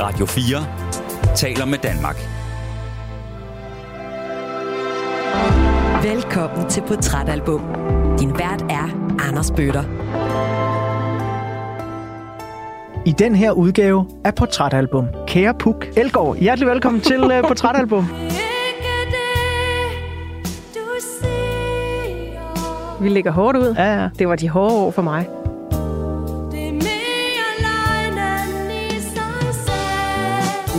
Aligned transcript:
Radio 0.00 0.26
4 0.26 1.36
taler 1.36 1.64
med 1.64 1.78
Danmark. 1.78 2.16
Velkommen 6.02 6.68
til 6.68 6.80
Portrætalbum. 6.80 7.60
Din 8.20 8.30
vært 8.38 8.62
er 8.70 9.16
Anders 9.28 9.50
Bøtter. 9.50 9.82
I 13.06 13.12
den 13.12 13.34
her 13.34 13.52
udgave 13.52 14.06
af 14.24 14.34
Portrætalbum. 14.34 15.06
Kære 15.26 15.54
Puk 15.54 15.86
Elgård, 15.96 16.36
hjertelig 16.36 16.68
velkommen 16.68 17.00
til 17.02 17.24
uh, 17.24 17.48
Portrætalbum. 17.48 18.04
Vi 23.00 23.08
ligger 23.08 23.30
hårdt 23.30 23.58
ud. 23.58 23.74
Ja, 23.78 24.00
ja. 24.00 24.08
Det 24.18 24.28
var 24.28 24.36
de 24.36 24.48
hårde 24.48 24.74
år 24.74 24.90
for 24.90 25.02
mig. 25.02 25.39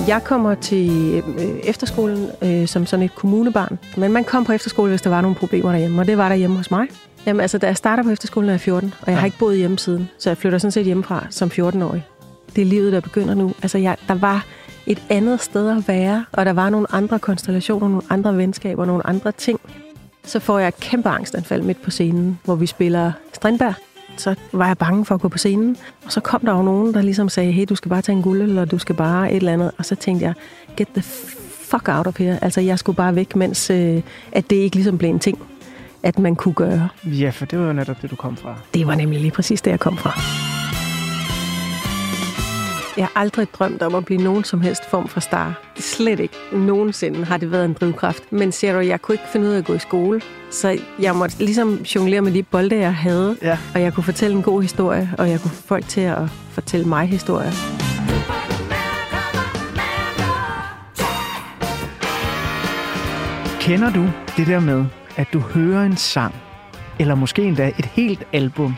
Jeg 0.07 0.23
kommer 0.23 0.55
til 0.55 1.23
øh, 1.37 1.43
efterskolen 1.63 2.29
øh, 2.41 2.67
som 2.67 2.85
sådan 2.85 3.05
et 3.05 3.15
kommunebarn. 3.15 3.79
Men 3.97 4.11
man 4.11 4.23
kom 4.23 4.45
på 4.45 4.51
efterskole, 4.51 4.89
hvis 4.89 5.01
der 5.01 5.09
var 5.09 5.21
nogle 5.21 5.35
problemer 5.35 5.71
derhjemme, 5.71 6.01
og 6.01 6.07
det 6.07 6.17
var 6.17 6.29
der 6.29 6.35
hjemme 6.35 6.57
hos 6.57 6.71
mig. 6.71 6.87
Jamen 7.25 7.39
altså, 7.39 7.57
da 7.57 7.67
jeg 7.67 7.77
starter 7.77 8.03
på 8.03 8.09
efterskolen, 8.09 8.49
er 8.49 8.53
jeg 8.53 8.61
14, 8.61 8.93
og 9.01 9.11
jeg 9.11 9.19
har 9.19 9.25
ikke 9.25 9.37
boet 9.37 9.57
hjemme 9.57 9.79
siden. 9.79 10.09
Så 10.17 10.29
jeg 10.29 10.37
flytter 10.37 10.57
sådan 10.57 10.71
set 10.71 10.85
hjemmefra 10.85 11.25
som 11.29 11.51
14-årig. 11.53 12.05
Det 12.55 12.61
er 12.61 12.65
livet, 12.65 12.93
der 12.93 12.99
begynder 12.99 13.33
nu. 13.33 13.53
Altså, 13.61 13.77
jeg, 13.77 13.97
der 14.07 14.13
var 14.13 14.45
et 14.85 15.01
andet 15.09 15.41
sted 15.41 15.69
at 15.69 15.87
være, 15.87 16.25
og 16.31 16.45
der 16.45 16.53
var 16.53 16.69
nogle 16.69 16.87
andre 16.89 17.19
konstellationer, 17.19 17.87
nogle 17.87 18.03
andre 18.09 18.37
venskaber, 18.37 18.85
nogle 18.85 19.07
andre 19.07 19.31
ting. 19.31 19.59
Så 20.23 20.39
får 20.39 20.59
jeg 20.59 20.67
et 20.67 20.79
kæmpe 20.79 21.09
angstanfald 21.09 21.61
midt 21.61 21.81
på 21.81 21.91
scenen, 21.91 22.39
hvor 22.43 22.55
vi 22.55 22.65
spiller 22.65 23.11
Strindberg. 23.33 23.73
Så 24.17 24.35
var 24.53 24.67
jeg 24.67 24.77
bange 24.77 25.05
for 25.05 25.15
at 25.15 25.21
gå 25.21 25.27
på 25.27 25.37
scenen. 25.37 25.77
Og 26.05 26.11
så 26.11 26.19
kom 26.19 26.41
der 26.41 26.55
jo 26.55 26.61
nogen, 26.61 26.93
der 26.93 27.01
ligesom 27.01 27.29
sagde, 27.29 27.51
hey, 27.51 27.65
du 27.69 27.75
skal 27.75 27.89
bare 27.89 28.01
tage 28.01 28.15
en 28.15 28.21
guld, 28.21 28.41
eller 28.41 28.65
du 28.65 28.77
skal 28.77 28.95
bare 28.95 29.31
et 29.31 29.35
eller 29.35 29.53
andet. 29.53 29.71
Og 29.77 29.85
så 29.85 29.95
tænkte 29.95 30.25
jeg, 30.25 30.33
get 30.77 30.87
the 30.87 31.01
fuck 31.71 31.87
out 31.87 32.07
of 32.07 32.17
here. 32.17 32.43
Altså, 32.43 32.61
jeg 32.61 32.79
skulle 32.79 32.95
bare 32.95 33.15
væk, 33.15 33.35
mens 33.35 33.69
øh, 33.69 34.01
at 34.31 34.49
det 34.49 34.55
ikke 34.55 34.75
ligesom 34.75 34.97
blev 34.97 35.09
en 35.09 35.19
ting, 35.19 35.39
at 36.03 36.19
man 36.19 36.35
kunne 36.35 36.53
gøre. 36.53 36.89
Ja, 37.05 37.29
for 37.29 37.45
det 37.45 37.59
var 37.59 37.65
jo 37.65 37.73
netop 37.73 38.01
det, 38.01 38.11
du 38.11 38.15
kom 38.15 38.37
fra. 38.37 38.55
Det 38.73 38.87
var 38.87 38.95
nemlig 38.95 39.19
lige 39.19 39.31
præcis 39.31 39.61
det, 39.61 39.71
jeg 39.71 39.79
kom 39.79 39.97
fra. 39.97 40.50
Jeg 42.97 43.05
har 43.05 43.21
aldrig 43.21 43.47
drømt 43.53 43.81
om 43.81 43.95
at 43.95 44.05
blive 44.05 44.21
nogen 44.23 44.43
som 44.43 44.61
helst 44.61 44.89
form 44.89 45.07
for 45.07 45.19
star. 45.19 45.61
Slet 45.75 46.19
ikke. 46.19 46.35
Nogensinde 46.53 47.25
har 47.25 47.37
det 47.37 47.51
været 47.51 47.65
en 47.65 47.73
drivkraft. 47.73 48.31
Men 48.31 48.51
ser 48.51 48.73
du, 48.73 48.79
jeg 48.79 49.01
kunne 49.01 49.13
ikke 49.13 49.23
finde 49.31 49.47
ud 49.47 49.51
af 49.51 49.57
at 49.57 49.65
gå 49.65 49.73
i 49.73 49.79
skole. 49.79 50.21
Så 50.51 50.79
jeg 50.99 51.15
måtte 51.15 51.37
ligesom 51.39 51.73
jonglere 51.73 52.21
med 52.21 52.31
de 52.31 52.43
bolde, 52.43 52.77
jeg 52.77 52.95
havde. 52.95 53.37
Ja. 53.41 53.57
Og 53.73 53.81
jeg 53.81 53.93
kunne 53.93 54.03
fortælle 54.03 54.37
en 54.37 54.43
god 54.43 54.61
historie, 54.61 55.09
og 55.17 55.29
jeg 55.29 55.39
kunne 55.41 55.51
få 55.51 55.67
folk 55.67 55.87
til 55.87 56.01
at 56.01 56.29
fortælle 56.51 56.85
mig 56.85 57.07
historier. 57.07 57.51
Kender 63.61 63.93
du 63.93 64.09
det 64.37 64.47
der 64.47 64.59
med, 64.59 64.85
at 65.15 65.27
du 65.33 65.39
hører 65.39 65.85
en 65.85 65.97
sang, 65.97 66.35
eller 66.99 67.15
måske 67.15 67.43
endda 67.43 67.67
et 67.79 67.85
helt 67.85 68.23
album, 68.33 68.75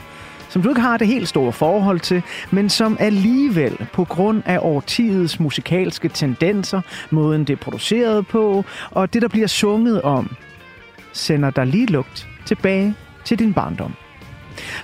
som 0.54 0.62
du 0.62 0.70
ikke 0.70 0.82
har 0.82 0.98
det 0.98 1.08
helt 1.08 1.28
store 1.28 1.52
forhold 1.52 2.00
til, 2.00 2.24
men 2.52 2.70
som 2.70 2.98
alligevel 3.00 3.88
på 3.94 4.04
grund 4.04 4.44
af 4.46 4.60
årtidets 4.62 5.40
musikalske 5.40 6.10
tendenser, 6.10 6.82
måden 7.10 7.44
det 7.44 7.54
er 7.54 7.58
produceret 7.58 8.28
på, 8.28 8.66
og 8.92 9.14
det, 9.14 9.22
der 9.22 9.28
bliver 9.28 9.48
sunget 9.48 10.02
om, 10.02 10.36
sender 11.14 11.50
dig 11.50 11.68
lige 11.68 11.86
lugt 11.86 12.28
tilbage 12.46 12.96
til 13.26 13.40
din 13.40 13.54
barndom. 13.54 13.94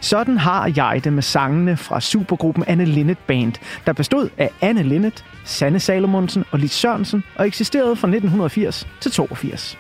Sådan 0.02 0.38
har 0.38 0.72
jeg 0.76 1.02
det 1.04 1.14
med 1.14 1.24
sangene 1.24 1.78
fra 1.78 2.02
supergruppen 2.02 2.64
Anne 2.68 2.86
Linnet 2.86 3.18
Band, 3.18 3.54
der 3.86 3.94
bestod 3.94 4.30
af 4.38 4.50
Anne 4.62 4.84
Linnet, 4.84 5.26
Sanne 5.44 5.80
Salomonsen 5.80 6.46
og 6.52 6.60
Lis 6.60 6.72
Sørensen 6.72 7.24
og 7.36 7.48
eksisterede 7.48 7.96
fra 7.96 8.08
1980 8.08 8.88
til 9.02 9.12
82. 9.12 9.78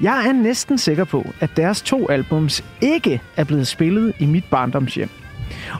Jeg 0.00 0.26
er 0.28 0.32
næsten 0.32 0.78
sikker 0.78 1.04
på, 1.04 1.26
at 1.40 1.50
deres 1.56 1.82
to 1.82 2.10
albums 2.10 2.64
ikke 2.80 3.20
er 3.36 3.44
blevet 3.44 3.66
spillet 3.66 4.12
i 4.18 4.26
mit 4.26 4.44
barndomshjem. 4.50 5.10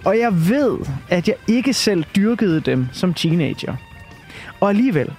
Og 0.04 0.18
jeg 0.18 0.48
ved, 0.48 0.78
at 1.08 1.28
jeg 1.28 1.36
ikke 1.48 1.72
selv 1.72 2.04
dyrkede 2.16 2.60
dem 2.60 2.86
som 2.92 3.14
teenager. 3.14 3.76
Og 4.60 4.68
alligevel, 4.68 5.12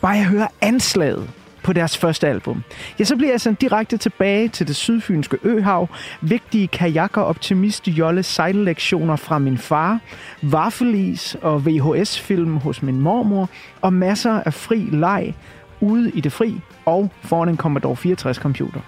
bare 0.00 0.12
jeg 0.12 0.26
hører 0.26 0.48
anslaget 0.60 1.30
på 1.62 1.72
deres 1.72 1.98
første 1.98 2.28
album, 2.28 2.62
ja, 2.98 3.04
så 3.04 3.16
bliver 3.16 3.32
jeg 3.32 3.40
sendt 3.40 3.60
direkte 3.60 3.96
tilbage 3.96 4.48
til 4.48 4.68
det 4.68 4.76
sydfynske 4.76 5.38
øhav, 5.42 5.88
vigtige 6.20 6.68
kajakker, 6.68 7.20
optimist, 7.20 7.88
jolle, 7.88 8.22
sejllektioner 8.22 9.16
fra 9.16 9.38
min 9.38 9.58
far, 9.58 10.00
vaffelis 10.42 11.36
og 11.42 11.66
VHS-film 11.66 12.56
hos 12.56 12.82
min 12.82 13.00
mormor, 13.00 13.48
og 13.80 13.92
masser 13.92 14.42
af 14.46 14.54
fri 14.54 14.88
leg 14.92 15.34
ude 15.80 16.10
i 16.10 16.20
det 16.20 16.32
fri 16.32 16.60
og 16.84 17.10
foran 17.22 17.48
en 17.48 17.56
Commodore 17.56 17.96
64 17.96 18.36
computer. 18.36 18.80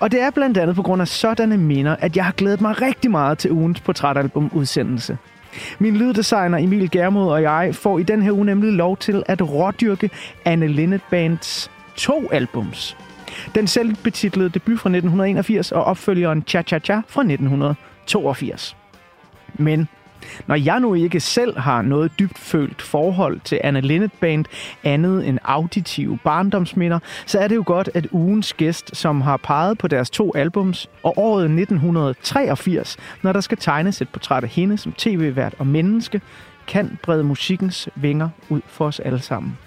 Og 0.00 0.12
det 0.12 0.20
er 0.20 0.30
blandt 0.30 0.58
andet 0.58 0.76
på 0.76 0.82
grund 0.82 1.02
af 1.02 1.08
sådanne 1.08 1.56
minder, 1.56 1.96
at 1.96 2.16
jeg 2.16 2.24
har 2.24 2.32
glædet 2.32 2.60
mig 2.60 2.82
rigtig 2.82 3.10
meget 3.10 3.38
til 3.38 3.52
ugens 3.52 3.80
portrætalbum 3.80 4.50
udsendelse. 4.54 5.18
Min 5.78 5.96
lyddesigner 5.96 6.58
Emil 6.58 6.90
Germod 6.90 7.28
og 7.32 7.42
jeg 7.42 7.74
får 7.74 7.98
i 7.98 8.02
den 8.02 8.22
her 8.22 8.32
uge 8.32 8.44
nemlig 8.44 8.72
lov 8.72 8.96
til 8.96 9.22
at 9.26 9.50
rådyrke 9.50 10.10
Anne 10.44 10.66
Linnet 10.66 11.00
Bands 11.10 11.70
to 11.96 12.28
albums. 12.32 12.96
Den 13.54 13.66
selvbetitlede 13.66 14.48
debut 14.48 14.80
fra 14.80 14.88
1981 14.88 15.72
og 15.72 15.84
opfølgeren 15.84 16.44
Cha 16.46 16.62
Cha 16.62 16.78
Cha 16.78 17.00
fra 17.08 17.22
1982. 17.22 18.76
Men 19.54 19.88
når 20.46 20.54
jeg 20.54 20.80
nu 20.80 20.94
ikke 20.94 21.20
selv 21.20 21.58
har 21.58 21.82
noget 21.82 22.12
dybt 22.18 22.38
følt 22.38 22.82
forhold 22.82 23.40
til 23.44 23.60
Anna 23.64 23.80
Linnet 23.80 24.12
Band 24.20 24.44
andet 24.84 25.28
end 25.28 25.38
auditive 25.44 26.18
barndomsminder, 26.24 26.98
så 27.26 27.38
er 27.38 27.48
det 27.48 27.56
jo 27.56 27.62
godt, 27.66 27.90
at 27.94 28.06
ugens 28.10 28.52
gæst, 28.52 28.96
som 28.96 29.20
har 29.20 29.36
peget 29.36 29.78
på 29.78 29.88
deres 29.88 30.10
to 30.10 30.32
albums, 30.34 30.88
og 31.02 31.18
året 31.18 31.44
1983, 31.44 32.96
når 33.22 33.32
der 33.32 33.40
skal 33.40 33.58
tegnes 33.58 34.00
et 34.00 34.08
portræt 34.08 34.44
af 34.44 34.50
hende 34.50 34.78
som 34.78 34.92
tv-vært 34.92 35.54
og 35.58 35.66
menneske, 35.66 36.20
kan 36.66 36.98
brede 37.02 37.24
musikkens 37.24 37.88
vinger 37.94 38.28
ud 38.48 38.60
for 38.66 38.86
os 38.86 39.00
alle 39.00 39.20
sammen. 39.20 39.58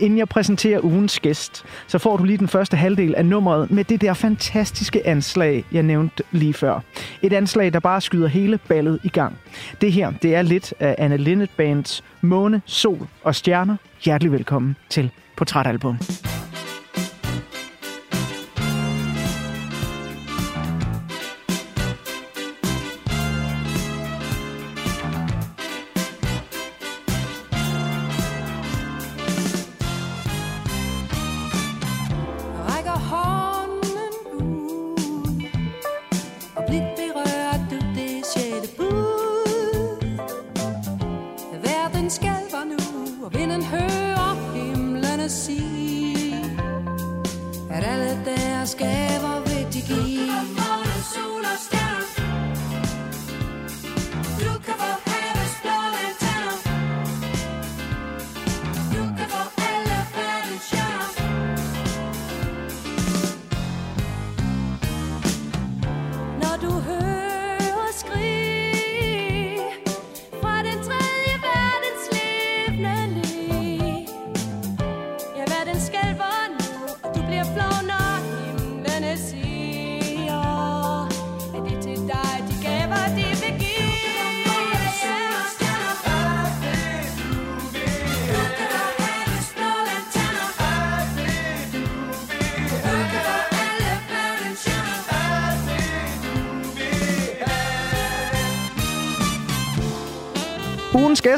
Inden 0.00 0.18
jeg 0.18 0.28
præsenterer 0.28 0.84
ugens 0.84 1.20
gæst, 1.20 1.64
så 1.86 1.98
får 1.98 2.16
du 2.16 2.24
lige 2.24 2.38
den 2.38 2.48
første 2.48 2.76
halvdel 2.76 3.14
af 3.14 3.26
nummeret 3.26 3.70
med 3.70 3.84
det 3.84 4.00
der 4.00 4.14
fantastiske 4.14 5.06
anslag, 5.06 5.64
jeg 5.72 5.82
nævnte 5.82 6.22
lige 6.30 6.54
før. 6.54 6.80
Et 7.22 7.32
anslag, 7.32 7.72
der 7.72 7.80
bare 7.80 8.00
skyder 8.00 8.28
hele 8.28 8.58
ballet 8.58 8.98
i 9.04 9.08
gang. 9.08 9.38
Det 9.80 9.92
her, 9.92 10.10
det 10.22 10.34
er 10.34 10.42
lidt 10.42 10.74
af 10.80 10.94
Anna 10.98 11.16
Linnet 11.16 11.50
Bands 11.56 12.04
Måne, 12.20 12.62
Sol 12.66 13.08
og 13.22 13.34
Stjerner. 13.34 13.76
Hjertelig 14.04 14.32
velkommen 14.32 14.76
til 14.90 15.10
Portrætalbum. 15.36 15.98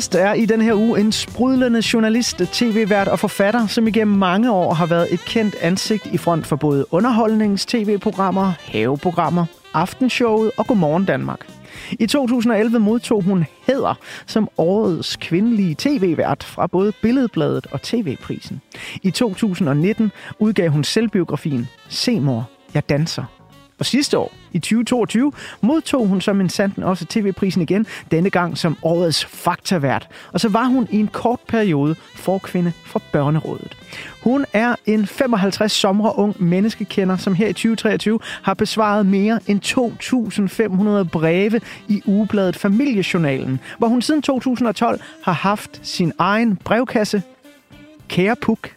Gæst 0.02 0.14
er 0.14 0.32
i 0.32 0.46
den 0.46 0.60
her 0.60 0.74
uge 0.74 1.00
en 1.00 1.12
sprudlende 1.12 1.82
journalist, 1.92 2.36
tv-vært 2.36 3.08
og 3.08 3.18
forfatter, 3.18 3.66
som 3.66 3.86
igennem 3.86 4.18
mange 4.18 4.52
år 4.52 4.74
har 4.74 4.86
været 4.86 5.12
et 5.12 5.20
kendt 5.20 5.54
ansigt 5.60 6.06
i 6.06 6.18
front 6.18 6.46
for 6.46 6.56
både 6.56 6.86
underholdnings-tv-programmer, 6.90 8.52
haveprogrammer, 8.60 9.46
aftenshowet 9.74 10.50
og 10.58 10.66
Godmorgen 10.66 11.04
Danmark. 11.04 11.46
I 11.90 12.06
2011 12.06 12.78
modtog 12.78 13.22
hun 13.22 13.44
hæder 13.66 13.94
som 14.26 14.48
årets 14.58 15.16
kvindelige 15.16 15.74
tv-vært 15.78 16.44
fra 16.44 16.66
både 16.66 16.92
Billedbladet 17.02 17.66
og 17.70 17.82
TV-prisen. 17.82 18.60
I 19.02 19.10
2019 19.10 20.12
udgav 20.38 20.70
hun 20.70 20.84
selvbiografien 20.84 21.68
Se 21.88 22.20
mor, 22.20 22.50
jeg 22.74 22.88
danser. 22.88 23.24
Og 23.78 23.86
sidste 23.86 24.18
år, 24.18 24.32
i 24.52 24.58
2022, 24.58 25.32
modtog 25.60 26.06
hun 26.06 26.20
som 26.20 26.40
en 26.40 26.48
sanden 26.48 26.82
også 26.82 27.06
tv-prisen 27.06 27.62
igen, 27.62 27.86
denne 28.10 28.30
gang 28.30 28.58
som 28.58 28.76
årets 28.82 29.24
faktavært. 29.24 30.08
Og 30.32 30.40
så 30.40 30.48
var 30.48 30.64
hun 30.64 30.86
i 30.90 30.96
en 30.96 31.08
kort 31.08 31.40
periode 31.48 31.94
forkvinde 32.14 32.72
for 32.84 33.02
Børnerådet. 33.12 33.76
Hun 34.22 34.44
er 34.52 34.74
en 34.86 35.06
55 35.06 35.72
sommer 35.72 36.18
ung 36.18 36.42
menneskekender, 36.42 37.16
som 37.16 37.34
her 37.34 37.48
i 37.48 37.52
2023 37.52 38.18
har 38.42 38.54
besvaret 38.54 39.06
mere 39.06 39.40
end 39.46 39.60
2.500 41.04 41.08
breve 41.08 41.60
i 41.88 42.02
ugebladet 42.06 42.56
Familiejournalen, 42.56 43.60
hvor 43.78 43.88
hun 43.88 44.02
siden 44.02 44.22
2012 44.22 45.00
har 45.22 45.32
haft 45.32 45.80
sin 45.82 46.12
egen 46.18 46.56
brevkasse. 46.56 47.22
Kære 48.08 48.36
Puk, 48.36 48.70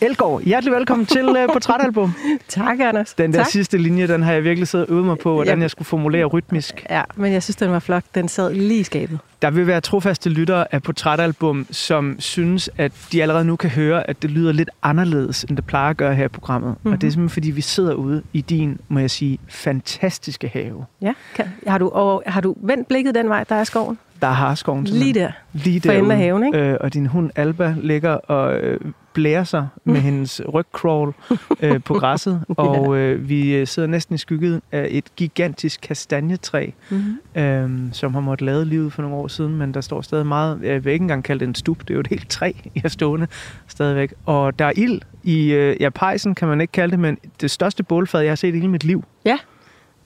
Elgård, 0.00 0.42
hjertelig 0.42 0.74
velkommen 0.74 1.06
til 1.06 1.28
uh, 1.28 1.52
Portrætalbum. 1.52 2.14
Tak, 2.48 2.80
Anders. 2.80 3.14
Den 3.14 3.32
der 3.32 3.38
tak. 3.38 3.46
sidste 3.46 3.78
linje, 3.78 4.08
den 4.08 4.22
har 4.22 4.32
jeg 4.32 4.44
virkelig 4.44 4.68
siddet 4.68 4.86
og 4.86 4.92
øvet 4.92 5.06
mig 5.06 5.18
på, 5.18 5.32
hvordan 5.32 5.48
Jamen. 5.48 5.62
jeg 5.62 5.70
skulle 5.70 5.86
formulere 5.86 6.24
rytmisk. 6.24 6.86
Ja, 6.90 7.02
men 7.14 7.32
jeg 7.32 7.42
synes, 7.42 7.56
den 7.56 7.70
var 7.70 7.78
flot. 7.78 8.04
Den 8.14 8.28
sad 8.28 8.54
lige 8.54 8.80
i 8.80 8.82
skabet. 8.82 9.18
Der 9.42 9.50
vil 9.50 9.66
være 9.66 9.80
trofaste 9.80 10.30
lyttere 10.30 10.74
af 10.74 10.82
Portrætalbum, 10.82 11.66
som 11.70 12.16
synes, 12.18 12.70
at 12.78 12.92
de 13.12 13.22
allerede 13.22 13.44
nu 13.44 13.56
kan 13.56 13.70
høre, 13.70 14.10
at 14.10 14.22
det 14.22 14.30
lyder 14.30 14.52
lidt 14.52 14.70
anderledes, 14.82 15.44
end 15.44 15.56
det 15.56 15.66
plejer 15.66 15.90
at 15.90 15.96
gøre 15.96 16.14
her 16.14 16.24
i 16.24 16.28
programmet. 16.28 16.70
Mm-hmm. 16.70 16.92
Og 16.92 17.00
det 17.00 17.06
er 17.06 17.10
simpelthen, 17.10 17.34
fordi 17.34 17.50
vi 17.50 17.60
sidder 17.60 17.94
ude 17.94 18.22
i 18.32 18.40
din, 18.40 18.78
må 18.88 18.98
jeg 18.98 19.10
sige, 19.10 19.38
fantastiske 19.48 20.48
have. 20.48 20.84
Ja, 21.02 21.12
kan. 21.34 21.46
Har, 21.66 21.78
du, 21.78 21.88
og, 21.88 22.22
har 22.26 22.40
du 22.40 22.56
vendt 22.62 22.88
blikket 22.88 23.14
den 23.14 23.28
vej, 23.28 23.44
der 23.44 23.54
er 23.54 23.64
skoven? 23.64 23.98
Der 24.22 24.26
er 24.26 24.32
harskoven. 24.32 24.84
Lige 24.84 25.14
der. 25.14 25.30
Lige 25.52 25.80
For 25.80 25.92
enden 25.92 26.10
af 26.10 26.18
haven, 26.18 26.46
ikke? 26.46 26.58
Øh, 26.58 26.76
og 26.80 26.94
din 26.94 27.06
hund 27.06 27.30
Alba 27.36 27.74
ligger 27.78 28.10
og 28.12 28.56
øh, 28.56 28.80
blærer 29.16 29.44
sig 29.44 29.68
med 29.84 30.00
hendes 30.08 30.40
rygcrawl 30.54 31.14
øh, 31.60 31.82
på 31.82 31.94
græsset. 32.00 32.44
Og 32.48 32.96
øh, 32.96 33.28
vi 33.28 33.54
øh, 33.54 33.66
sidder 33.66 33.88
næsten 33.88 34.14
i 34.14 34.18
skygget 34.18 34.60
af 34.72 34.86
et 34.90 35.04
gigantisk 35.16 35.80
kastanjetræ, 35.80 36.70
Mm-hmm. 36.90 37.42
øh, 37.42 37.70
som 37.92 38.14
har 38.14 38.20
måttet 38.20 38.46
lade 38.46 38.64
livet 38.64 38.92
for 38.92 39.02
nogle 39.02 39.16
år 39.16 39.28
siden, 39.28 39.56
men 39.56 39.74
der 39.74 39.80
står 39.80 40.00
stadig 40.02 40.26
meget, 40.26 40.60
jeg 40.62 40.84
vil 40.84 40.92
ikke 40.92 41.02
engang 41.02 41.24
kalde 41.24 41.40
det 41.40 41.48
en 41.48 41.54
stup, 41.54 41.78
det 41.80 41.90
er 41.90 41.94
jo 41.94 42.00
et 42.00 42.06
helt 42.06 42.30
træ, 42.30 42.52
I 42.74 42.78
har 42.78 42.88
stående 42.88 43.26
stadigvæk. 43.66 44.14
Og 44.26 44.58
der 44.58 44.64
er 44.64 44.72
ild 44.76 45.00
i, 45.22 45.52
øh, 45.52 45.76
ja, 45.80 45.90
pejsen 45.90 46.34
kan 46.34 46.48
man 46.48 46.60
ikke 46.60 46.72
kalde 46.72 46.90
det, 46.90 46.98
men 47.00 47.18
det 47.40 47.50
største 47.50 47.82
bålfad, 47.82 48.20
jeg 48.20 48.30
har 48.30 48.36
set 48.36 48.54
i 48.54 48.58
hele 48.58 48.68
mit 48.68 48.84
liv. 48.84 49.04
Ja, 49.24 49.38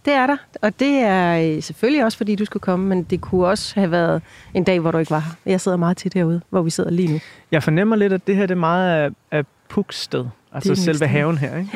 det 0.05 0.13
er 0.13 0.27
der. 0.27 0.37
Og 0.63 0.81
det 0.81 0.99
er 0.99 1.55
øh, 1.57 1.63
selvfølgelig 1.63 2.05
også, 2.05 2.19
fordi 2.19 2.35
du 2.35 2.45
skulle 2.45 2.61
komme, 2.61 2.87
men 2.89 3.03
det 3.03 3.21
kunne 3.21 3.47
også 3.47 3.75
have 3.75 3.91
været 3.91 4.23
en 4.55 4.65
dag, 4.65 4.81
hvor 4.81 4.91
du 4.91 4.99
ikke 4.99 5.11
var 5.11 5.19
her. 5.19 5.31
Jeg 5.47 5.61
sidder 5.61 5.77
meget 5.77 5.97
tit 5.97 6.15
herude, 6.15 6.41
hvor 6.51 6.63
vi 6.63 6.71
sidder 6.71 6.91
lige 6.91 7.13
nu. 7.13 7.21
Jeg 7.53 7.63
fornemmer 7.63 7.97
lidt, 7.97 8.13
at 8.13 8.27
det 8.27 8.37
her 8.37 8.47
det 8.47 8.55
er 8.55 8.59
meget 8.59 9.05
af, 9.05 9.11
af 9.31 9.45
Puks 9.69 10.01
sted, 10.01 10.25
altså 10.53 10.75
selve 10.75 10.97
sted. 10.97 11.07
haven 11.07 11.39
her, 11.39 11.57
ikke? 11.59 11.71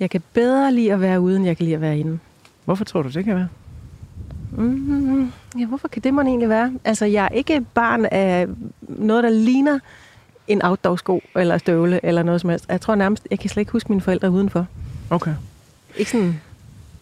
Jeg 0.00 0.10
kan 0.10 0.22
bedre 0.32 0.72
lide 0.72 0.92
at 0.92 1.00
være 1.00 1.20
ude, 1.20 1.36
end 1.36 1.44
jeg 1.46 1.56
kan 1.56 1.64
lide 1.64 1.74
at 1.74 1.80
være 1.80 1.98
inde. 1.98 2.18
Hvorfor 2.64 2.84
tror 2.84 3.02
du, 3.02 3.08
det 3.08 3.24
kan 3.24 3.36
være? 3.36 3.48
Mm, 4.52 5.32
ja, 5.58 5.66
hvorfor 5.66 5.88
kan 5.88 6.02
det 6.02 6.14
man 6.14 6.26
egentlig 6.26 6.48
være? 6.48 6.72
Altså, 6.84 7.04
jeg 7.04 7.24
er 7.24 7.28
ikke 7.28 7.60
barn 7.74 8.04
af 8.04 8.46
noget, 8.80 9.24
der 9.24 9.30
ligner 9.30 9.78
en 10.48 10.62
outdoor-sko 10.64 11.22
eller 11.36 11.58
støvle 11.58 12.00
eller 12.02 12.22
noget 12.22 12.40
som 12.40 12.50
helst. 12.50 12.66
Jeg 12.68 12.80
tror 12.80 12.94
nærmest, 12.94 13.26
jeg 13.30 13.38
kan 13.38 13.50
slet 13.50 13.60
ikke 13.60 13.72
huske 13.72 13.92
mine 13.92 14.00
forældre 14.00 14.30
udenfor. 14.30 14.66
Okay. 15.10 15.34
Ikke 15.96 16.10
sådan, 16.10 16.40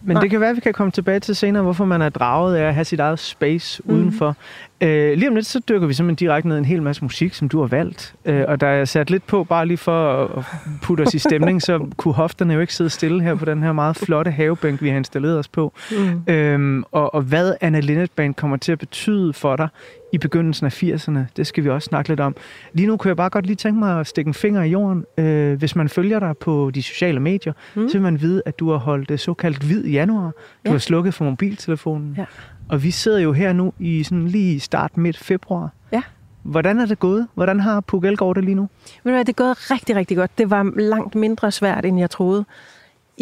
Men 0.04 0.14
Nej. 0.14 0.20
det 0.20 0.31
kan 0.31 0.40
være, 0.40 0.50
at 0.50 0.56
vi 0.56 0.60
kan 0.60 0.72
komme 0.72 0.90
tilbage 0.90 1.20
til 1.20 1.37
senere, 1.37 1.62
hvorfor 1.62 1.84
man 1.84 2.02
er 2.02 2.08
draget 2.08 2.56
af 2.56 2.69
at 2.69 2.75
have 2.75 2.84
sit 2.84 3.00
eget 3.00 3.19
space 3.19 3.82
mm. 3.84 3.94
udenfor. 3.94 4.37
Øh, 4.81 5.19
lige 5.19 5.28
om 5.28 5.34
lidt, 5.34 5.46
så 5.46 5.60
dykker 5.69 5.87
vi 5.87 5.94
simpelthen 5.94 6.26
direkte 6.26 6.49
ned 6.49 6.58
en 6.58 6.64
hel 6.64 6.82
masse 6.82 7.04
musik, 7.04 7.34
som 7.34 7.49
du 7.49 7.60
har 7.60 7.66
valgt. 7.66 8.14
Øh, 8.25 8.44
og 8.49 8.60
der 8.60 8.66
er 8.66 8.84
sat 8.84 9.10
lidt 9.10 9.26
på, 9.26 9.44
bare 9.44 9.66
lige 9.66 9.76
for 9.76 10.25
at, 10.25 10.31
at 10.38 10.44
putte 10.82 11.02
os 11.02 11.14
i 11.14 11.19
stemning, 11.19 11.62
så 11.62 11.87
kunne 11.96 12.14
hofterne 12.14 12.54
jo 12.54 12.60
ikke 12.60 12.75
sidde 12.75 12.90
stille 12.90 13.22
her 13.22 13.34
på 13.34 13.44
den 13.44 13.62
her 13.62 13.72
meget 13.72 13.96
flotte 13.96 14.31
havebænk, 14.31 14.82
vi 14.82 14.88
har 14.88 14.96
installeret 14.96 15.38
os 15.38 15.49
på. 15.49 15.72
mm. 15.90 16.32
Øhm, 16.32 16.84
og, 16.93 17.14
og 17.14 17.22
hvad 17.22 17.54
Anna 17.60 17.81
Linnet 17.81 18.10
Band 18.10 18.34
kommer 18.34 18.56
til 18.56 18.72
at 18.72 18.78
betyde 18.78 19.32
for 19.32 19.56
dig 19.56 19.69
i 20.12 20.19
begyndelsen 20.19 20.67
af 20.67 20.82
80'erne, 20.82 21.19
det 21.37 21.47
skal 21.47 21.64
vi 21.64 21.69
også 21.70 21.87
snakke 21.87 22.09
lidt 22.09 22.20
om. 22.20 22.37
Lige 22.73 22.87
nu 22.87 22.97
kunne 22.97 23.09
jeg 23.09 23.17
bare 23.17 23.31
godt 23.31 23.47
lige 23.47 23.56
tænke 23.56 23.79
mig 23.79 24.00
at 24.00 24.06
stikke 24.06 24.29
en 24.29 24.35
finger 24.35 24.62
i 24.62 24.69
jorden. 24.70 25.05
Øh, 25.19 25.59
hvis 25.59 25.76
man 25.76 25.88
følger 25.88 26.19
dig 26.19 26.37
på 26.37 26.70
de 26.75 26.82
sociale 26.82 27.20
medier, 27.20 27.53
Mm. 27.75 27.88
så 27.88 27.93
vil 27.93 28.03
man 28.03 28.20
vide, 28.20 28.43
at 28.47 28.59
du 28.59 28.70
har 28.70 28.79
holdt 28.79 29.09
det 29.09 29.20
såkaldt 29.20 29.59
hvid 29.62 29.85
januar. 29.87 30.25
Du 30.26 30.32
Ja. 30.64 30.70
har 30.70 30.79
slukket 30.79 31.14
for 31.14 31.25
mobiltelefonen. 31.25 32.14
Ja. 32.19 32.25
Og 32.69 32.82
vi 32.82 32.91
sidder 32.91 33.19
jo 33.20 33.32
her 33.32 33.53
nu 33.53 33.73
i 33.79 34.03
sådan 34.03 34.26
lige 34.29 34.61
start 34.61 34.97
midt 34.97 35.17
februar. 35.19 35.70
Ja. 35.93 36.03
Hvordan 36.43 36.79
er 36.81 36.87
det 36.87 36.99
gået? 36.99 37.26
Hvordan 37.35 37.61
har 37.61 37.81
Puk 37.81 38.05
Elgård 38.05 38.37
det 38.37 38.44
lige 38.44 38.55
nu? 38.55 38.69
Hvad, 39.03 39.19
det 39.19 39.29
er 39.29 39.32
gået 39.32 39.70
rigtig, 39.70 39.97
rigtig 39.97 40.17
godt. 40.17 40.38
Det 40.38 40.50
var 40.50 40.73
langt 40.76 41.14
mindre 41.14 41.50
svært, 41.50 41.85
end 41.85 41.99
jeg 41.99 42.11
troede. 42.11 42.44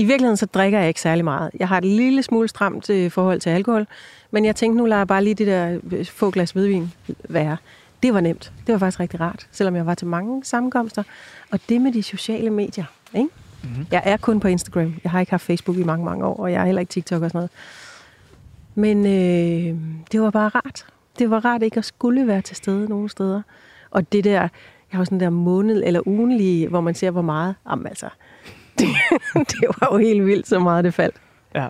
I 0.01 0.05
virkeligheden 0.05 0.37
så 0.37 0.47
drikker 0.47 0.79
jeg 0.79 0.89
ikke 0.89 1.01
særlig 1.01 1.25
meget. 1.25 1.51
Jeg 1.59 1.69
har 1.69 1.79
et 1.79 1.85
lille 1.85 2.23
smule 2.23 2.49
stramt 2.49 2.89
i 2.89 3.09
forhold 3.09 3.41
til 3.41 3.51
alkohol, 3.51 3.87
men 4.31 4.45
jeg 4.45 4.57
tænkte, 4.57 4.79
nu 4.79 4.85
lader 4.85 5.01
jeg 5.01 5.09
bare 5.09 5.25
lige 5.25 5.35
det 5.35 5.47
der 5.47 5.79
øh, 5.93 6.07
få 6.07 6.31
glas 6.31 6.51
hvidvin 6.51 6.93
være. 7.29 7.57
Det 8.03 8.15
var 8.15 8.21
nemt. 8.21 8.53
Det 8.67 8.73
var 8.73 8.79
faktisk 8.79 9.01
rigtig 9.01 9.21
rart, 9.21 9.47
selvom 9.53 9.77
jeg 9.77 9.87
var 9.87 9.95
til 9.95 10.07
mange 10.07 10.45
sammenkomster. 10.45 11.03
Og 11.51 11.61
det 11.69 11.81
med 11.81 11.93
de 11.93 12.03
sociale 12.03 12.51
medier, 12.51 12.85
ikke? 13.15 13.29
Mm-hmm. 13.63 13.87
Jeg 13.91 14.03
er 14.05 14.17
kun 14.17 14.41
på 14.41 14.49
Instagram. 14.49 14.95
Jeg 15.05 15.11
har 15.11 15.21
ikke 15.21 15.31
haft 15.31 15.43
Facebook 15.43 15.77
i 15.77 15.83
mange, 15.83 16.05
mange 16.05 16.25
år, 16.27 16.37
og 16.37 16.53
jeg 16.53 16.61
er 16.61 16.67
heller 16.67 16.81
ikke 16.81 16.91
TikTok 16.91 17.23
og 17.23 17.31
sådan 17.31 17.39
noget. 17.39 17.51
Men 18.75 19.07
øh, 19.07 19.81
det 20.13 20.21
var 20.21 20.31
bare 20.31 20.49
rart. 20.49 20.87
Det 21.19 21.31
var 21.31 21.45
rart 21.45 21.63
ikke 21.63 21.79
at 21.79 21.85
skulle 21.85 22.27
være 22.27 22.41
til 22.41 22.57
stede 22.57 22.89
nogen 22.89 23.09
steder. 23.09 23.43
Og 23.91 24.13
det 24.13 24.25
der, 24.25 24.41
jeg 24.41 24.99
har 24.99 25.05
sådan 25.05 25.21
der 25.21 25.31
måned 25.31 25.83
eller 25.87 26.09
ugenlige, 26.09 26.69
hvor 26.69 26.81
man 26.81 26.95
ser, 26.95 27.11
hvor 27.11 27.23
meget. 27.23 27.55
Jamen 27.71 27.87
altså, 27.87 28.09
det, 28.81 28.89
det 29.51 29.69
var 29.81 29.89
jo 29.93 29.99
helt 29.99 30.27
vildt, 30.27 30.49
så 30.49 30.59
meget 30.59 30.85
det 30.85 30.95
faldt. 30.95 31.17
Ja. 31.55 31.67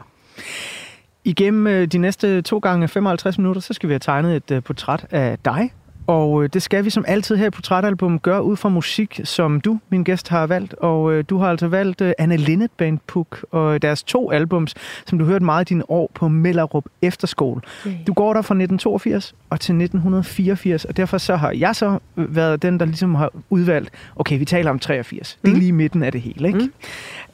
Igennem 1.25 1.67
øh, 1.67 1.87
de 1.87 1.99
næste 1.99 2.43
to 2.43 2.59
gange 2.59 2.89
55 2.89 3.39
minutter, 3.39 3.63
så 3.63 3.73
skal 3.73 3.89
vi 3.89 3.93
have 3.93 3.99
tegnet 3.99 4.37
et 4.37 4.51
øh, 4.51 4.63
portræt 4.63 5.07
af 5.11 5.39
dig. 5.45 5.73
Og 6.11 6.43
øh, 6.45 6.49
det 6.53 6.63
skal 6.63 6.85
vi 6.85 6.91
som 6.91 7.05
altid 7.09 7.37
her 7.37 7.47
i 7.47 7.51
Portrætalbum 7.51 8.19
gøre 8.19 8.43
ud 8.43 8.57
fra 8.57 8.69
musik, 8.69 9.21
som 9.25 9.61
du, 9.61 9.79
min 9.91 10.05
gæst, 10.05 10.29
har 10.29 10.47
valgt. 10.47 10.75
Og 10.75 11.13
øh, 11.13 11.25
du 11.31 11.39
har 11.39 11.49
altså 11.49 11.69
valgt 11.69 12.01
øh, 12.01 12.13
Anne 12.19 12.37
Linnet 12.37 12.71
Band 12.71 12.99
Puk 13.07 13.45
og 13.51 13.83
deres 13.83 14.03
to 14.03 14.31
albums, 14.31 14.75
som 15.07 15.19
du 15.19 15.25
hørte 15.25 15.45
meget 15.45 15.71
i 15.71 15.75
dine 15.75 15.91
år 15.91 16.11
på 16.15 16.29
Mellerup 16.29 16.85
Efterskole. 17.03 17.61
Du 18.07 18.13
går 18.13 18.33
der 18.35 18.43
fra 18.43 18.55
1982 18.55 19.35
og 19.51 19.61
til 19.61 19.73
1984, 19.73 20.85
og 20.85 20.97
derfor 20.97 21.19
så 21.19 21.37
har 21.37 21.51
jeg 21.51 21.77
så 21.77 21.99
været 22.17 22.63
den, 22.63 22.81
der 22.81 22.87
ligesom 22.87 23.15
har 23.15 23.31
udvalgt, 23.51 23.91
okay, 24.17 24.39
vi 24.39 24.45
taler 24.45 24.71
om 24.71 24.79
83. 24.79 25.39
Det 25.43 25.49
er 25.49 25.53
Mhm. 25.53 25.61
lige 25.61 25.73
midten 25.73 26.03
af 26.03 26.13
det 26.13 26.21
hele, 26.21 26.49
ikke? 26.49 26.71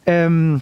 Mm. 0.06 0.12
Øhm, 0.12 0.60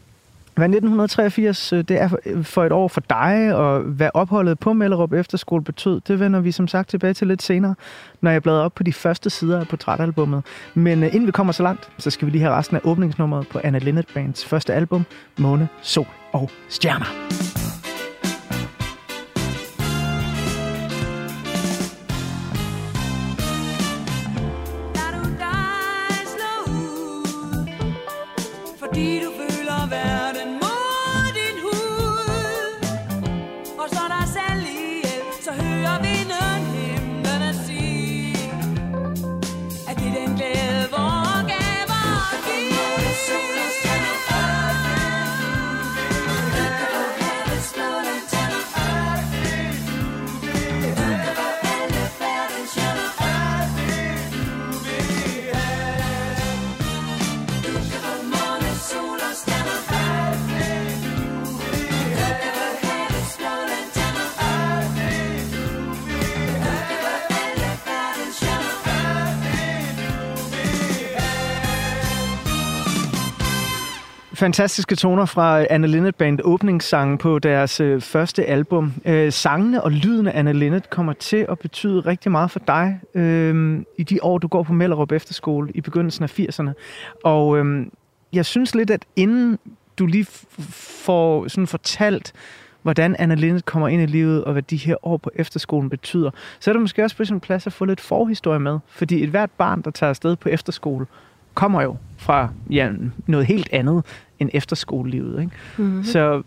hvad 0.54 0.64
1983 0.64 1.73
øh, 1.73 1.84
det 1.88 2.00
er 2.00 2.08
øh, 2.26 2.44
for- 2.44 2.64
et 2.64 2.73
år 2.73 2.88
for 2.88 3.00
dig, 3.11 3.54
og 3.54 3.80
hvad 3.80 4.11
opholdet 4.14 4.58
på 4.58 4.73
Mellerup 4.73 5.12
Efterskole 5.12 5.64
betød, 5.64 6.00
det 6.08 6.20
vender 6.20 6.40
vi 6.40 6.52
som 6.52 6.68
sagt 6.68 6.88
tilbage 6.88 7.14
til 7.14 7.26
lidt 7.26 7.42
senere, 7.42 7.75
når 8.20 8.30
jeg 8.30 8.42
bladrer 8.42 8.61
op 8.64 8.75
på 8.75 8.82
de 8.82 8.92
første 8.92 9.30
sider 9.30 9.61
af 9.61 9.68
portrætalbummet. 9.68 10.42
Men 10.75 11.02
øh, 11.02 11.14
inden 11.14 11.26
vi 11.26 11.32
kommer 11.32 11.52
så 11.52 11.62
langt, 11.62 11.90
så 11.99 12.11
skal 12.11 12.26
vi 12.26 12.30
lige 12.32 12.42
have 12.42 12.54
resten 12.54 12.76
af 12.76 12.80
åbningsnummeret 12.84 13.49
på 13.49 13.61
Anna 13.64 13.78
Linnet 13.78 14.06
Bands 14.14 14.44
første 14.44 14.75
album, 14.75 15.04
Måne, 15.38 15.68
Sol 15.82 16.06
og 16.32 16.50
Stjerner. 16.68 17.63
Fantastiske 74.45 74.97
toner 74.97 75.25
fra 75.25 75.61
øh, 75.61 75.67
Anne 75.71 75.87
Linnet 75.87 76.15
Band, 76.15 76.39
åbningssangen 76.45 77.19
på 77.19 77.39
deres 77.39 77.81
øh, 77.81 78.01
første 78.01 78.45
album. 78.45 78.93
Øh, 79.05 79.33
sangene 79.33 79.83
og 79.83 79.93
lyden 79.93 80.27
af 80.27 80.39
Anne 80.39 80.53
Linnet 80.53 80.91
kommer 80.91 81.13
til 81.13 81.47
at 81.49 81.59
betyde 81.59 82.01
rigtig 82.01 82.33
meget 82.33 82.51
for 82.51 82.61
dig 82.67 83.01
øh, 83.15 83.83
i 83.99 84.03
de 84.03 84.19
år, 84.23 84.39
du 84.39 84.49
går 84.49 84.63
på 84.63 84.73
Mellerup 84.73 85.13
Efterskole 85.13 85.73
i 85.75 85.81
begyndelsen 85.81 86.25
af 86.25 86.39
80'erne. 86.41 86.71
Og 87.25 87.59
øh, 87.59 87.87
jeg 88.33 88.45
synes 88.45 88.75
lidt, 88.75 88.91
at 88.91 89.05
inden 89.17 89.59
du 89.99 90.07
lige 90.07 90.27
får 91.05 91.49
sådan 91.49 91.67
fortalt, 91.67 92.33
hvordan 92.83 93.17
Anna 93.19 93.35
Lindet 93.35 93.65
kommer 93.65 93.89
ind 93.89 94.03
i 94.03 94.07
livet, 94.07 94.45
og 94.45 94.53
hvad 94.53 94.63
de 94.63 94.77
her 94.77 94.97
år 95.03 95.17
på 95.17 95.31
efterskolen 95.35 95.91
betyder, 95.91 96.31
så 96.61 96.71
er 96.71 96.73
det 96.73 96.81
måske 96.81 97.05
også 97.05 97.17
på 97.17 97.25
sin 97.25 97.41
plads 97.41 97.67
at 97.67 97.73
få 97.73 97.85
lidt 97.85 98.01
forhistorie 98.01 98.61
med. 98.61 98.79
Fordi 98.87 99.23
et 99.23 99.29
hvert 99.29 99.51
barn, 99.51 99.83
der 99.83 99.91
tager 99.91 100.11
afsted 100.11 100.37
på 100.37 100.49
efterskole, 100.49 101.07
kommer 101.55 101.83
jo 101.83 101.97
fra 102.17 102.49
ja, 102.71 102.91
noget 103.27 103.47
helt 103.47 103.69
andet 103.73 104.05
end 104.45 104.51
efterskolelivet. 104.55 105.41
Ikke? 105.41 105.53
Mm-hmm. 105.77 106.05
Så 106.05 106.43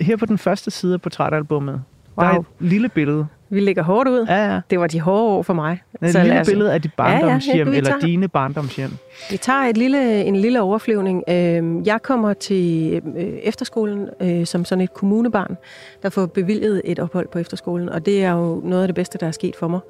her 0.00 0.16
på 0.16 0.26
den 0.26 0.38
første 0.38 0.70
side 0.70 0.94
af 0.94 1.00
portrætalbummet, 1.02 1.82
wow. 2.18 2.26
der 2.26 2.34
er 2.34 2.38
et 2.38 2.44
lille 2.60 2.88
billede. 2.88 3.26
Vi 3.50 3.60
ligger 3.60 3.82
hårdt 3.82 4.08
ud. 4.08 4.26
Ja, 4.28 4.52
ja. 4.52 4.60
Det 4.70 4.80
var 4.80 4.86
de 4.86 5.00
hårde 5.00 5.22
år 5.22 5.42
for 5.42 5.52
mig. 5.54 5.82
Et 6.02 6.12
Så 6.12 6.18
lille 6.22 6.40
os- 6.40 6.48
billede 6.48 6.72
af 6.74 6.82
dit 6.82 6.94
barndomshjem, 6.94 7.56
Ja, 7.56 7.64
ja, 7.64 7.70
vi 7.70 7.76
eller 7.76 7.90
tager- 7.90 8.00
dine 8.00 8.28
barndomshjem. 8.28 8.90
Vi 9.30 9.36
tager 9.36 9.58
et 9.58 9.76
lille, 9.76 10.24
en 10.24 10.36
lille 10.36 10.60
overflyvning. 10.62 11.22
Øhm, 11.28 11.82
Jeg 11.84 12.02
kommer 12.02 12.32
til 12.32 12.94
øh, 13.16 13.22
efterskolen 13.24 14.08
øh, 14.20 14.46
som 14.46 14.64
sådan 14.64 14.82
et 14.84 14.94
kommunebarn, 14.94 15.56
der 16.02 16.08
får 16.10 16.26
bevilget 16.26 16.82
et 16.84 16.98
ophold 16.98 17.28
på 17.28 17.38
efterskolen, 17.38 17.88
og 17.88 18.06
det 18.06 18.24
er 18.24 18.32
jo 18.32 18.60
noget 18.64 18.82
af 18.82 18.88
det 18.88 18.94
bedste, 18.94 19.18
der 19.18 19.26
er 19.26 19.30
sket 19.32 19.56
for 19.56 19.68
mig. 19.68 19.80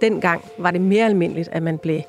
Dengang 0.00 0.44
var 0.58 0.70
det 0.70 0.80
mere 0.80 1.04
almindeligt, 1.06 1.48
at 1.52 1.62
man 1.62 1.78
blev, 1.78 2.00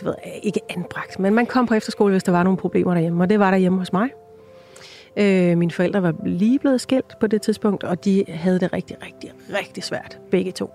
det 0.00 0.06
ved, 0.06 0.14
ikke 0.42 0.60
anbragt, 0.68 1.18
men 1.18 1.34
man 1.34 1.46
kom 1.46 1.66
på 1.66 1.74
efterskole, 1.74 2.10
hvis 2.12 2.22
der 2.22 2.32
var 2.32 2.42
nogle 2.42 2.56
problemer 2.56 2.94
derhjemme, 2.94 3.24
og 3.24 3.30
det 3.30 3.38
var 3.38 3.50
der 3.50 3.58
hjemme 3.58 3.78
hos 3.78 3.92
mig. 3.92 4.10
Øh, 5.16 5.58
mine 5.58 5.70
forældre 5.70 6.02
var 6.02 6.14
lige 6.26 6.58
blevet 6.58 6.80
skilt 6.80 7.18
på 7.20 7.26
det 7.26 7.42
tidspunkt, 7.42 7.84
og 7.84 8.04
de 8.04 8.24
havde 8.28 8.60
det 8.60 8.72
rigtig, 8.72 8.96
rigtig, 9.02 9.32
rigtig 9.58 9.84
svært, 9.84 10.18
begge 10.30 10.52
to. 10.52 10.70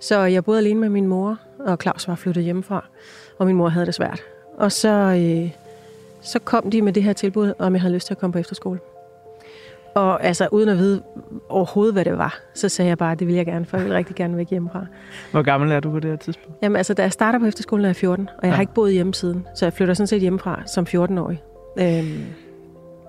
Så 0.00 0.20
jeg 0.20 0.44
boede 0.44 0.58
alene 0.58 0.80
med 0.80 0.88
min 0.88 1.06
mor, 1.06 1.38
og 1.58 1.78
Claus 1.82 2.08
var 2.08 2.14
flyttet 2.14 2.44
hjemmefra, 2.44 2.84
og 3.38 3.46
min 3.46 3.56
mor 3.56 3.68
havde 3.68 3.86
det 3.86 3.94
svært. 3.94 4.22
Og 4.56 4.72
så, 4.72 4.88
øh, 4.88 5.50
så 6.20 6.38
kom 6.38 6.70
de 6.70 6.82
med 6.82 6.92
det 6.92 7.02
her 7.02 7.12
tilbud, 7.12 7.52
om 7.58 7.72
jeg 7.72 7.80
havde 7.80 7.94
lyst 7.94 8.06
til 8.06 8.14
at 8.14 8.18
komme 8.18 8.32
på 8.32 8.38
efterskole. 8.38 8.78
Og 9.96 10.24
altså, 10.24 10.48
uden 10.52 10.68
at 10.68 10.78
vide 10.78 11.02
overhovedet, 11.48 11.94
hvad 11.94 12.04
det 12.04 12.18
var, 12.18 12.38
så 12.54 12.68
sagde 12.68 12.88
jeg 12.88 12.98
bare, 12.98 13.12
at 13.12 13.18
det 13.18 13.26
ville 13.26 13.36
jeg 13.38 13.46
gerne, 13.46 13.64
for 13.64 13.76
jeg 13.76 13.84
ville 13.84 13.96
rigtig 13.96 14.16
gerne 14.16 14.36
væk 14.36 14.50
hjemmefra. 14.50 14.86
Hvor 15.30 15.42
gammel 15.42 15.72
er 15.72 15.80
du 15.80 15.90
på 15.90 16.00
det 16.00 16.10
her 16.10 16.16
tidspunkt? 16.16 16.58
Jamen 16.62 16.76
altså, 16.76 16.94
da 16.94 17.02
jeg 17.02 17.12
starter 17.12 17.38
på 17.38 17.46
efterskolen, 17.46 17.84
er 17.84 17.88
jeg 17.88 17.96
14, 17.96 18.28
og 18.28 18.34
jeg 18.42 18.48
Ja. 18.50 18.54
har 18.54 18.60
ikke 18.60 18.74
boet 18.74 18.92
hjemme 18.92 19.14
siden, 19.14 19.46
så 19.54 19.64
jeg 19.66 19.72
flytter 19.72 19.94
sådan 19.94 20.06
set 20.06 20.20
hjemmefra 20.20 20.62
som 20.66 20.86
14-årig. 20.88 21.42
Øhm, 21.78 22.20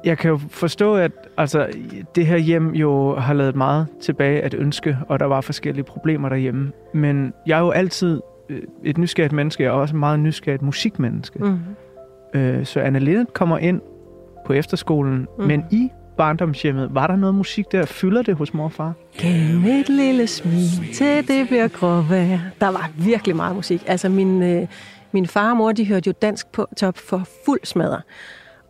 Jeg 0.05 0.17
kan 0.17 0.29
jo 0.31 0.39
forstå, 0.49 0.95
at 0.95 1.11
altså, 1.37 1.67
det 2.15 2.25
her 2.25 2.37
hjem 2.37 2.73
jo 2.73 3.15
har 3.15 3.33
lavet 3.33 3.55
meget 3.55 3.87
tilbage 4.01 4.41
at 4.41 4.53
ønske, 4.53 4.97
og 5.09 5.19
der 5.19 5.25
var 5.25 5.41
forskellige 5.41 5.83
problemer 5.83 6.29
derhjemme. 6.29 6.71
Men 6.93 7.33
jeg 7.45 7.55
er 7.57 7.61
jo 7.61 7.69
altid 7.71 8.21
øh, 8.49 8.61
et 8.83 8.97
nysgerrigt 8.97 9.33
menneske, 9.33 9.63
er 9.65 9.69
også 9.71 9.95
et 9.95 9.99
meget 9.99 10.19
nysgerrigt 10.19 10.61
musikmenneske. 10.61 11.39
mm. 11.39 11.59
Øh, 12.39 12.65
så 12.65 12.79
Anna 12.79 12.99
Linnet 12.99 13.33
kommer 13.33 13.57
ind 13.57 13.81
på 14.45 14.53
efterskolen, 14.53 15.13
mm. 15.19 15.27
Mm. 15.37 15.47
men 15.47 15.65
i 15.71 15.89
barndomshjemmet, 16.17 16.95
var 16.95 17.07
der 17.07 17.15
noget 17.15 17.35
musik 17.35 17.71
der? 17.71 17.85
Fylder 17.85 18.21
det 18.21 18.35
hos 18.35 18.53
mor 18.53 18.63
og 18.63 18.71
far? 18.71 18.93
Gem 19.17 19.65
et 19.65 19.89
lille 19.89 20.27
smil 20.27 20.93
til 20.93 21.27
det 21.27 21.47
bliver 21.47 21.67
gråvejr. 21.67 22.39
Der 22.61 22.67
var 22.67 22.91
virkelig 22.97 23.35
meget 23.35 23.55
musik. 23.55 23.83
Altså 23.87 24.09
min, 24.09 24.43
øh, 24.43 24.67
min 25.11 25.27
far 25.27 25.51
og 25.51 25.57
mor, 25.57 25.71
de 25.71 25.85
hørte 25.85 26.07
jo 26.07 26.13
dansk 26.21 26.47
på 26.51 26.67
top 26.77 26.97
for 26.97 27.27
fuld 27.45 27.59
smadder. 27.63 28.01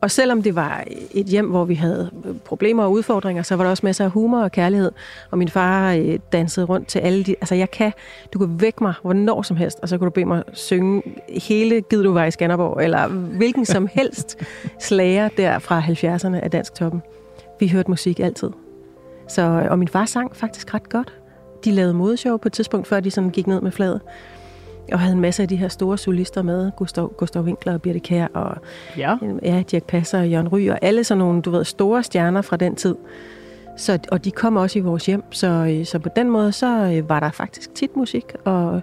Og 0.02 0.12
selvom 0.12 0.42
det 0.42 0.56
var 0.56 0.84
et 1.12 1.26
hjem, 1.26 1.50
hvor 1.50 1.66
vi 1.66 1.76
havde 1.76 2.12
øh, 2.26 2.36
problemer 2.36 2.84
og 2.84 2.92
udfordringer, 2.92 3.44
så 3.44 3.56
var 3.56 3.64
der 3.64 3.72
også 3.72 3.86
masser 3.86 4.06
af 4.06 4.12
humor 4.12 4.44
og 4.44 4.52
kærlighed. 4.52 4.92
Og 5.32 5.38
min 5.38 5.50
far 5.50 5.94
øh, 5.94 6.20
dansede 6.32 6.66
rundt 6.66 6.88
til 6.88 7.00
alle 7.00 7.24
de... 7.24 7.36
Altså 7.42 7.56
jeg 7.56 7.72
kan... 7.72 7.92
Du 8.34 8.40
kan 8.40 8.62
vække 8.62 8.84
mig 8.84 8.94
hvornår 9.02 9.42
som 9.42 9.58
helst, 9.58 9.80
og 9.82 9.90
så 9.90 9.98
kan 9.98 10.06
du 10.06 10.12
bede 10.12 10.26
mig 10.26 10.44
synge 10.54 11.04
hele 11.48 11.82
Gid 11.82 12.04
du 12.04 12.14
var 12.14 12.26
i 12.26 12.32
Skanderborg, 12.32 12.84
eller 12.84 13.08
hvilken 13.08 13.66
som 13.66 13.90
helst 13.92 14.38
slager 14.80 15.30
der 15.38 15.60
fra 15.60 15.82
70'erne 15.82 16.36
af 16.36 16.52
Dansk 16.52 16.74
Toppen. 16.74 17.02
Vi 17.60 17.68
hørte 17.68 17.90
musik 17.90 18.20
altid. 18.20 18.50
Så, 19.28 19.68
og 19.70 19.80
min 19.80 19.88
far 19.88 20.06
sang 20.06 20.36
faktisk 20.36 20.74
ret 20.74 20.90
godt. 20.90 21.14
De 21.66 21.72
lavede 21.72 21.94
modeshow 21.94 22.38
på 22.38 22.48
et 22.48 22.54
tidspunkt, 22.54 22.88
før 22.88 23.00
de 23.00 23.12
sådan 23.12 23.30
gik 23.30 23.48
ned 23.48 23.62
med 23.62 23.72
fladet. 23.72 24.02
Og 24.94 25.00
havde 25.00 25.14
en 25.14 25.22
masse 25.22 25.42
af 25.44 25.50
de 25.50 25.56
her 25.56 25.68
store 25.68 25.98
solister 25.98 26.42
med. 26.42 26.72
Gustav, 26.78 27.14
Gustav 27.18 27.44
Winkler 27.44 27.74
og 27.74 27.82
Birte 27.82 28.00
Kjær 28.00 28.28
og 28.34 28.58
Ja. 28.98 29.18
ja, 29.44 29.64
Dirk 29.72 29.84
Passer 29.84 30.20
og 30.20 30.30
Jørgen 30.30 30.48
Ry 30.48 30.70
og 30.70 30.80
alle 30.82 31.04
sådan 31.04 31.20
nogle, 31.20 31.42
du 31.42 31.52
ved, 31.52 31.64
store 31.64 32.04
stjerner 32.04 32.42
fra 32.42 32.58
den 32.58 32.76
tid. 32.76 32.96
Så, 33.78 34.00
og 34.12 34.26
de 34.26 34.32
kom 34.32 34.56
også 34.56 34.80
i 34.80 34.82
vores 34.82 35.06
hjem, 35.06 35.24
så, 35.32 35.48
øh, 35.48 35.86
så 35.86 36.00
på 36.00 36.10
den 36.16 36.30
måde, 36.30 36.52
så 36.52 36.94
øh, 36.96 37.10
var 37.10 37.20
der 37.20 37.32
faktisk 37.32 37.76
tit 37.76 37.96
musik, 37.96 38.26
og 38.46 38.82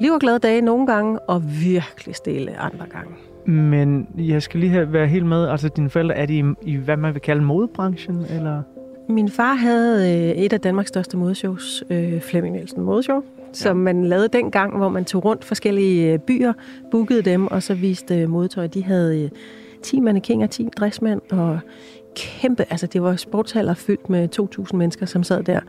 liv 0.00 0.12
og 0.12 0.20
glade 0.20 0.38
dage 0.38 0.60
nogle 0.60 0.86
gange, 0.86 1.18
og 1.20 1.42
virkelig 1.62 2.14
stille 2.14 2.58
andre 2.58 2.86
gange. 2.92 3.14
Men 3.46 4.08
jeg 4.18 4.42
skal 4.42 4.60
lige 4.60 4.70
have, 4.70 4.92
være 4.92 5.06
helt 5.06 5.26
med. 5.26 5.48
Altså, 5.48 5.68
dine 5.68 5.90
forældre, 5.90 6.14
er 6.16 6.26
de 6.26 6.38
i, 6.38 6.44
i 6.62 6.76
hvad 6.76 6.96
man 6.96 7.14
vil 7.14 7.22
kalde 7.22 7.42
modebranchen? 7.42 8.24
Eller? 8.30 8.62
Min 9.08 9.28
far 9.28 9.54
havde 9.54 10.12
øh, 10.12 10.30
et 10.30 10.52
af 10.52 10.60
Danmarks 10.60 10.88
største 10.88 11.16
modeshows, 11.16 11.84
øh, 11.90 12.20
Flemming 12.20 12.54
Nielsen 12.54 12.82
Modeshow, 12.82 13.22
som 13.52 13.76
man 13.76 14.04
lavede 14.04 14.28
dengang, 14.28 14.76
hvor 14.76 14.88
man 14.88 15.04
tog 15.04 15.24
rundt 15.24 15.44
forskellige 15.44 16.12
øh, 16.12 16.18
byer, 16.18 16.52
bookede 16.90 17.22
dem, 17.22 17.46
og 17.46 17.62
så 17.62 17.74
viste 17.74 18.18
øh, 18.18 18.28
modetøj. 18.28 18.66
De 18.66 18.84
havde 18.84 19.22
øh, 19.22 19.30
10 19.82 20.00
mannequiner, 20.00 20.46
10 20.46 20.68
dressmænd, 20.76 21.20
og 21.32 21.58
kæmpe, 22.16 22.64
altså 22.70 22.86
det 22.86 23.02
var 23.02 23.16
sportshaller 23.16 23.74
fyldt 23.74 24.10
med 24.10 24.28
2.000 24.40 24.76
mennesker, 24.76 25.06
som 25.06 25.22
sad 25.22 25.42
der 25.42 25.60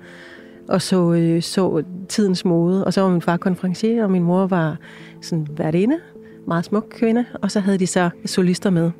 og 0.69 0.81
så, 0.81 1.13
øh, 1.13 1.41
så 1.41 1.83
tidens 2.07 2.45
mode. 2.45 2.85
Og 2.85 2.93
så 2.93 3.01
var 3.01 3.09
min 3.09 3.21
far 3.21 3.37
konferencier, 3.37 4.03
og 4.03 4.11
min 4.11 4.23
mor 4.23 4.47
var 4.47 4.77
sådan 5.21 5.47
værtinde, 5.57 5.99
meget 6.49 6.65
smuk 6.65 6.85
kvinde, 6.89 7.25
og 7.41 7.51
så 7.51 7.59
havde 7.59 7.77
de 7.77 7.87
så 7.87 8.09
solister 8.25 8.69
med. 8.69 8.91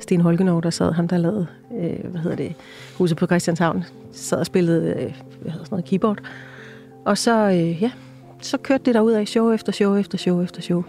Sten 0.00 0.20
Holgenov, 0.20 0.62
der 0.62 0.70
sad, 0.70 0.92
ham 0.92 1.08
der 1.08 1.18
lavede, 1.18 1.46
øh, 1.80 2.10
hvad 2.10 2.20
hedder 2.20 2.36
det, 2.36 2.54
huset 2.98 3.16
på 3.16 3.26
Christianshavn, 3.26 3.84
sad 4.12 4.38
og 4.38 4.46
spillede, 4.46 4.88
øh, 4.90 5.14
hvad 5.40 5.52
hedder 5.52 5.64
sådan 5.64 5.66
noget, 5.70 5.84
keyboard. 5.84 6.18
Og 7.04 7.18
så, 7.18 7.48
øh, 7.48 7.82
ja, 7.82 7.90
så 8.40 8.58
kørte 8.58 8.84
det 8.84 8.94
derud 8.94 9.12
af 9.12 9.28
show 9.28 9.52
efter 9.52 9.72
show 9.72 9.96
efter 9.96 10.18
show 10.18 10.42
efter 10.42 10.62
show. 10.62 10.84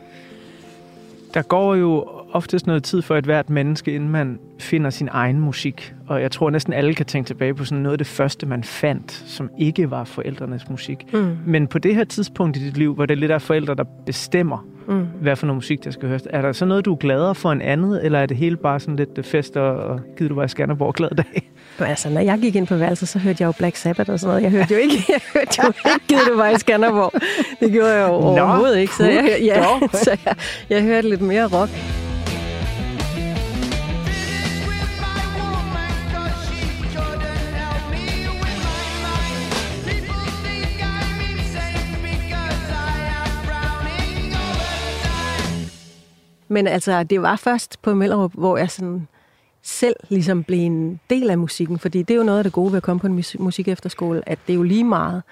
Der 1.34 1.42
går 1.42 1.76
jo 1.76 2.08
oftest 2.32 2.68
noget 2.68 2.84
tid 2.84 3.02
for 3.02 3.16
et 3.16 3.26
hvert 3.26 3.50
menneske, 3.50 3.96
inden 3.96 4.10
man 4.10 4.40
finder 4.60 4.90
sin 4.90 5.10
egen 5.12 5.40
musik. 5.40 5.94
Og 6.08 6.22
jeg 6.22 6.32
tror 6.32 6.50
næsten 6.50 6.74
alle 6.74 6.94
kan 6.94 7.06
tænke 7.06 7.28
tilbage 7.28 7.54
på 7.54 7.66
sådan 7.66 7.82
noget 7.84 7.94
af 7.94 7.98
det 7.98 8.08
første, 8.08 8.46
man 8.46 8.64
fandt, 8.64 9.12
som 9.12 9.50
ikke 9.60 9.92
var 9.92 10.04
forældrenes 10.04 10.70
musik. 10.70 11.14
Mm. 11.14 11.38
Men 11.46 11.68
på 11.68 11.80
det 11.80 11.96
her 11.96 12.04
tidspunkt 12.04 12.58
i 12.58 12.66
dit 12.66 12.78
liv, 12.78 12.94
hvor 12.94 13.06
det 13.06 13.18
lidt 13.18 13.32
er 13.32 13.40
forældre, 13.40 13.76
der 13.76 13.84
bestemmer, 14.06 14.66
Mm. 14.88 15.08
hvad 15.22 15.36
for 15.36 15.46
noget 15.46 15.56
musik, 15.56 15.84
der 15.84 15.92
skal 15.92 16.08
høres. 16.10 16.28
Er 16.30 16.42
der 16.42 16.52
så 16.52 16.66
noget, 16.66 16.86
du 16.86 16.94
er 16.94 16.98
gladere 16.98 17.36
for 17.36 17.52
en 17.52 17.62
andet, 17.62 18.06
eller 18.06 18.20
er 18.20 18.26
det 18.26 18.38
hele 18.38 18.58
bare 18.58 18.80
sådan 18.80 18.96
lidt 18.96 19.26
fest 19.26 19.58
og, 19.58 19.76
og 19.76 20.00
gider 20.18 20.30
du 20.30 20.36
være 20.36 20.46
i 20.46 20.48
Skanderborg 20.48 20.94
glad 20.94 21.10
dag? 21.10 21.52
Men 21.80 21.88
Altså, 21.88 22.10
når 22.10 22.22
jeg 22.22 22.40
gik 22.40 22.56
ind 22.56 22.68
på 22.68 22.76
værelset, 22.76 23.08
så 23.08 23.20
hørte 23.20 23.38
jeg 23.42 23.48
jo 23.48 23.52
Black 23.52 23.76
Sabbath 23.76 24.10
og 24.10 24.20
sådan 24.20 24.30
noget. 24.30 24.44
Jeg 24.44 24.52
hørte 24.52 24.74
jo 24.74 24.80
ikke, 24.80 25.06
jeg 25.10 25.22
hørte 25.34 25.58
jo 25.64 25.68
ikke 25.68 26.06
Givet 26.08 26.22
du 26.28 26.36
var 26.38 26.50
i 26.50 26.60
Skanderborg. 26.60 27.22
Det 27.60 27.72
gjorde 27.72 27.94
jeg 27.94 28.08
jo 28.08 28.14
overhovedet 28.14 28.78
ikke. 28.80 28.96
Så 28.96 29.10
jeg, 29.10 29.38
ja, 29.42 29.64
så 30.04 30.18
jeg, 30.26 30.36
jeg 30.70 30.84
hørte 30.84 31.10
lidt 31.10 31.22
mere 31.22 31.46
rock. 31.46 32.01
Men 46.52 46.68
altså, 46.68 47.04
det 47.04 47.22
var 47.22 47.36
først 47.36 47.82
på 47.82 47.94
Mellerup, 47.94 48.32
hvor 48.34 48.58
jeg 48.58 48.72
sådan 48.72 49.08
selv 49.62 49.96
ligesom 50.10 50.44
blev 50.44 50.60
en 50.60 51.00
del 51.10 51.30
af 51.30 51.38
musikken. 51.38 51.80
Fordi 51.80 52.04
det 52.04 52.14
er 52.14 52.18
jo 52.18 52.24
noget 52.24 52.38
af 52.38 52.44
det 52.44 52.54
gode 52.54 52.72
ved 52.72 52.78
at 52.78 52.84
komme 52.84 53.00
på 53.00 53.08
en 53.08 53.24
musik 53.40 53.68
efterskole, 53.68 54.30
at 54.30 54.40
det 54.48 54.54
er 54.54 54.58
jo 54.58 54.64
lige 54.64 54.84
meget, 54.84 55.24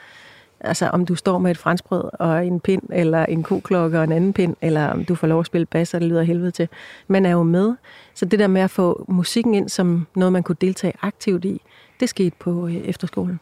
altså 0.60 0.88
om 0.88 1.06
du 1.06 1.16
står 1.16 1.40
med 1.40 1.52
et 1.52 1.58
franskbrød 1.58 2.04
og 2.14 2.48
en 2.48 2.60
pind, 2.60 2.82
eller 2.92 3.26
en 3.26 3.44
koklokke 3.44 3.98
og 3.98 4.04
en 4.04 4.12
anden 4.12 4.34
pind, 4.34 4.56
eller 4.62 4.88
om 4.88 5.06
du 5.06 5.16
får 5.16 5.28
lov 5.28 5.40
at 5.40 5.46
spille 5.46 5.66
bas, 5.66 5.94
og 5.94 6.02
det 6.02 6.10
lyder 6.10 6.24
helvede 6.24 6.52
til. 6.52 6.68
Man 7.08 7.26
er 7.26 7.32
jo 7.32 7.44
med. 7.44 7.76
Så 8.14 8.26
det 8.26 8.40
der 8.40 8.48
med 8.48 8.62
at 8.62 8.72
få 8.72 9.06
musikken 9.08 9.54
ind 9.54 9.70
som 9.70 10.08
noget, 10.16 10.34
man 10.34 10.44
kunne 10.44 10.58
deltage 10.62 10.94
aktivt 11.02 11.46
i, 11.46 11.62
det 12.00 12.10
skete 12.10 12.36
på 12.40 12.68
øh, 12.68 12.76
efterskolen. 12.76 13.40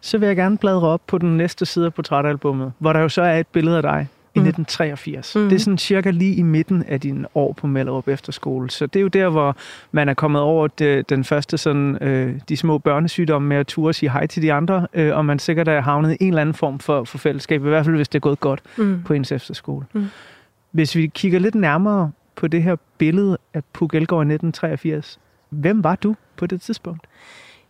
Så 0.00 0.18
vil 0.18 0.26
jeg 0.26 0.36
gerne 0.36 0.58
bladre 0.58 0.88
op 0.88 1.00
på 1.06 1.18
den 1.18 1.36
næste 1.36 1.66
side 1.66 1.86
af 1.86 1.94
portrætalbummet, 1.94 2.72
hvor 2.78 2.92
der 2.92 3.00
jo 3.00 3.08
så 3.08 3.22
er 3.22 3.38
et 3.38 3.46
billede 3.46 3.76
af 3.76 3.82
dig 3.82 4.08
i 4.34 4.38
Mm. 4.38 4.46
1983. 4.46 5.36
Mm. 5.36 5.48
Det 5.48 5.52
er 5.56 5.58
sådan 5.60 5.78
cirka 5.78 6.10
lige 6.10 6.34
i 6.34 6.42
midten 6.42 6.82
af 6.88 7.00
dine 7.00 7.26
år 7.34 7.52
på 7.52 7.66
Mellerup 7.66 8.08
Efterskole. 8.08 8.70
Så 8.70 8.86
det 8.86 8.96
er 8.96 9.02
jo 9.02 9.08
der, 9.08 9.28
hvor 9.28 9.56
man 9.92 10.08
er 10.08 10.14
kommet 10.14 10.42
over 10.42 10.66
det, 10.68 11.10
den 11.10 11.24
første 11.24 11.58
sådan, 11.58 11.98
øh, 12.02 12.40
de 12.48 12.56
små 12.56 12.78
børnesygdomme 12.78 13.48
med 13.48 13.56
at 13.56 13.66
ture 13.66 13.90
og 13.90 13.94
sige 13.94 14.10
hej 14.10 14.26
til 14.26 14.42
de 14.42 14.52
andre, 14.52 14.86
øh, 14.94 15.16
og 15.16 15.24
man 15.24 15.38
sikkert 15.38 15.68
er 15.68 15.80
havnet 15.80 16.12
i 16.12 16.16
en 16.20 16.28
eller 16.28 16.40
anden 16.40 16.54
form 16.54 16.78
for, 16.78 17.04
for 17.04 17.18
fællesskab, 17.18 17.64
i 17.64 17.68
hvert 17.68 17.84
fald 17.84 17.96
hvis 17.96 18.08
det 18.08 18.18
er 18.18 18.20
gået 18.20 18.40
godt 18.40 18.60
Mm. 18.78 19.02
på 19.06 19.12
ens 19.12 19.32
efterskole. 19.32 19.86
Mm. 19.92 20.06
Hvis 20.70 20.96
vi 20.96 21.06
kigger 21.06 21.38
lidt 21.38 21.54
nærmere 21.54 22.10
på 22.36 22.48
det 22.48 22.62
her 22.62 22.76
billede 22.98 23.38
af 23.54 23.62
Puk 23.72 23.94
Elgård 23.94 24.18
i 24.26 24.28
1983, 24.34 25.18
Hvem 25.50 25.84
var 25.84 25.94
du 25.96 26.14
på 26.36 26.46
det 26.46 26.60
tidspunkt? 26.60 27.06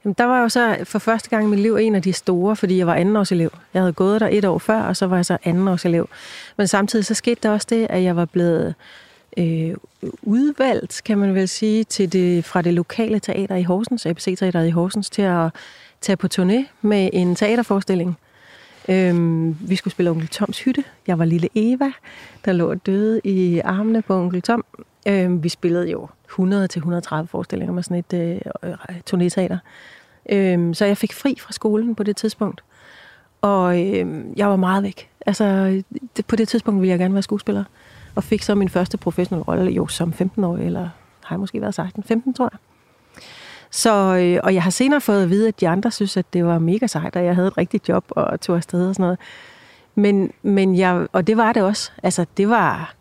Jamen, 0.04 0.14
der 0.18 0.25
var 0.25 0.37
jeg 0.37 0.42
jo 0.42 0.49
så 0.49 0.76
for 0.84 0.99
første 0.99 1.30
gang 1.30 1.44
i 1.44 1.49
mit 1.49 1.61
liv 1.61 1.76
en 1.76 1.94
af 1.94 2.02
de 2.02 2.12
store, 2.12 2.56
fordi 2.56 2.78
jeg 2.78 2.87
var 2.87 2.94
andenårselev. 2.94 3.50
Jeg 3.75 3.82
havde 3.82 3.92
gået 3.92 4.20
der 4.20 4.28
et 4.32 4.44
år 4.44 4.58
før, 4.58 4.82
og 4.82 4.96
så 4.96 5.06
var 5.06 5.16
jeg 5.16 5.26
så 5.26 5.38
andenårselev. 5.44 6.08
Men 6.56 6.66
samtidig 6.66 7.04
så 7.04 7.14
skete 7.14 7.40
der 7.42 7.50
også 7.50 7.66
det, 7.70 7.87
at 7.90 8.02
jeg 8.02 8.16
var 8.16 8.25
blevet 8.25 8.75
øh, 9.37 9.75
udvalgt, 10.23 11.02
kan 11.04 11.18
man 11.18 11.34
vel 11.34 11.49
sige, 11.49 11.84
til 11.84 12.12
det, 12.12 12.44
fra 12.44 12.62
det 12.62 12.75
lokale 12.75 13.18
teater 13.18 13.56
i 13.56 13.62
Horsens, 13.62 14.06
ABC 14.06 14.38
Teateret 14.38 14.66
i 14.66 14.70
Horsens, 14.70 15.11
til 15.11 15.23
at 15.23 15.50
tage 16.00 16.16
på 16.16 16.28
turné 16.34 16.64
med 16.82 17.11
en 17.12 17.34
teaterforestilling. 17.34 18.18
Øhm, 18.88 19.56
vi 19.61 19.76
skulle 19.76 19.92
spille 19.92 20.11
Onkel 20.11 20.28
Toms 20.28 20.61
hytte. 20.61 20.84
Jeg 21.06 21.18
var 21.18 21.25
lille 21.25 21.49
Eva, 21.54 21.92
der 22.44 22.52
lå 22.52 22.75
døde 22.75 23.20
i 23.25 23.58
armene 23.58 24.02
på 24.02 24.14
Onkel 24.14 24.42
Tom. 24.42 24.64
Øh, 25.06 25.42
vi 25.42 25.49
spillede 25.49 25.90
jo 25.90 26.08
100-130 26.30 27.25
forestillinger 27.25 27.73
med 27.73 27.82
sådan 27.82 28.04
et 28.08 28.12
øh, 28.12 28.40
øh 28.62 28.75
turnéteater. 29.11 29.56
Øh, 30.30 30.75
så 30.75 30.84
jeg 30.84 30.96
fik 30.96 31.12
fri 31.12 31.37
fra 31.40 31.52
skolen 31.52 31.94
på 31.94 32.02
det 32.02 32.16
tidspunkt. 32.16 32.64
Og 33.42 33.82
øh, 33.82 34.25
jeg 34.37 34.49
var 34.49 34.56
meget 34.56 34.82
væk. 34.82 35.08
Altså, 35.26 35.44
det, 36.16 36.26
på 36.26 36.37
det 36.37 36.49
tidspunkt 36.49 36.80
ville 36.80 36.90
jeg 36.90 36.99
gerne 36.99 37.14
være 37.14 37.23
skuespiller. 37.23 37.64
Og 38.14 38.25
fik 38.25 38.42
så 38.42 38.54
min 38.54 38.68
første 38.68 38.99
professionelle 38.99 39.44
rolle, 39.44 39.70
jo 39.70 39.87
som 39.87 40.14
15-årig, 40.20 40.66
eller 40.66 40.88
har 41.25 41.37
jeg 41.37 41.40
måske 41.40 41.61
været 41.61 41.78
16-15, 41.78 42.32
tror 42.32 42.49
jeg. 42.52 42.58
Så, 43.70 43.90
øh, 44.16 44.40
og 44.42 44.54
jeg 44.54 44.62
har 44.62 44.70
senere 44.70 45.00
fået 45.00 45.23
at 45.23 45.30
vide, 45.30 45.49
at 45.49 45.61
de 45.61 45.68
andre 45.68 45.90
synes, 45.90 46.16
at 46.16 46.26
det 46.32 46.44
var 46.44 46.58
mega 46.58 46.87
sejt, 46.87 47.16
og 47.16 47.25
jeg 47.25 47.34
havde 47.34 47.49
et 47.49 47.58
rigtigt 47.58 47.88
job 47.88 48.04
og 48.11 48.40
tog 48.40 48.56
afsted 48.56 48.88
og 48.88 48.94
sådan 48.94 49.02
noget. 49.02 49.18
Men, 49.94 50.32
men 50.42 50.78
jeg, 50.78 51.06
og 51.12 51.26
det 51.26 51.37
var 51.37 51.52
det 51.52 51.62
også. 51.62 51.90
Altså, 52.02 52.26
det 52.37 52.49
var, 52.49 52.94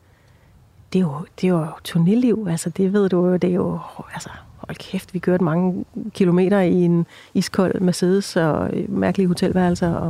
det 0.93 0.99
er 0.99 1.03
jo, 1.03 1.13
det 1.41 1.47
er 1.47 1.51
jo 1.51 1.65
turnéliv. 1.87 2.49
Altså, 2.49 2.69
det 2.69 2.93
ved 2.93 3.09
du 3.09 3.25
jo, 3.25 3.35
det 3.35 3.49
er 3.49 3.53
jo, 3.53 3.79
altså, 4.13 4.29
hold 4.57 4.75
kæft, 4.77 5.13
vi 5.13 5.19
kørte 5.19 5.43
mange 5.43 5.85
kilometer 6.13 6.59
i 6.59 6.73
en 6.73 7.05
iskold 7.33 7.79
Mercedes 7.81 8.35
og 8.35 8.69
mærkelige 8.87 9.27
hotelværelser. 9.27 9.93
Og, 9.93 10.07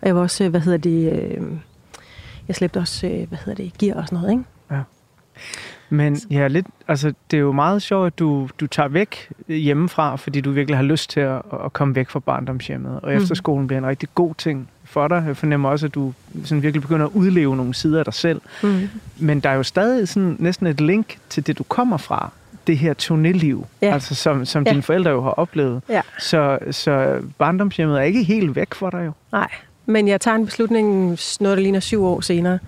og 0.00 0.06
jeg 0.06 0.14
var 0.16 0.20
også, 0.22 0.48
hvad 0.48 0.60
hedder 0.60 0.78
det, 0.78 1.12
øh, 1.12 1.42
jeg 2.48 2.56
slæbte 2.56 2.78
også, 2.78 3.06
øh, 3.06 3.28
hvad 3.28 3.38
hedder 3.44 3.64
det, 3.64 3.78
gear 3.78 3.96
og 3.96 4.06
sådan 4.06 4.16
noget, 4.18 4.30
ikke? 4.32 4.44
Men 5.88 6.16
ja, 6.30 6.46
lidt, 6.48 6.66
altså, 6.88 7.12
det 7.30 7.36
er 7.36 7.40
jo 7.40 7.52
meget 7.52 7.82
sjovt, 7.82 8.06
at 8.06 8.18
du, 8.18 8.48
du 8.60 8.66
tager 8.66 8.88
væk 8.88 9.32
hjemmefra, 9.48 10.16
fordi 10.16 10.40
du 10.40 10.50
virkelig 10.50 10.76
har 10.76 10.84
lyst 10.84 11.10
til 11.10 11.20
at, 11.20 11.42
at 11.64 11.72
komme 11.72 11.94
væk 11.94 12.10
fra 12.10 12.18
barndomshjemmet. 12.20 13.00
Og 13.00 13.12
Mhm. 13.12 13.16
efterskolen 13.22 13.66
bliver 13.66 13.78
en 13.78 13.86
rigtig 13.86 14.08
god 14.14 14.34
ting 14.34 14.70
for 14.94 15.08
dig. 15.08 15.24
Jeg 15.26 15.36
fornemmer 15.36 15.68
også, 15.68 15.86
at 15.86 15.94
du 15.94 16.12
sådan 16.44 16.62
virkelig 16.62 16.82
begynder 16.82 17.06
at 17.06 17.12
udleve 17.14 17.56
nogle 17.56 17.74
sider 17.74 17.98
af 17.98 18.04
dig 18.04 18.14
selv. 18.14 18.40
Mm. 18.62 18.88
Men 19.18 19.40
der 19.40 19.48
er 19.50 19.54
jo 19.54 19.62
stadig 19.62 20.08
sådan 20.08 20.36
næsten 20.38 20.66
et 20.66 20.80
link 20.80 21.18
til 21.28 21.46
det, 21.46 21.58
du 21.58 21.62
kommer 21.62 21.96
fra. 21.96 22.30
Det 22.66 22.78
her 22.78 22.94
turnéliv, 23.02 23.66
Ja. 23.82 23.92
altså 23.94 24.14
som, 24.14 24.44
som 24.44 24.62
Ja. 24.66 24.70
dine 24.70 24.82
forældre 24.82 25.10
jo 25.10 25.22
har 25.22 25.30
oplevet. 25.30 25.82
Ja. 25.88 26.00
Så, 26.18 26.58
så 26.70 27.20
barndomshjemmet 27.38 27.98
er 27.98 28.02
ikke 28.02 28.22
helt 28.22 28.56
væk 28.56 28.74
for 28.74 28.90
dig 28.90 29.02
jo. 29.06 29.12
Nej, 29.32 29.48
men 29.86 30.08
jeg 30.08 30.20
tager 30.20 30.34
en 30.34 30.44
beslutning, 30.46 31.18
noget 31.40 31.56
der 31.56 31.62
ligner 31.62 31.80
syv 31.80 32.04
år 32.04 32.20
senere. 32.20 32.58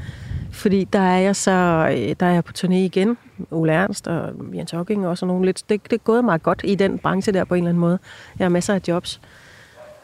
Fordi 0.52 0.84
der 0.92 0.98
er 1.00 1.18
jeg 1.18 1.36
så, 1.36 1.50
øh, 1.90 2.14
der 2.20 2.26
er 2.26 2.32
jeg 2.32 2.44
på 2.44 2.52
turné 2.58 2.72
igen. 2.74 3.16
Ole 3.50 3.72
Ernst 3.72 4.06
og 4.08 4.30
Jens 4.54 4.70
Hocking 4.70 5.06
og 5.06 5.18
sådan 5.18 5.28
nogle 5.28 5.46
lidt. 5.46 5.62
Det, 5.68 5.84
det 5.84 5.92
er 5.92 5.96
gået 6.04 6.24
meget 6.24 6.42
godt 6.42 6.60
i 6.64 6.74
den 6.74 6.98
branche 6.98 7.32
der 7.32 7.44
på 7.44 7.54
en 7.54 7.58
eller 7.58 7.68
anden 7.68 7.80
måde. 7.80 7.98
Jeg 8.38 8.44
har 8.44 8.48
masser 8.48 8.74
af 8.74 8.80
jobs. 8.88 9.20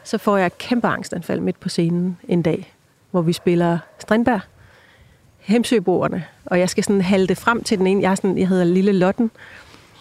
Så 0.05 0.19
får 0.19 0.37
jeg 0.37 0.47
et 0.47 0.59
kæmpe 0.59 0.87
angstanfald 0.87 1.41
midt 1.41 1.61
på 1.61 1.69
scenen 1.69 2.19
en 2.29 2.43
dag, 2.43 2.75
hvor 3.11 3.23
vi 3.23 3.33
spiller 3.33 3.79
Strindberg, 3.99 4.41
Hemsøboerne, 5.39 6.25
og 6.47 6.59
jeg 6.59 6.71
skal 6.71 6.85
sådan 6.85 7.01
halte 7.01 7.35
frem 7.35 7.65
til 7.65 7.79
den 7.79 7.87
ene. 7.87 8.03
Jeg, 8.03 8.11
er 8.11 8.15
sådan, 8.15 8.39
jeg 8.39 8.49
hedder 8.49 8.65
Lille 8.65 8.93
Lotten 8.93 9.31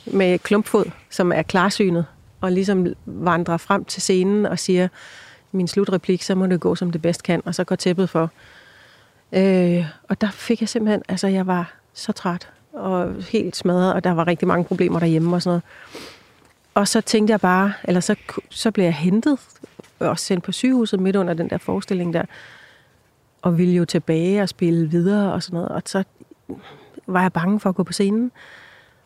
med 0.05 0.39
klumpfod, 0.39 0.91
som 1.09 1.31
er 1.31 1.41
klarsynet, 1.41 2.05
og 2.41 2.51
ligesom 2.51 2.87
vandrer 3.05 3.57
frem 3.57 3.85
til 3.85 4.01
scenen 4.01 4.45
og 4.45 4.59
siger 4.59 4.87
min 5.51 5.67
slutreplik, 5.67 6.21
så 6.21 6.35
må 6.35 6.47
det 6.47 6.59
gå, 6.59 6.75
som 6.75 6.91
det 6.91 7.01
bedst 7.01 7.23
kan, 7.23 7.41
og 7.45 7.55
så 7.55 7.63
går 7.63 7.75
tæppet 7.75 8.09
for. 8.09 8.31
Øh, 9.33 9.85
og 10.09 10.21
der 10.21 10.31
fik 10.31 10.61
jeg 10.61 10.69
simpelthen, 10.69 11.01
altså 11.09 11.27
jeg 11.27 11.47
var 11.47 11.73
så 11.93 12.11
træt 12.11 12.49
og 12.73 13.15
helt 13.31 13.55
smadret, 13.55 13.93
og 13.93 14.03
der 14.03 14.11
var 14.11 14.27
rigtig 14.27 14.47
mange 14.47 14.65
problemer 14.65 14.99
derhjemme 14.99 15.35
og 15.35 15.41
sådan 15.41 15.49
noget. 15.49 15.63
Og 16.73 16.87
så 16.87 17.01
tænkte 17.01 17.31
jeg 17.31 17.41
bare, 17.41 17.73
eller 17.83 18.01
så, 18.01 18.15
så 18.49 18.71
blev 18.71 18.85
jeg 18.85 18.93
hentet 18.93 19.39
og 20.09 20.19
sendt 20.19 20.43
på 20.43 20.51
sygehuset 20.51 20.99
midt 20.99 21.15
under 21.15 21.33
den 21.33 21.49
der 21.49 21.57
forestilling 21.57 22.13
der, 22.13 22.23
og 23.41 23.57
ville 23.57 23.73
jo 23.73 23.85
tilbage 23.85 24.41
og 24.41 24.49
spille 24.49 24.89
videre 24.89 25.33
og 25.33 25.43
sådan 25.43 25.55
noget. 25.55 25.69
Og 25.69 25.81
så 25.85 26.03
var 27.07 27.21
jeg 27.21 27.33
bange 27.33 27.59
for 27.59 27.69
at 27.69 27.75
gå 27.75 27.83
på 27.83 27.93
scenen. 27.93 28.31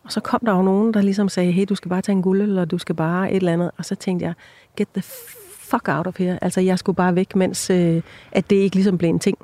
Og 0.03 0.11
så 0.11 0.19
kom 0.19 0.39
der 0.45 0.55
jo 0.55 0.61
nogen, 0.61 0.93
der 0.93 1.01
ligesom 1.01 1.29
sagde, 1.29 1.51
hey, 1.51 1.65
du 1.69 1.75
skal 1.75 1.89
bare 1.89 2.01
tage 2.01 2.15
en 2.15 2.21
guld, 2.21 2.41
eller 2.41 2.65
du 2.65 2.77
skal 2.77 2.95
bare 2.95 3.31
et 3.31 3.35
eller 3.35 3.53
andet. 3.53 3.71
Og 3.77 3.85
så 3.85 3.95
tænkte 3.95 4.25
jeg, 4.25 4.33
get 4.77 4.87
the 4.93 5.03
fuck 5.59 5.87
out 5.87 6.07
of 6.07 6.17
here. 6.17 6.43
Altså, 6.43 6.61
jeg 6.61 6.79
skulle 6.79 6.95
bare 6.95 7.15
væk, 7.15 7.35
mens 7.35 7.69
øh, 7.69 8.01
at 8.31 8.49
det 8.49 8.55
ikke 8.55 8.75
ligesom 8.75 8.97
blev 8.97 9.09
en 9.09 9.19
ting, 9.19 9.37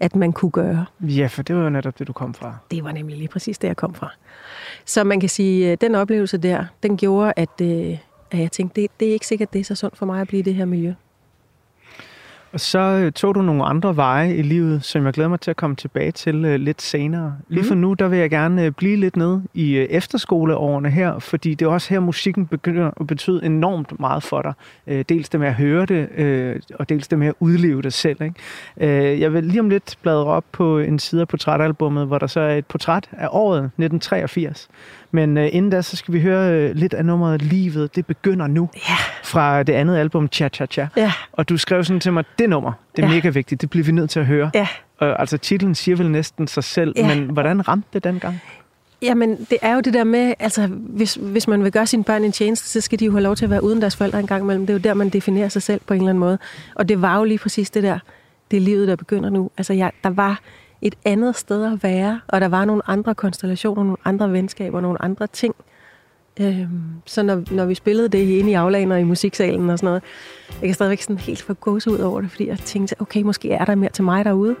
at 0.00 0.16
man 0.16 0.32
kunne 0.32 0.50
gøre. 0.50 0.86
Ja, 1.00 1.26
for 1.26 1.42
det 1.42 1.56
var 1.56 1.62
jo 1.62 1.70
netop 1.70 1.98
det, 1.98 2.06
du 2.06 2.12
kom 2.12 2.34
fra. 2.34 2.56
Det 2.70 2.84
var 2.84 2.92
nemlig 2.92 3.16
lige 3.16 3.28
præcis 3.28 3.58
det, 3.58 3.68
jeg 3.68 3.76
kom 3.76 3.94
fra. 3.94 4.10
Så 4.84 5.04
man 5.04 5.20
kan 5.20 5.28
sige, 5.28 5.70
øh, 5.70 5.76
den 5.80 5.94
oplevelse 5.94 6.38
der, 6.38 6.64
den 6.82 6.96
gjorde, 6.96 7.32
at, 7.36 7.60
øh, 7.62 7.98
at 8.34 8.42
jeg 8.42 8.52
tænkte, 8.52 8.82
det, 8.82 8.90
det 9.00 9.08
er 9.08 9.12
ikke 9.12 9.26
sikkert, 9.26 9.52
det 9.52 9.60
er 9.60 9.64
så 9.64 9.74
sundt 9.74 9.98
for 9.98 10.06
mig 10.06 10.20
at 10.20 10.28
blive 10.28 10.40
i 10.40 10.42
det 10.42 10.54
her 10.54 10.64
miljø. 10.64 10.92
Og 12.52 12.60
så 12.60 12.78
øh, 12.78 13.12
tog 13.12 13.34
du 13.34 13.42
nogle 13.42 13.64
andre 13.64 13.96
veje 13.96 14.34
i 14.34 14.42
livet, 14.42 14.84
som 14.84 15.04
jeg 15.04 15.12
glæder 15.12 15.28
mig 15.28 15.40
til 15.40 15.50
at 15.50 15.56
komme 15.56 15.76
tilbage 15.76 16.12
til 16.12 16.44
øh, 16.44 16.60
lidt 16.60 16.82
senere. 16.82 17.36
Lige 17.48 17.64
for 17.64 17.74
nu, 17.74 17.94
der 17.94 18.08
vil 18.08 18.18
jeg 18.18 18.30
gerne 18.30 18.64
øh, 18.64 18.70
blive 18.72 18.96
lidt 18.96 19.16
nede 19.16 19.42
i 19.54 19.78
efterskoleårene 19.78 20.90
her, 20.90 21.18
fordi 21.18 21.54
det 21.54 21.66
er 21.66 21.70
også 21.70 21.90
her, 21.90 22.00
musikken 22.00 22.46
begynder 22.46 22.90
at 23.00 23.06
betyde 23.06 23.44
enormt 23.44 24.00
meget 24.00 24.22
for 24.22 24.42
dig. 24.42 25.04
Dels 25.08 25.28
det 25.28 25.40
med 25.40 25.48
at 25.48 25.54
høre 25.54 25.86
det, 25.86 26.08
og 26.74 26.88
dels 26.88 27.08
det 27.08 27.18
med 27.18 27.26
at 27.26 27.34
udleve 27.40 27.82
det 27.82 27.92
selv. 27.92 28.22
Ikke? 28.22 29.20
Jeg 29.20 29.32
vil 29.32 29.44
lige 29.44 29.60
om 29.60 29.68
lidt 29.68 29.98
bladre 30.02 30.24
op 30.24 30.44
på 30.52 30.78
en 30.78 30.98
side 30.98 31.20
af 31.20 31.28
portrætalbummet, 31.28 32.06
hvor 32.06 32.18
der 32.18 32.26
så 32.26 32.40
er 32.40 32.56
et 32.56 32.66
portræt 32.66 33.08
af 33.12 33.28
året 33.30 33.58
1983. 33.58 34.68
Men 35.14 35.36
øh, 35.38 35.48
inden 35.52 35.70
da, 35.70 35.82
så 35.82 35.96
skal 35.96 36.14
vi 36.14 36.20
høre 36.20 36.52
øh, 36.52 36.74
lidt 36.76 36.94
af 36.94 37.04
nummeret 37.04 37.42
Livet, 37.42 37.96
det 37.96 38.06
begynder 38.06 38.46
nu, 38.46 38.70
Ja. 38.88 38.94
fra 39.24 39.62
det 39.62 39.72
andet 39.72 39.96
album, 39.96 40.28
Cha 40.32 40.48
Cha 40.48 40.66
Cha. 40.66 40.86
Ja, 40.96 41.12
Og 41.32 41.48
du 41.48 41.56
skrev 41.56 41.84
sådan 41.84 42.00
til 42.00 42.12
mig, 42.12 42.24
det 42.38 42.50
nummer, 42.50 42.72
det 42.96 43.04
er 43.04 43.08
ja. 43.08 43.14
Mega 43.14 43.28
vigtigt, 43.28 43.60
det 43.60 43.70
bliver 43.70 43.84
vi 43.84 43.92
nødt 43.92 44.10
til 44.10 44.20
at 44.20 44.26
høre. 44.26 44.50
ja. 44.54 44.66
Og, 44.98 45.20
altså 45.20 45.38
titlen 45.38 45.74
siger 45.74 45.96
vel 45.96 46.10
næsten 46.10 46.46
sig 46.46 46.64
selv. 46.64 46.92
Ja. 46.96 47.14
men 47.14 47.30
hvordan 47.30 47.68
ramte 47.68 47.88
det 47.92 48.04
dengang? 48.04 48.42
Jamen, 49.02 49.46
det 49.50 49.58
er 49.62 49.74
jo 49.74 49.80
det 49.80 49.94
der 49.94 50.04
med, 50.04 50.34
altså, 50.38 50.66
hvis, 50.66 51.14
hvis 51.14 51.48
man 51.48 51.64
vil 51.64 51.72
gøre 51.72 51.86
sine 51.86 52.04
børn 52.04 52.24
en 52.24 52.32
tjeneste, 52.32 52.68
så 52.68 52.80
skal 52.80 53.00
de 53.00 53.04
jo 53.04 53.12
have 53.12 53.22
lov 53.22 53.36
til 53.36 53.44
at 53.44 53.50
være 53.50 53.64
uden 53.64 53.80
deres 53.80 53.96
forældre 53.96 54.20
en 54.20 54.26
gang 54.26 54.42
imellem. 54.42 54.66
Det 54.66 54.72
er 54.74 54.78
jo 54.78 54.82
der, 54.82 54.94
man 54.94 55.08
definerer 55.08 55.48
sig 55.48 55.62
selv 55.62 55.80
på 55.86 55.94
en 55.94 56.00
eller 56.00 56.10
anden 56.10 56.20
måde. 56.20 56.38
Og 56.74 56.88
det 56.88 57.02
var 57.02 57.18
jo 57.18 57.24
lige 57.24 57.38
præcis 57.38 57.70
det 57.70 57.82
der, 57.82 57.98
det 58.50 58.56
er 58.56 58.60
livet, 58.60 58.88
der 58.88 58.96
begynder 58.96 59.30
nu. 59.30 59.50
Altså, 59.58 59.72
jeg, 59.72 59.92
der 60.04 60.10
var 60.10 60.40
et 60.82 60.94
andet 61.04 61.36
sted 61.36 61.72
at 61.72 61.82
være, 61.82 62.20
og 62.28 62.40
der 62.40 62.48
var 62.48 62.64
nogle 62.64 62.82
andre 62.86 63.14
konstellationer, 63.14 63.82
nogle 63.82 63.96
andre 64.04 64.32
venskaber, 64.32 64.80
nogle 64.80 65.02
andre 65.02 65.26
ting. 65.26 65.54
Øhm, 66.40 66.80
så 67.06 67.22
når, 67.22 67.42
når 67.50 67.64
vi 67.64 67.74
spillede 67.74 68.08
det 68.08 68.18
inde 68.18 68.50
i 68.50 68.54
aflagen 68.54 68.92
og 68.92 69.00
i 69.00 69.04
musiksalen 69.04 69.70
og 69.70 69.78
sådan 69.78 69.86
noget, 69.86 70.02
jeg 70.60 70.68
kan 70.68 70.74
stadigvæk 70.74 71.02
sådan 71.02 71.18
helt 71.18 71.42
få 71.42 71.54
gås 71.54 71.86
ud 71.86 71.98
over 71.98 72.20
det, 72.20 72.30
fordi 72.30 72.48
jeg 72.48 72.58
tænkte, 72.58 72.94
okay, 72.98 73.22
måske 73.22 73.52
er 73.52 73.64
der 73.64 73.74
mere 73.74 73.90
til 73.90 74.04
mig 74.04 74.24
derude. 74.24 74.56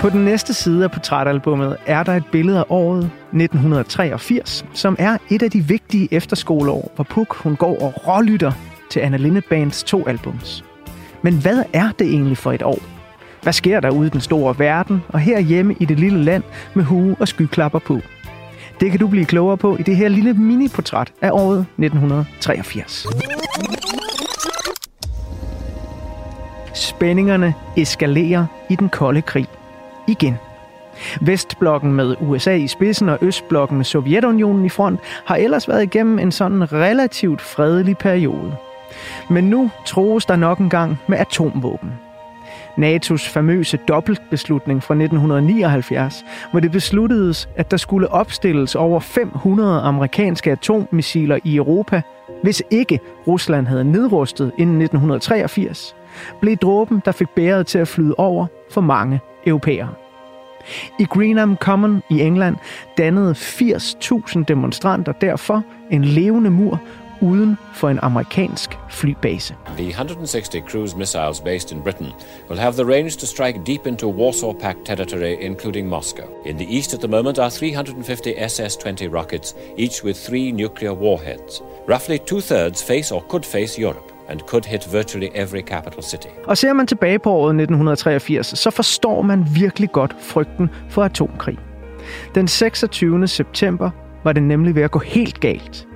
På 0.00 0.10
den 0.10 0.24
næste 0.24 0.54
side 0.54 0.84
af 0.84 0.90
portrætalbummet 0.90 1.76
er 1.86 2.02
der 2.02 2.12
et 2.12 2.24
billede 2.32 2.58
af 2.58 2.64
året 2.68 3.04
1983, 3.04 4.64
som 4.72 4.96
er 4.98 5.16
et 5.30 5.42
af 5.42 5.50
de 5.50 5.60
vigtige 5.60 6.08
efterskoleår, 6.10 6.92
hvor 6.94 7.04
Puk 7.04 7.36
hun 7.36 7.56
går 7.56 7.82
og 7.82 8.06
rålytter 8.08 8.52
til 8.90 9.00
Anna 9.00 9.16
Linde 9.16 9.40
Bands 9.40 9.84
to 9.84 10.06
albums. 10.06 10.64
Men 11.22 11.34
hvad 11.34 11.62
er 11.72 11.90
det 11.98 12.06
egentlig 12.06 12.36
for 12.36 12.52
et 12.52 12.62
år? 12.62 12.78
Hvad 13.42 13.52
sker 13.52 13.80
der 13.80 13.90
ude 13.90 14.06
i 14.06 14.10
den 14.10 14.20
store 14.20 14.58
verden, 14.58 15.02
og 15.08 15.20
herhjemme 15.20 15.76
i 15.80 15.84
det 15.84 16.00
lille 16.00 16.24
land 16.24 16.42
med 16.74 16.84
hue 16.84 17.16
og 17.20 17.28
skyklapper 17.28 17.78
på? 17.78 18.00
Det 18.80 18.90
kan 18.90 19.00
du 19.00 19.08
blive 19.08 19.24
klogere 19.24 19.56
på 19.56 19.76
i 19.76 19.82
det 19.82 19.96
her 19.96 20.08
lille 20.08 20.34
miniportræt 20.34 21.12
af 21.22 21.30
året 21.32 21.58
1983. 21.60 23.06
Spændingerne 26.74 27.54
eskalerer 27.76 28.46
i 28.70 28.76
den 28.76 28.88
kolde 28.88 29.22
krig. 29.22 29.46
Igen. 30.06 30.38
Vestblokken 31.20 31.92
med 31.92 32.16
USA 32.20 32.54
i 32.54 32.66
spidsen 32.66 33.08
og 33.08 33.18
Østblokken 33.22 33.76
med 33.76 33.84
Sovjetunionen 33.84 34.64
i 34.64 34.68
front 34.68 35.00
har 35.26 35.36
ellers 35.36 35.68
været 35.68 35.82
igennem 35.82 36.18
en 36.18 36.32
sådan 36.32 36.72
relativt 36.72 37.40
fredelig 37.40 37.98
periode. 37.98 38.56
Men 39.30 39.44
nu 39.44 39.70
troes 39.86 40.26
der 40.26 40.36
nok 40.36 40.58
engang 40.58 40.98
med 41.06 41.18
atomvåben. 41.18 41.92
NATO's 42.78 43.30
famøse 43.30 43.76
dobbeltbeslutning 43.76 44.82
fra 44.82 44.94
1979, 44.94 46.24
hvor 46.50 46.60
det 46.60 46.72
besluttedes, 46.72 47.48
at 47.56 47.70
der 47.70 47.76
skulle 47.76 48.12
opstilles 48.12 48.74
over 48.74 49.00
500 49.00 49.80
amerikanske 49.80 50.52
atommissiler 50.52 51.38
i 51.44 51.56
Europa, 51.56 52.02
hvis 52.42 52.62
ikke 52.70 53.00
Rusland 53.26 53.66
havde 53.66 53.84
nedrustet 53.84 54.52
inden 54.58 54.82
1983, 54.82 55.96
blev 56.40 56.56
dråben, 56.56 57.02
der 57.04 57.12
fik 57.12 57.28
bæret 57.28 57.66
til 57.66 57.78
at 57.78 57.88
flyde 57.88 58.14
over 58.18 58.46
for 58.70 58.80
mange 58.80 59.20
europæere. 59.46 59.88
I 60.98 61.04
Greenham 61.04 61.56
Common 61.56 62.02
i 62.10 62.20
England 62.20 62.56
dannede 62.98 63.32
80.000 63.32 64.44
demonstranter 64.44 65.12
derfor 65.12 65.62
en 65.90 66.04
levende 66.04 66.50
mur 66.50 66.80
uden 67.22 67.58
for 67.74 67.88
en 67.88 67.98
amerikansk 68.02 68.78
flybase. 68.90 69.54
The 69.76 69.88
160 69.88 70.56
cruise 70.70 70.96
missiles 70.96 71.40
based 71.40 71.72
in 71.72 71.82
Britain 71.82 72.12
will 72.48 72.60
have 72.60 72.72
the 72.72 72.84
range 72.84 73.10
to 73.18 73.26
strike 73.26 73.60
deep 73.66 73.86
into 73.86 74.08
Warsaw 74.08 74.52
Pact 74.52 74.78
territory, 74.84 75.36
including 75.40 75.88
Moscow. 75.88 76.24
In 76.46 76.56
the 76.56 76.76
east 76.76 76.94
at 76.94 77.00
the 77.00 77.08
moment 77.08 77.38
are 77.38 77.50
350 77.50 78.48
SS 78.48 78.76
20 78.76 79.08
rockets, 79.08 79.54
each 79.76 80.02
with 80.04 80.26
three 80.26 80.52
nuclear 80.52 80.94
warheads. 80.94 81.62
Roughly 81.86 82.18
two 82.18 82.40
thirds 82.40 82.82
face 82.82 83.12
or 83.12 83.22
could 83.28 83.46
face 83.46 83.78
Europe 83.78 84.09
and 84.30 84.40
could 84.40 84.64
hit 84.64 84.92
virtually 84.92 85.28
every 85.34 85.60
capital 85.60 86.02
city. 86.02 86.28
Og 86.44 86.58
ser 86.58 86.72
man 86.72 86.86
tilbage 86.86 87.18
på 87.18 87.30
året 87.30 87.50
1983, 87.50 88.58
så 88.58 88.70
forstår 88.70 89.22
man 89.22 89.46
virkelig 89.54 89.92
godt 89.92 90.16
frygten 90.18 90.70
for 90.88 91.02
atomkrig. 91.02 91.58
Den 92.34 92.48
26. 92.48 93.28
september 93.28 93.90
var 94.24 94.32
det 94.32 94.42
nemlig 94.42 94.74
ved 94.74 94.82
at 94.82 94.90
gå 94.90 94.98
helt 94.98 95.40
galt. 95.40 95.86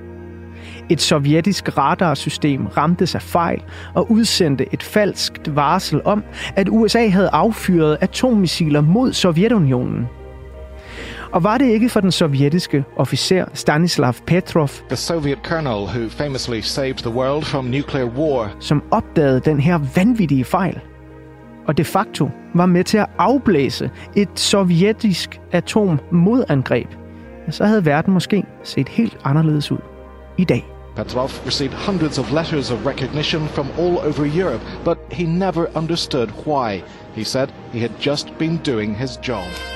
Et 0.89 1.01
sovjetisk 1.01 1.77
radarsystem 1.77 2.67
ramtes 2.67 3.15
af 3.15 3.21
fejl 3.21 3.63
og 3.93 4.11
udsendte 4.11 4.73
et 4.73 4.83
falskt 4.83 5.55
varsel 5.55 6.01
om, 6.05 6.23
at 6.55 6.69
USA 6.71 7.07
havde 7.07 7.29
affyret 7.29 7.97
atommissiler 8.01 8.81
mod 8.81 9.13
Sovjetunionen. 9.13 10.07
Og 11.35 11.43
var 11.43 11.57
det 11.57 11.65
ikke 11.65 11.89
for 11.89 11.99
den 11.99 12.11
sovjetiske 12.11 12.83
officer 12.97 13.45
Stanislav 13.53 14.13
Petrov, 14.27 14.69
The 14.89 14.95
Soviet 14.95 15.39
colonel 15.43 15.87
who 15.87 16.09
famously 16.09 16.59
saved 16.61 16.97
the 16.97 17.09
world 17.09 17.43
from 17.43 17.65
nuclear 17.65 18.05
war 18.05 18.55
som 18.59 18.83
opdagede 18.91 19.39
den 19.39 19.59
her 19.59 19.79
vanvittige 19.95 20.45
fejl, 20.45 20.79
og 21.67 21.77
de 21.77 21.83
facto 21.83 22.29
var 22.53 22.65
med 22.65 22.83
til 22.83 22.97
at 22.97 23.05
afblæse 23.17 23.89
et 24.15 24.29
sovjetisk 24.35 25.41
atommodangreb, 25.51 26.87
så 27.49 27.65
havde 27.65 27.85
verden 27.85 28.13
måske 28.13 28.43
set 28.63 28.89
helt 28.89 29.17
anderledes 29.23 29.71
ud 29.71 29.79
i 30.37 30.43
dag. 30.43 30.65
Petrov 30.95 31.29
received 31.45 31.73
hundreds 31.87 32.19
of 32.19 32.31
letters 32.31 32.71
of 32.71 32.85
recognition 32.85 33.47
from 33.47 33.67
all 33.77 33.97
over 33.97 34.25
Europe, 34.41 34.61
but 34.85 34.97
he 35.11 35.23
never 35.25 35.65
understood 35.77 36.27
why. 36.47 36.83
He 37.15 37.23
said 37.23 37.47
he 37.73 37.79
had 37.79 37.91
just 38.05 38.37
been 38.37 38.59
doing 38.65 38.97
his 38.97 39.19
job. 39.27 39.74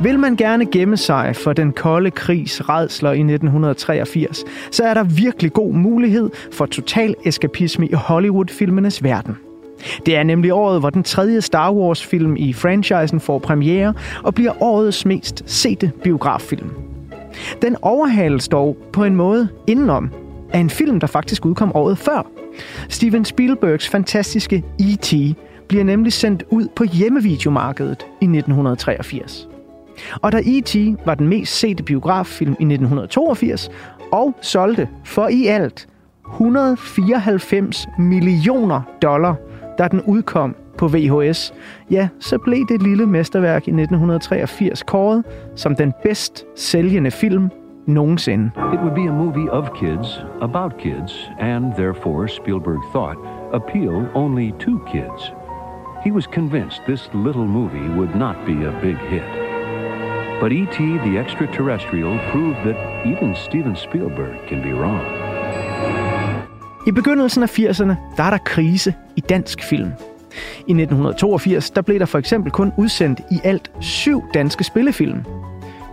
Vil 0.00 0.18
man 0.18 0.36
gerne 0.36 0.66
gemme 0.66 0.96
sig 0.96 1.36
for 1.36 1.52
den 1.52 1.72
kolde 1.72 2.10
krigs 2.10 2.68
redsler 2.68 3.10
i 3.10 3.18
1983, 3.18 4.44
så 4.70 4.84
er 4.84 4.94
der 4.94 5.02
virkelig 5.02 5.52
god 5.52 5.72
mulighed 5.72 6.30
for 6.52 6.66
total 6.66 7.14
eskapisme 7.24 7.86
i 7.86 7.92
Hollywood-filmenes 7.92 9.02
verden. 9.02 9.36
Det 10.06 10.16
er 10.16 10.22
nemlig 10.22 10.52
året, 10.52 10.80
hvor 10.80 10.90
den 10.90 11.02
tredje 11.02 11.40
Star 11.40 11.72
Wars-film 11.72 12.36
i 12.36 12.52
franchisen 12.52 13.20
får 13.20 13.38
premiere 13.38 13.94
og 14.22 14.34
bliver 14.34 14.62
årets 14.62 15.06
mest 15.06 15.42
sete 15.46 15.92
biograffilm. 16.04 16.70
Den 17.62 17.76
overhales 17.82 18.48
dog 18.48 18.76
på 18.92 19.04
en 19.04 19.16
måde 19.16 19.48
indenom 19.66 20.10
af 20.52 20.58
en 20.58 20.70
film, 20.70 21.00
der 21.00 21.06
faktisk 21.06 21.46
udkom 21.46 21.72
året 21.74 21.98
før. 21.98 22.26
Steven 22.88 23.24
Spielbergs 23.24 23.88
fantastiske 23.88 24.64
E.T. 24.80 25.14
bliver 25.68 25.84
nemlig 25.84 26.12
sendt 26.12 26.44
ud 26.50 26.68
på 26.76 26.84
hjemmevideomarkedet 26.84 28.06
i 28.20 28.24
1983. 28.24 29.48
Og 30.22 30.32
da 30.32 30.40
E.T. 30.44 30.76
var 31.06 31.14
den 31.14 31.28
mest 31.28 31.58
sete 31.58 31.82
biograffilm 31.82 32.50
i 32.50 32.64
1982 32.64 33.70
og 34.12 34.34
solgte 34.40 34.88
for 35.04 35.28
i 35.28 35.46
alt 35.46 35.88
194 36.32 37.88
millioner 37.98 38.82
dollar, 39.02 39.34
da 39.78 39.88
den 39.88 40.02
udkom 40.02 40.56
på 40.78 40.88
VHS, 40.88 41.54
ja, 41.90 42.08
så 42.20 42.38
blev 42.38 42.66
det 42.68 42.82
lille 42.82 43.06
mesterværk 43.06 43.68
i 43.68 43.70
1983 43.70 44.82
kåret 44.82 45.24
som 45.56 45.76
den 45.76 45.92
bedst 46.02 46.44
sælgende 46.56 47.10
film 47.10 47.50
nogensinde. 47.86 48.50
It 48.72 48.80
would 48.80 48.94
be 48.94 49.08
a 49.08 49.12
movie 49.12 49.50
of 49.50 49.68
kids, 49.80 50.24
about 50.40 50.78
kids, 50.78 51.30
and 51.40 51.74
therefore, 51.74 52.28
Spielberg 52.28 52.80
thought, 52.92 53.18
appeal 53.52 54.08
only 54.14 54.50
to 54.50 54.78
kids. 54.92 55.32
He 56.04 56.12
was 56.12 56.24
convinced 56.24 56.82
this 56.86 57.10
little 57.14 57.46
movie 57.46 57.88
would 57.96 58.14
not 58.14 58.36
be 58.46 58.66
a 58.66 58.80
big 58.82 58.96
hit. 58.96 59.43
But 60.40 60.52
E.T. 60.52 60.78
the 60.78 61.18
Extraterrestrial 61.18 62.18
proved 62.32 62.56
that 62.56 62.76
even 63.06 63.34
Steven 63.36 63.76
Spielberg 63.76 64.36
can 64.48 64.62
be 64.62 64.74
wrong. 64.74 65.00
I 66.86 66.90
begyndelsen 66.90 67.42
af 67.42 67.58
80'erne, 67.58 67.94
der 68.16 68.22
er 68.22 68.30
der 68.30 68.38
krise 68.38 68.94
i 69.16 69.20
dansk 69.20 69.62
film. 69.62 69.90
I 70.58 70.72
1982, 70.72 71.70
der 71.70 71.82
blev 71.82 71.98
der 71.98 72.06
for 72.06 72.18
eksempel 72.18 72.52
kun 72.52 72.72
udsendt 72.78 73.20
i 73.30 73.40
alt 73.44 73.70
syv 73.80 74.22
danske 74.34 74.64
spillefilm. 74.64 75.24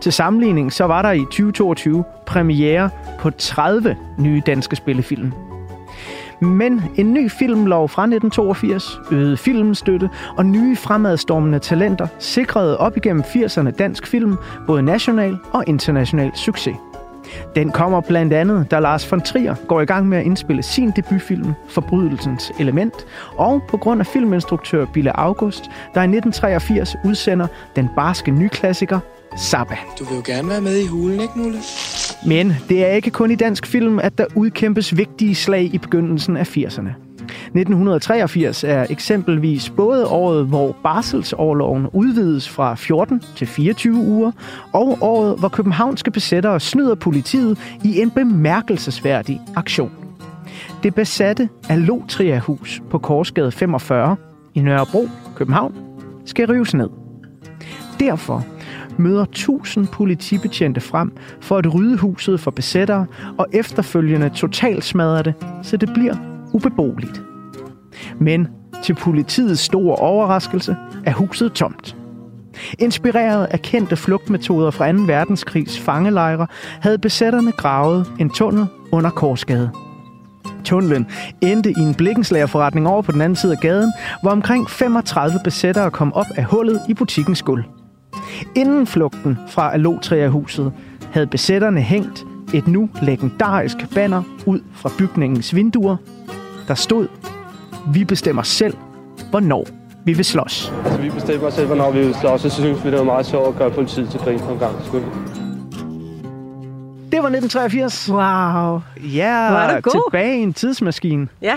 Til 0.01 0.12
sammenligning, 0.12 0.73
så 0.73 0.84
var 0.84 1.01
der 1.01 1.12
i 1.12 1.19
2022 1.19 2.04
premiere 2.25 2.89
på 3.19 3.30
30 3.30 3.97
nye 4.19 4.41
danske 4.45 4.75
spillefilm. 4.75 5.32
Men 6.41 6.84
en 6.95 7.13
ny 7.13 7.30
filmlov 7.30 7.89
fra 7.89 8.04
1982, 8.04 8.99
øget 9.12 9.39
filmstøtte 9.39 10.10
og 10.38 10.45
nye 10.45 10.75
fremadstormende 10.75 11.60
talenter 11.60 12.08
sikrede 12.19 12.77
op 12.77 12.97
igennem 12.97 13.23
80'erne 13.23 13.69
dansk 13.69 14.08
film 14.08 14.38
både 14.67 14.82
national 14.82 15.38
og 15.51 15.63
international 15.67 16.32
succes. 16.36 16.75
Den 17.56 17.71
kommer 17.71 18.01
blandt 18.01 18.34
andet, 18.34 18.71
da 18.71 18.80
Lars 18.80 19.12
von 19.12 19.21
Trier 19.21 19.56
går 19.67 19.82
i 19.82 19.86
gang 19.86 20.08
med 20.08 20.17
at 20.17 20.25
indspille 20.25 20.63
sin 20.63 20.91
debutfilm 20.95 21.54
Forbrydelsens 21.67 22.51
Element, 22.60 22.93
og 23.38 23.62
på 23.69 23.77
grund 23.77 23.99
af 23.99 24.08
filminstruktør 24.08 24.86
Bille 24.86 25.19
August, 25.19 25.63
der 25.63 26.01
i 26.01 26.04
1983 26.04 26.95
udsender 27.06 27.47
den 27.75 27.89
barske 27.95 28.32
nyklassiker 28.32 28.99
Sabba. 29.38 29.78
Du 30.00 30.04
vil 30.04 30.15
jo 30.15 30.22
gerne 30.26 30.50
være 30.50 30.62
med 30.62 30.78
i 30.78 30.88
hulen, 30.88 31.20
ikke, 31.20 31.41
Nulle? 31.41 31.60
Men 32.28 32.54
det 32.70 32.86
er 32.86 32.88
ikke 32.88 33.10
kun 33.10 33.32
i 33.32 33.36
dansk 33.36 33.65
film, 33.65 34.00
at 34.00 34.17
der 34.17 34.26
udkæmpes 34.36 34.98
vigtige 34.98 35.36
slag 35.36 35.74
i 35.74 35.78
begyndelsen 35.78 36.38
af 36.38 36.58
80'erne. 36.58 37.12
1983 37.46 38.63
er 38.63 38.86
eksempelvis 38.89 39.70
både 39.70 40.08
året, 40.08 40.46
hvor 40.46 40.76
barselsårloven 40.84 41.88
udvides 41.94 42.50
fra 42.50 42.76
14 42.76 43.24
til 43.36 43.48
24 43.48 43.94
uger, 43.94 44.32
og 44.74 44.98
året, 45.02 45.39
hvor 45.39 45.48
københavnske 45.50 46.12
besættere 46.12 46.60
snyder 46.60 46.96
politiet 46.96 47.60
i 47.84 48.02
en 48.02 48.12
bemærkelsesværdig 48.12 49.41
aktion. 49.56 49.91
Det 50.84 50.96
besatte 50.96 51.50
Alotria-hus 51.70 52.82
på 52.89 52.98
Korsgade 52.98 53.52
45 53.52 54.15
i 54.56 54.62
Nørrebro, 54.62 55.10
København, 55.36 55.76
skal 56.26 56.48
rives 56.48 56.74
ned. 56.74 56.89
Derfor 58.00 58.46
møder 58.97 59.23
1000 59.23 59.88
politibetjente 59.88 60.82
frem 60.82 61.12
for 61.41 61.58
at 61.58 61.73
rydde 61.73 61.97
huset 61.97 62.39
for 62.39 62.51
besættere 62.51 63.06
og 63.38 63.47
efterfølgende 63.54 64.30
totalt 64.30 64.84
smadre 64.84 65.23
det, 65.23 65.34
så 65.63 65.77
det 65.77 65.93
bliver 65.93 66.15
ubeboeligt. 66.54 67.21
Men 68.19 68.47
til 68.84 68.95
politiets 68.95 69.62
store 69.62 69.95
overraskelse 69.95 70.75
er 71.06 71.13
huset 71.13 71.54
tomt. 71.54 71.95
Inspireret 72.80 73.45
af 73.45 73.62
kendte 73.62 73.95
flugtmetoder 73.95 74.71
fra 74.71 74.91
2. 74.91 74.97
verdenskrigs 74.97 75.80
fangelejre, 75.80 76.47
havde 76.82 76.97
besætterne 76.97 77.51
gravet 77.51 78.12
en 78.19 78.30
tunnel 78.30 78.65
under 78.91 79.10
Korsgade. 79.10 79.71
Tunnelen 80.63 81.08
endte 81.41 81.71
i 81.71 81.80
en 81.80 81.95
blikkenslagerforretning 81.95 82.88
over 82.88 83.01
på 83.01 83.12
den 83.12 83.21
anden 83.21 83.36
side 83.36 83.51
af 83.51 83.58
gaden, 83.58 83.93
hvor 84.21 84.32
omkring 84.32 84.69
35 84.69 85.39
besættere 85.43 85.91
kom 85.91 86.13
op 86.13 86.25
af 86.36 86.43
hullet 86.43 86.82
i 86.89 86.93
butikkens 86.93 87.41
gulv. 87.41 87.63
Inden 88.56 88.88
flugten 88.88 89.38
fra 89.50 89.74
Alotria-huset 89.74 90.74
havde 91.12 91.28
besætterne 91.28 91.82
hængt 91.82 92.26
et 92.54 92.67
nu 92.67 92.89
legendarisk 93.02 93.78
banner 93.95 94.24
ud 94.45 94.60
fra 94.74 94.89
bygningens 94.97 95.56
vinduer. 95.56 95.97
Der 96.67 96.74
stod, 96.74 97.08
vi 97.93 98.04
bestemmer 98.04 98.43
selv, 98.43 98.74
hvornår 99.30 99.67
vi 100.06 100.13
vil 100.13 100.26
slås. 100.26 100.74
Altså, 100.86 101.02
vi 101.02 101.10
bestemmer 101.10 101.50
selv, 101.50 101.67
hvornår 101.67 101.91
vi 101.91 102.00
vil 102.00 102.13
slås, 102.13 102.32
og 102.32 102.39
så 102.39 102.50
synes 102.50 102.86
vi, 102.86 102.91
det 102.91 102.97
var 102.97 103.06
meget 103.06 103.26
sjovt 103.26 103.47
at 103.47 103.56
gøre 103.56 103.71
politiet 103.71 104.10
til 104.10 104.19
grin 104.19 104.39
på 104.39 104.52
en 104.54 104.60
gang. 104.60 104.76
Skyld. 104.86 105.02
Det 107.12 107.19
var 107.19 107.28
1983. 107.28 108.10
Wow. 108.10 108.82
Ja, 109.15 109.54
er 109.54 109.76
du 109.76 109.82
god. 109.82 110.10
tilbage 110.10 110.39
i 110.39 110.41
en 110.41 110.54
tidsmaskine. 110.54 111.28
Ja. 111.41 111.56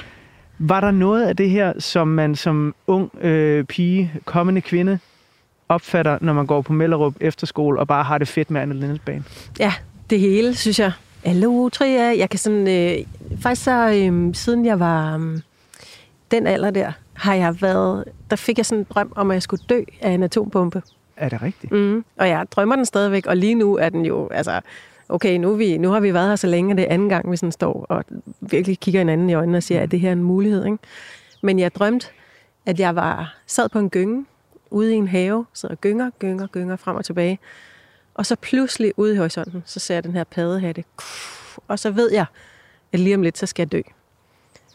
Var 0.58 0.80
der 0.80 0.90
noget 0.90 1.24
af 1.24 1.36
det 1.36 1.50
her, 1.50 1.72
som 1.78 2.08
man 2.08 2.34
som 2.34 2.74
ung 2.86 3.10
øh, 3.20 3.64
pige, 3.64 4.12
kommende 4.24 4.60
kvinde, 4.60 4.98
opfatter, 5.68 6.18
når 6.20 6.32
man 6.32 6.46
går 6.46 6.62
på 6.62 6.72
Mellerup 6.72 7.14
efterskole 7.20 7.80
og 7.80 7.88
bare 7.88 8.04
har 8.04 8.18
det 8.18 8.28
fedt 8.28 8.50
med 8.50 8.60
Anne 8.60 8.74
Lindes 8.74 8.98
bane? 8.98 9.24
Ja, 9.58 9.72
det 10.10 10.20
hele, 10.20 10.54
synes 10.54 10.78
jeg. 10.78 10.92
Hallo, 11.24 11.68
Tria. 11.68 12.18
Jeg 12.18 12.30
kan 12.30 12.38
sådan... 12.38 12.68
Øh, 12.68 13.06
faktisk 13.40 13.64
så, 13.64 13.88
øh, 13.88 14.34
siden 14.34 14.66
jeg 14.66 14.80
var 14.80 15.18
øh, 15.18 15.40
den 16.30 16.46
alder 16.46 16.70
der, 16.70 16.92
har 17.12 17.34
jeg 17.34 17.62
været... 17.62 18.04
Der 18.30 18.36
fik 18.36 18.58
jeg 18.58 18.66
sådan 18.66 18.80
en 18.80 18.86
drøm 18.90 19.12
om, 19.16 19.30
at 19.30 19.34
jeg 19.34 19.42
skulle 19.42 19.64
dø 19.68 19.82
af 20.00 20.10
en 20.10 20.22
atombombe. 20.22 20.82
Er 21.16 21.28
det 21.28 21.42
rigtigt? 21.42 21.72
Mm. 21.72 22.04
Og 22.18 22.28
jeg 22.28 22.46
drømmer 22.50 22.76
den 22.76 22.84
stadigvæk, 22.84 23.26
og 23.26 23.36
lige 23.36 23.54
nu 23.54 23.76
er 23.76 23.88
den 23.88 24.06
jo... 24.06 24.28
Altså, 24.28 24.60
okay, 25.08 25.36
nu, 25.36 25.54
vi, 25.54 25.78
nu 25.78 25.90
har 25.90 26.00
vi 26.00 26.14
været 26.14 26.28
her 26.28 26.36
så 26.36 26.46
længe, 26.46 26.72
og 26.72 26.76
det 26.76 26.82
er 26.82 26.94
anden 26.94 27.08
gang, 27.08 27.30
vi 27.30 27.36
sådan 27.36 27.52
står 27.52 27.86
og 27.88 28.04
virkelig 28.40 28.78
kigger 28.78 29.00
hinanden 29.00 29.30
i 29.30 29.34
øjnene 29.34 29.58
og 29.58 29.62
siger, 29.62 29.80
at 29.80 29.90
det 29.90 30.00
her 30.00 30.08
er 30.08 30.12
en 30.12 30.22
mulighed. 30.22 30.64
Ikke? 30.64 30.78
Men 31.42 31.58
jeg 31.58 31.74
drømte, 31.74 32.06
at 32.66 32.80
jeg 32.80 32.96
var 32.96 33.36
sad 33.46 33.68
på 33.68 33.78
en 33.78 33.90
gynge 33.90 34.24
ude 34.74 34.94
i 34.94 34.96
en 34.96 35.08
have, 35.08 35.46
sidder 35.54 35.74
og 35.74 35.80
gynger, 35.80 36.10
gynger, 36.18 36.46
gynger 36.46 36.76
frem 36.76 36.96
og 36.96 37.04
tilbage. 37.04 37.38
Og 38.14 38.26
så 38.26 38.36
pludselig 38.36 38.92
ude 38.96 39.14
i 39.14 39.16
horisonten, 39.16 39.62
så 39.66 39.80
ser 39.80 39.94
jeg 39.94 40.04
den 40.04 40.12
her 40.12 40.24
paddehatte. 40.24 40.84
Og 41.68 41.78
så 41.78 41.90
ved 41.90 42.12
jeg, 42.12 42.26
at 42.92 43.00
lige 43.00 43.14
om 43.14 43.22
lidt, 43.22 43.38
så 43.38 43.46
skal 43.46 43.62
jeg 43.62 43.72
dø. 43.72 43.80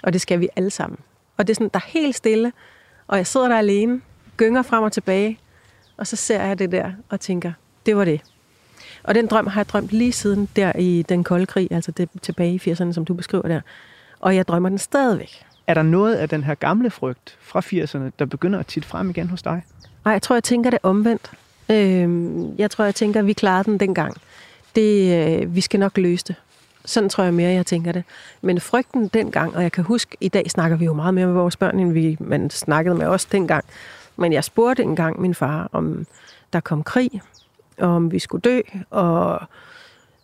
Og 0.04 0.14
det 0.14 0.22
skal 0.22 0.40
vi 0.40 0.50
alle 0.56 0.70
sammen. 0.70 1.00
Og 1.38 1.48
det 1.48 1.54
er 1.54 1.56
sådan, 1.56 1.70
der 1.74 1.80
er 1.80 1.88
helt 1.88 2.16
stille, 2.16 2.54
og 3.08 3.18
jeg 3.18 3.28
sidder 3.28 3.48
der 3.48 3.58
alene, 3.58 4.02
gynger 4.38 4.62
frem 4.62 4.84
og 4.84 4.92
tilbage, 4.92 5.40
og 5.98 6.08
så 6.08 6.16
ser 6.16 6.44
jeg 6.44 6.60
det 6.60 6.72
der 6.72 6.92
og 7.10 7.20
tænker, 7.20 7.52
det 7.86 7.96
var 7.96 8.06
det. 8.06 8.22
Og 9.04 9.16
den 9.16 9.28
drøm 9.28 9.48
har 9.48 9.60
jeg 9.62 9.70
drømt 9.70 9.92
lige 9.92 10.12
siden 10.12 10.50
der 10.56 10.72
i 10.80 11.06
den 11.10 11.24
kolde 11.24 11.46
krig, 11.46 11.68
altså 11.72 11.92
det 11.92 12.10
tilbage 12.22 12.54
i 12.54 12.72
80'erne, 12.72 12.94
som 12.94 13.06
du 13.06 13.14
beskriver 13.14 13.48
der. 13.48 13.62
Og 14.20 14.36
jeg 14.36 14.48
drømmer 14.48 14.70
den 14.70 14.78
stadigvæk. 14.78 15.46
Er 15.68 15.74
der 15.74 15.82
noget 15.82 16.16
af 16.16 16.30
den 16.30 16.44
her 16.44 16.56
gamle 16.56 16.90
frygt 16.90 17.38
fra 17.42 17.60
80'erne, 17.60 18.12
der 18.20 18.26
begynder 18.26 18.60
at 18.60 18.68
tit 18.68 18.86
frem 18.86 19.10
igen 19.10 19.30
hos 19.30 19.42
dig? 19.42 19.64
Nej, 20.06 20.12
jeg 20.12 20.22
tror, 20.22 20.36
jeg 20.36 20.44
tænker 20.44 20.70
det 20.70 20.80
omvendt. 20.84 21.32
Øh, 21.72 22.60
jeg 22.60 22.72
tror, 22.72 22.86
jeg 22.86 22.96
tænker, 22.96 23.20
at 23.20 23.28
vi 23.28 23.34
klarede 23.34 23.64
den 23.64 23.78
dengang. 23.80 24.14
Det, 24.76 25.14
øh, 25.42 25.56
vi 25.56 25.62
skal 25.62 25.80
nok 25.80 25.98
løse 25.98 26.26
det. 26.28 26.36
Sådan 26.86 27.10
tror 27.10 27.24
jeg 27.24 27.34
mere, 27.34 27.52
jeg 27.52 27.66
tænker 27.66 27.92
det. 27.92 28.04
Men 28.42 28.60
frygten 28.60 29.08
dengang, 29.08 29.56
og 29.56 29.64
jeg 29.64 29.72
kan 29.72 29.84
huske, 29.84 30.18
i 30.22 30.28
dag 30.28 30.50
snakker 30.50 30.78
vi 30.78 30.86
jo 30.86 30.94
meget 30.94 31.14
mere 31.14 31.26
med 31.26 31.34
vores 31.34 31.56
børn, 31.56 31.80
end 31.80 31.94
vi 31.94 32.18
man 32.20 32.50
snakkede 32.50 32.96
med 32.96 33.08
os 33.08 33.26
dengang. 33.26 33.66
Men 34.18 34.34
jeg 34.34 34.44
spurgte 34.44 34.84
engang 34.84 35.22
min 35.22 35.36
far, 35.36 35.70
om 35.72 36.06
der 36.54 36.60
kom 36.60 36.84
krig, 36.84 37.22
og 37.78 37.90
om 37.90 38.12
vi 38.12 38.20
skulle 38.20 38.42
dø, 38.42 38.62
og, 38.90 39.42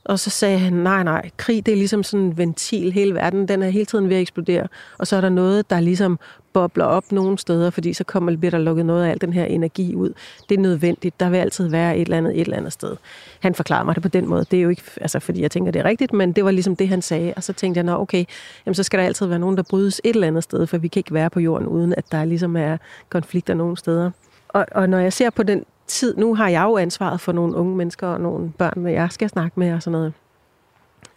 og 0.06 0.20
så 0.20 0.30
sagde 0.30 0.60
han, 0.60 0.74
nej, 0.74 1.04
nej, 1.04 1.30
krig 1.38 1.66
det 1.66 1.72
er 1.72 1.76
ligesom 1.76 2.04
sådan 2.04 2.26
en 2.26 2.38
ventil, 2.38 2.92
hele 2.92 3.14
verden, 3.14 3.48
den 3.48 3.64
er 3.64 3.70
hele 3.70 3.86
tiden 3.86 4.10
ved 4.10 4.16
at 4.16 4.22
eksplodere, 4.22 4.68
og 4.98 5.08
så 5.08 5.16
er 5.16 5.22
der 5.22 5.30
noget, 5.30 5.70
der 5.70 5.80
ligesom 5.80 6.20
bobler 6.54 6.86
op 6.86 7.12
nogle 7.12 7.38
steder, 7.38 7.70
fordi 7.70 7.94
så 7.94 8.04
kommer, 8.04 8.38
bliver 8.38 8.52
der 8.52 8.58
lukket 8.58 8.86
noget 8.86 9.06
af 9.06 9.12
al 9.12 9.22
den 9.22 9.34
her 9.34 9.46
energi 9.46 9.96
ud. 9.96 10.14
Det 10.50 10.58
er 10.58 10.62
nødvendigt, 10.62 11.20
der 11.20 11.30
vil 11.30 11.38
altid 11.38 11.68
være 11.68 11.98
et 11.98 12.02
eller 12.02 12.18
andet 12.18 12.36
et 12.36 12.42
eller 12.42 12.58
andet 12.58 12.74
sted. 12.74 12.96
Han 13.40 13.56
forklarede 13.56 13.86
mig 13.86 13.96
det 13.96 14.04
på 14.04 14.10
den 14.10 14.28
måde, 14.28 14.46
det 14.52 14.58
er 14.58 14.64
jo 14.64 14.70
ikke, 14.70 14.82
altså 15.02 15.20
fordi 15.20 15.42
jeg 15.42 15.52
tænker, 15.52 15.72
det 15.72 15.80
er 15.80 15.86
rigtigt, 15.86 16.14
men 16.14 16.32
det 16.32 16.46
var 16.46 16.52
ligesom 16.52 16.76
det, 16.76 16.90
han 16.90 17.02
sagde, 17.02 17.34
og 17.36 17.44
så 17.44 17.54
tænkte 17.54 17.78
jeg, 17.78 17.84
nå 17.84 18.02
okay, 18.02 18.26
jamen, 18.66 18.76
så 18.76 18.84
skal 18.84 19.00
der 19.00 19.06
altid 19.06 19.26
være 19.26 19.40
nogen, 19.40 19.58
der 19.58 19.64
brydes 19.70 20.02
et 20.04 20.16
eller 20.16 20.28
andet 20.28 20.44
sted, 20.44 20.68
for 20.68 20.78
vi 20.78 20.88
kan 20.88 21.00
ikke 21.00 21.14
være 21.14 21.30
på 21.30 21.40
jorden, 21.40 21.68
uden 21.68 21.94
at 21.98 22.12
der 22.12 22.26
ligesom 22.26 22.56
er 22.56 22.78
konflikter 23.10 23.54
nogle 23.54 23.78
steder. 23.78 24.12
Og, 24.48 24.66
og 24.72 24.90
når 24.90 25.00
jeg 25.00 25.14
ser 25.14 25.30
på 25.30 25.44
den 25.44 25.66
tid, 25.88 26.18
nu 26.18 26.36
har 26.36 26.50
jeg 26.50 26.64
jo 26.64 26.78
ansvaret 26.78 27.22
for 27.22 27.32
nogle 27.32 27.56
unge 27.56 27.76
mennesker 27.76 28.08
og 28.08 28.22
nogle 28.22 28.52
børn, 28.58 28.88
jeg 28.88 29.12
skal 29.12 29.30
snakke 29.30 29.60
med 29.60 29.74
og 29.74 29.84
sådan 29.84 29.92
noget, 29.92 30.14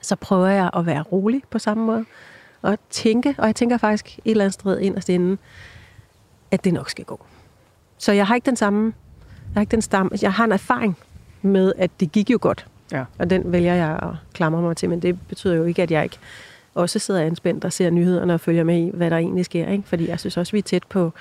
så 0.01 0.17
prøver 0.17 0.47
jeg 0.47 0.71
at 0.77 0.87
være 0.87 1.03
rolig 1.03 1.43
på 1.51 1.59
samme 1.59 1.85
måde, 1.85 2.05
og 2.63 2.79
tænke, 2.91 3.35
og 3.39 3.47
jeg 3.47 3.55
tænker 3.55 3.77
faktisk 3.77 4.19
et 4.25 4.31
eller 4.31 4.45
andet 4.45 4.55
sted 4.55 4.79
inderst 4.79 5.09
inden, 5.09 5.39
at 6.51 6.65
det 6.65 6.73
nok 6.73 6.91
skal 6.91 7.05
gå. 7.05 7.21
Så 7.99 8.13
jeg 8.13 8.27
har 8.27 8.35
ikke 8.35 8.47
den 8.47 8.57
samme, 8.57 8.93
jeg 9.45 9.55
har 9.55 9.61
ikke 9.61 9.71
den 9.71 9.83
stamme, 9.83 10.11
jeg 10.23 10.33
har 10.33 10.45
en 10.45 10.53
erfaring 10.53 10.99
med, 11.43 11.73
at 11.77 11.91
det 12.01 12.13
gik 12.13 12.31
jo 12.31 12.39
godt. 12.41 12.67
Ja. 12.93 13.05
Og 13.19 13.31
den 13.31 13.53
vælger 13.53 13.75
jeg 13.75 13.99
at 14.03 14.09
klamre 14.33 14.63
mig 14.63 14.77
til, 14.77 14.91
men 14.91 15.03
det 15.03 15.19
betyder 15.29 15.55
jo 15.55 15.65
ikke, 15.65 15.83
at 15.83 15.91
jeg 15.91 16.05
ikke 16.05 16.19
også 16.75 16.99
sidder 16.99 17.21
anspændt 17.21 17.65
og 17.65 17.73
ser 17.73 17.91
nyhederne 17.91 18.35
og 18.35 18.41
følger 18.41 18.65
med 18.65 18.79
i, 18.79 18.91
hvad 18.95 19.11
der 19.11 19.17
egentlig 19.17 19.45
sker. 19.45 19.69
Ikke? 19.69 19.89
Fordi 19.89 20.09
jeg 20.09 20.21
synes 20.21 20.37
også, 20.37 20.53
vi 20.53 20.59
er 20.59 20.63
tæt 20.63 20.85
på, 20.89 21.13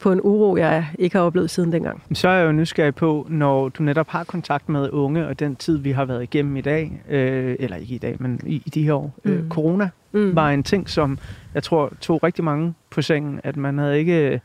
på 0.00 0.12
en 0.12 0.20
uro, 0.22 0.56
jeg 0.56 0.86
ikke 0.98 1.16
har 1.16 1.24
oplevet 1.24 1.50
siden 1.50 1.72
dengang. 1.72 2.02
Så 2.12 2.28
er 2.28 2.32
jeg 2.32 2.46
jo 2.46 2.52
nysgerrig 2.52 2.94
på, 2.94 3.26
når 3.28 3.68
du 3.68 3.82
netop 3.82 4.08
har 4.08 4.24
kontakt 4.24 4.68
med 4.68 4.90
unge, 4.90 5.26
og 5.26 5.40
den 5.40 5.56
tid, 5.56 5.78
vi 5.78 5.90
har 5.90 6.04
været 6.04 6.22
igennem 6.22 6.56
i 6.56 6.60
dag, 6.60 7.02
øh, 7.08 7.56
eller 7.58 7.76
ikke 7.76 7.94
i 7.94 7.98
dag, 7.98 8.16
men 8.18 8.40
i, 8.46 8.62
i 8.66 8.70
de 8.70 8.82
her 8.82 8.92
år. 8.92 9.14
Mm. 9.24 9.30
Øh, 9.30 9.48
corona 9.48 9.90
mm. 10.12 10.36
var 10.36 10.50
en 10.50 10.62
ting, 10.62 10.90
som 10.90 11.18
jeg 11.54 11.62
tror 11.62 11.92
tog 12.00 12.22
rigtig 12.22 12.44
mange 12.44 12.74
på 12.90 13.02
sengen, 13.02 13.40
at 13.44 13.56
man 13.56 13.78
havde 13.78 13.98
ikke 13.98 14.30
øh, 14.32 14.38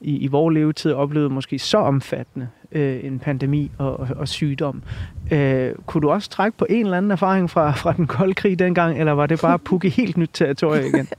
i, 0.00 0.18
i 0.18 0.26
vores 0.26 0.54
levetid 0.54 0.92
oplevet 0.92 1.32
måske 1.32 1.58
så 1.58 1.78
omfattende 1.78 2.48
øh, 2.72 3.04
en 3.04 3.18
pandemi 3.18 3.70
og, 3.78 4.00
og, 4.00 4.08
og 4.16 4.28
sygdom. 4.28 4.82
Øh, 5.30 5.72
kunne 5.86 6.02
du 6.02 6.10
også 6.10 6.30
trække 6.30 6.58
på 6.58 6.66
en 6.70 6.84
eller 6.84 6.96
anden 6.96 7.10
erfaring 7.10 7.50
fra, 7.50 7.72
fra 7.72 7.92
den 7.92 8.06
kolde 8.06 8.34
krig 8.34 8.58
dengang, 8.58 8.98
eller 8.98 9.12
var 9.12 9.26
det 9.26 9.40
bare 9.40 9.58
pukke 9.68 9.88
helt 9.88 10.16
nyt 10.16 10.30
territorie 10.32 10.88
igen? 10.88 11.08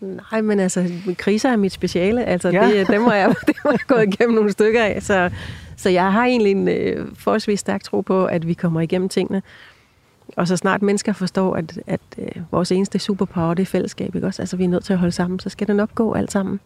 Nej, 0.00 0.40
men 0.40 0.60
altså, 0.60 0.90
kriser 1.18 1.48
er 1.48 1.56
mit 1.56 1.72
speciale. 1.72 2.24
Altså, 2.24 2.48
Ja. 2.48 2.68
det, 2.68 2.86
dem, 2.88 3.02
har 3.04 3.14
jeg, 3.14 3.28
dem 3.46 3.54
har 3.62 3.70
jeg 3.70 3.80
gået 3.86 4.02
igennem 4.14 4.34
nogle 4.34 4.52
stykker 4.52 4.84
af. 4.84 5.02
Så, 5.02 5.30
så 5.76 5.90
jeg 5.90 6.12
har 6.12 6.24
egentlig 6.24 6.50
en 6.50 6.68
øh, 6.68 7.06
forholdsvis 7.14 7.60
stærk 7.60 7.82
tro 7.82 8.00
på, 8.00 8.24
at 8.26 8.46
vi 8.46 8.54
kommer 8.54 8.80
igennem 8.80 9.08
tingene. 9.08 9.42
Og 10.36 10.48
så 10.48 10.56
snart 10.56 10.82
mennesker 10.82 11.12
forstår, 11.12 11.54
at, 11.56 11.78
at 11.86 12.00
øh, 12.18 12.42
vores 12.52 12.72
eneste 12.72 12.98
superpower, 12.98 13.54
det 13.54 13.62
er 13.62 13.66
fællesskab, 13.66 14.14
ikke 14.14 14.26
også? 14.26 14.42
Altså, 14.42 14.56
vi 14.56 14.64
er 14.64 14.68
nødt 14.68 14.84
til 14.84 14.92
at 14.92 14.98
holde 14.98 15.12
sammen, 15.12 15.40
så 15.40 15.48
skal 15.48 15.66
det 15.66 15.76
nok 15.76 15.94
gå 15.94 16.12
alt 16.14 16.32
sammen. 16.32 16.60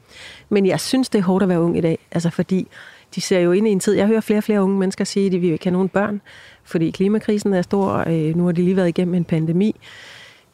Men 0.49 0.67
jeg 0.67 0.81
synes, 0.81 1.09
det 1.09 1.19
er 1.19 1.23
hårdt 1.23 1.43
at 1.43 1.49
være 1.49 1.61
ung 1.61 1.79
i 1.79 1.81
dag. 1.81 1.99
Altså, 2.13 2.31
fordi 2.31 2.69
de 3.15 3.21
ser 3.21 3.39
jo 3.41 3.53
ind 3.53 3.69
i 3.69 3.71
en 3.71 3.81
tid. 3.81 3.95
Jeg 3.95 4.07
hører 4.07 4.21
flere 4.21 4.39
og 4.39 4.45
flere 4.45 4.63
unge 4.63 4.79
mennesker 4.79 5.05
sige, 5.05 5.27
at 5.27 5.33
de 5.33 5.39
vil 5.39 5.53
ikke 5.53 5.65
have 5.65 5.73
nogen 5.73 5.89
børn, 5.89 6.21
fordi 6.65 6.91
klimakrisen 6.91 7.53
er 7.53 7.63
stor. 7.63 7.87
og, 7.87 8.15
Øh, 8.21 8.37
nu 8.37 8.45
har 8.45 8.53
de 8.53 8.63
lige 8.63 8.77
været 8.77 8.89
igennem 8.89 9.15
en 9.15 9.25
pandemi. 9.25 9.77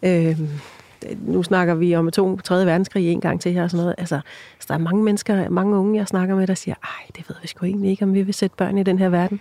Øh, 0.03 0.38
nu 1.21 1.43
snakker 1.43 1.75
vi 1.75 1.97
om 1.97 2.11
to, 2.11 2.37
3. 2.37 2.67
verdenskrig 2.67 3.13
en 3.13 3.21
gang 3.21 3.41
til 3.41 3.53
her 3.53 3.63
og 3.63 3.71
sådan 3.71 3.83
noget. 3.83 3.95
Altså, 3.99 4.21
så 4.59 4.65
der 4.69 4.75
er 4.75 4.79
mange 4.79 5.03
mennesker, 5.03 5.51
mange 5.51 5.77
unge, 5.77 5.99
jeg 5.99 6.07
snakker 6.07 6.37
med, 6.37 6.47
der 6.47 6.55
siger, 6.55 6.75
ej, 6.83 7.11
det 7.17 7.29
ved 7.29 7.37
vi 7.43 7.49
sgu 7.49 7.67
egentlig 7.67 7.91
ikke, 7.91 8.05
om 8.05 8.15
vi 8.15 8.23
vil 8.23 8.35
sætte 8.35 8.57
børn 8.57 8.79
i 8.79 8.83
den 8.83 8.99
her 8.99 9.09
verden. 9.09 9.41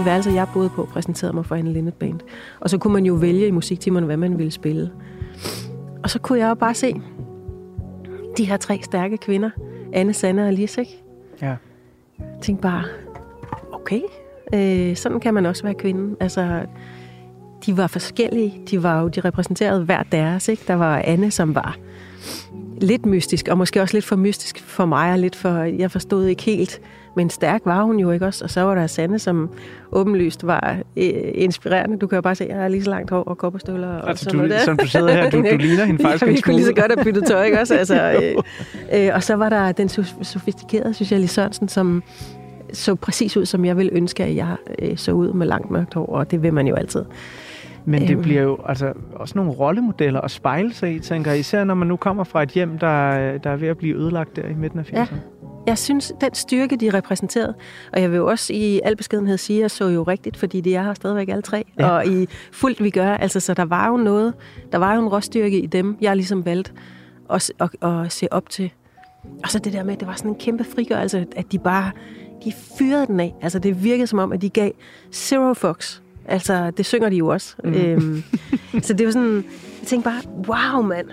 Det 0.00 0.06
værelse, 0.06 0.30
jeg 0.30 0.48
boede 0.54 0.68
på, 0.68 0.88
præsenterede 0.92 1.36
mig 1.36 1.46
for 1.46 1.54
en 1.54 1.66
Linnet 1.66 1.94
Band. 1.94 2.20
Og 2.60 2.70
så 2.70 2.78
kunne 2.78 2.92
man 2.92 3.06
jo 3.06 3.14
vælge 3.14 3.46
i 3.46 3.50
musiktimerne, 3.50 4.06
hvad 4.06 4.16
man 4.16 4.38
ville 4.38 4.50
spille. 4.50 4.90
Og 6.02 6.10
så 6.10 6.18
kunne 6.18 6.38
jeg 6.38 6.48
jo 6.48 6.54
bare 6.54 6.74
se, 6.74 7.00
de 8.36 8.44
her 8.44 8.56
tre 8.56 8.80
stærke 8.82 9.16
kvinder, 9.16 9.50
Anne, 9.92 10.12
Sanne 10.12 10.46
og 10.46 10.52
Lis, 10.52 10.78
ikke? 10.78 11.02
Ja. 11.42 11.46
Jeg 12.18 12.38
tænkte 12.42 12.62
bare, 12.62 12.84
okay, 13.72 14.00
øh, 14.54 14.96
sådan 14.96 15.20
kan 15.20 15.34
man 15.34 15.46
også 15.46 15.62
være 15.62 15.74
kvinde. 15.74 16.16
Altså, 16.20 16.66
de 17.66 17.76
var 17.76 17.86
forskellige. 17.86 18.60
De 18.70 18.82
var 18.82 19.00
jo, 19.00 19.08
de 19.08 19.20
repræsenterede 19.20 19.84
hver 19.84 20.02
deres, 20.02 20.48
ikke? 20.48 20.62
Der 20.66 20.74
var 20.74 21.02
Anne, 21.04 21.30
som 21.30 21.54
var 21.54 21.76
lidt 22.80 23.06
mystisk, 23.06 23.48
og 23.48 23.58
måske 23.58 23.82
også 23.82 23.96
lidt 23.96 24.04
for 24.04 24.16
mystisk 24.16 24.60
for 24.62 24.84
mig, 24.86 25.12
og 25.12 25.18
lidt 25.18 25.36
for, 25.36 25.58
jeg 25.62 25.90
forstod 25.90 26.26
ikke 26.26 26.42
helt, 26.42 26.80
men 27.16 27.30
stærk 27.30 27.60
var 27.64 27.82
hun 27.82 27.98
jo 27.98 28.10
ikke 28.10 28.26
også. 28.26 28.44
Og 28.44 28.50
så 28.50 28.60
var 28.60 28.74
der 28.74 28.86
Sanne, 28.86 29.18
som 29.18 29.50
åbenlyst 29.92 30.46
var 30.46 30.76
øh, 30.96 31.10
inspirerende. 31.34 31.98
Du 31.98 32.06
kan 32.06 32.16
jo 32.16 32.22
bare 32.22 32.34
se, 32.34 32.44
at 32.44 32.50
jeg 32.50 32.58
har 32.58 32.68
lige 32.68 32.84
så 32.84 32.90
langt 32.90 33.10
hår 33.10 33.22
og 33.22 33.38
kopperstøvler. 33.38 33.88
Og 33.88 34.08
Altså, 34.08 34.24
sådan 34.24 34.40
du, 34.40 34.46
noget 34.46 34.58
der. 34.60 34.64
som 34.64 34.76
du 34.76 34.86
sidder 34.86 35.12
her, 35.12 35.30
du, 35.30 35.36
du 35.36 35.56
ligner 35.66 35.84
hende 35.84 36.02
faktisk 36.02 36.26
en 36.26 36.34
jeg 36.34 36.42
kunne 36.42 36.54
lige 36.56 36.66
så 36.66 36.72
godt 36.74 36.92
have 36.96 37.04
byttet 37.04 37.24
tøj, 37.24 37.44
ikke 37.44 37.60
også? 37.60 37.74
Altså, 37.74 38.10
øh, 38.92 39.06
øh, 39.06 39.10
og 39.14 39.22
så 39.22 39.34
var 39.34 39.48
der 39.48 39.72
den 39.72 39.88
so- 39.88 40.22
sofistikerede, 40.24 40.94
synes 40.94 41.12
jeg, 41.12 41.20
Lis 41.20 41.30
Sørensen, 41.30 41.68
som 41.68 42.02
så 42.72 42.94
præcis 42.94 43.36
ud, 43.36 43.46
som 43.46 43.64
jeg 43.64 43.76
ville 43.76 43.92
ønske, 43.92 44.24
at 44.24 44.36
jeg 44.36 44.56
øh, 44.82 44.96
så 44.96 45.12
ud 45.12 45.32
med 45.32 45.46
langt 45.46 45.70
mørkt 45.70 45.94
hår, 45.94 46.06
og 46.06 46.30
det 46.30 46.42
vil 46.42 46.54
man 46.54 46.66
jo 46.66 46.74
altid. 46.74 47.04
Men 47.84 48.02
det 48.02 48.10
Øhm. 48.10 48.22
bliver 48.22 48.42
jo 48.42 48.58
altså 48.66 48.92
også 49.14 49.32
nogle 49.38 49.50
rollemodeller 49.52 50.20
at 50.20 50.30
spejle 50.30 50.74
sig 50.74 50.94
i, 50.94 50.98
tænker 50.98 51.30
jeg. 51.30 51.40
Især 51.40 51.64
når 51.64 51.74
man 51.74 51.88
nu 51.88 51.96
kommer 51.96 52.24
fra 52.24 52.42
et 52.42 52.48
hjem, 52.50 52.78
der, 52.78 53.38
der 53.38 53.50
er 53.50 53.56
ved 53.56 53.68
at 53.68 53.76
blive 53.76 53.96
ødelagt 53.96 54.36
der 54.36 54.46
i 54.48 54.54
midten 54.54 54.78
af 54.78 54.84
80'erne. 54.84 54.96
Ja. 54.98 55.06
Jeg 55.66 55.78
synes, 55.78 56.12
den 56.20 56.34
styrke, 56.34 56.76
de 56.76 56.90
repræsenterede, 56.90 57.54
og 57.92 58.00
jeg 58.00 58.10
vil 58.10 58.16
jo 58.16 58.26
også 58.26 58.52
i 58.52 58.80
al 58.84 58.96
beskedenhed 58.96 59.38
sige, 59.38 59.58
at 59.58 59.62
jeg 59.62 59.70
så 59.70 59.88
jo 59.88 60.02
rigtigt, 60.02 60.36
fordi 60.36 60.60
de 60.60 60.74
er 60.74 60.82
her 60.82 60.94
stadigvæk 60.94 61.28
alle 61.28 61.42
tre, 61.42 61.64
Ja. 61.78 61.88
og 61.90 62.06
i 62.06 62.26
fuldt 62.52 62.82
vi 62.84 62.90
gør, 62.90 63.14
altså 63.14 63.40
så 63.40 63.54
der 63.54 63.64
var 63.64 63.88
jo 63.88 63.96
noget, 63.96 64.34
der 64.72 64.78
var 64.78 64.94
jo 64.94 65.00
en 65.02 65.08
råstyrke 65.08 65.60
i 65.60 65.66
dem, 65.66 65.96
jeg 66.00 66.16
ligesom 66.16 66.44
valgte 66.44 66.72
at, 67.30 67.52
at, 67.60 67.70
at 67.88 68.12
se 68.12 68.32
op 68.32 68.48
til. 68.48 68.70
Og 69.42 69.48
så 69.50 69.58
det 69.58 69.72
der 69.72 69.84
med, 69.84 69.92
at 69.94 70.00
det 70.00 70.08
var 70.08 70.14
sådan 70.14 70.30
en 70.30 70.36
kæmpe 70.40 70.64
frigørelse, 70.64 71.26
at 71.36 71.52
de 71.52 71.58
bare, 71.58 71.90
de 72.44 72.52
fyrede 72.78 73.06
den 73.06 73.20
af. 73.20 73.34
Altså 73.42 73.58
det 73.58 73.84
virkede 73.84 74.06
som 74.06 74.18
om, 74.18 74.32
at 74.32 74.42
de 74.42 74.48
gav 74.48 74.70
zero 75.12 75.54
fucks. 75.54 76.02
Altså 76.30 76.70
det 76.70 76.86
synger 76.86 77.08
de 77.08 77.16
jo 77.16 77.26
også. 77.26 77.54
Mm. 77.64 77.72
Øhm, 77.72 78.22
så 78.82 78.92
det 78.94 79.06
var 79.06 79.12
sådan, 79.12 79.34
jeg 79.80 79.86
tænkte 79.86 80.10
bare, 80.10 80.20
wow 80.48 80.82
mand, 80.82 81.06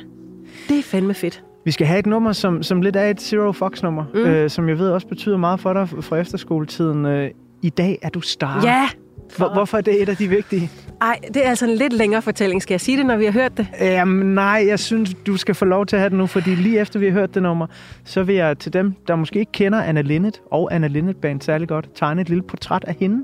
det 0.69 0.80
er 0.80 0.84
fandme 0.84 1.13
fedt. 1.13 1.43
Vi 1.65 1.71
skal 1.71 1.88
have 1.88 1.99
et 1.99 2.06
nummer, 2.06 2.32
som, 2.34 2.63
som 2.63 2.82
lidt 2.82 2.95
er 2.95 3.06
et 3.10 3.21
Zero 3.21 3.51
Fox-nummer, 3.51 4.06
mm. 4.13 4.19
øh, 4.19 4.49
som 4.49 4.69
jeg 4.69 4.80
ved 4.80 4.89
også 4.89 5.08
betyder 5.08 5.38
meget 5.38 5.60
for 5.60 5.73
dig 5.73 5.89
fra 5.89 6.17
efterskoletiden. 6.17 7.06
Øh, 7.06 7.30
I 7.62 7.69
dag 7.69 7.99
er 8.01 8.10
du 8.10 8.21
star. 8.21 8.62
Ja, 8.63 8.89
Hvor, 9.38 9.53
hvorfor 9.53 9.77
er 9.77 9.82
det 9.82 10.01
et 10.01 10.10
af 10.10 10.17
de 10.17 10.27
vigtige? 10.27 10.71
Ej, 11.01 11.19
det 11.34 11.45
er 11.45 11.49
altså 11.49 11.65
en 11.65 11.75
lidt 11.75 11.93
længere 11.93 12.21
fortælling. 12.21 12.62
Skal 12.62 12.73
jeg 12.73 12.82
sige 12.82 12.97
det, 12.97 13.06
når 13.06 13.17
vi 13.17 13.25
har 13.25 13.32
hørt 13.32 13.58
det? 13.58 13.67
Jamen 13.82 14.34
nej, 14.36 14.63
jeg 14.67 14.80
synes, 14.80 15.13
du 15.27 15.38
skal 15.38 15.56
få 15.56 15.65
lov 15.65 15.86
til 15.86 15.95
at 15.95 15.99
have 15.99 16.10
det 16.10 16.17
nu, 16.17 16.27
fordi 16.27 16.56
lige 16.56 16.80
efter 16.80 16.99
vi 16.99 17.06
har 17.06 17.13
hørt 17.13 17.34
det 17.34 17.43
nummer, 17.43 17.67
så 18.06 18.23
vil 18.23 18.36
jeg 18.36 18.60
til 18.60 18.73
dem, 18.73 18.93
der 19.08 19.15
måske 19.15 19.39
ikke 19.39 19.51
kender 19.51 19.82
Anna 19.82 20.01
Linnet 20.01 20.41
og 20.51 20.75
Anna 20.75 20.88
Linnet 20.88 21.17
Band 21.17 21.41
særlig 21.41 21.67
godt, 21.67 21.89
tegne 21.95 22.21
et 22.21 22.30
lille 22.30 22.43
portræt 22.43 22.84
af 22.88 22.95
hende. 22.99 23.23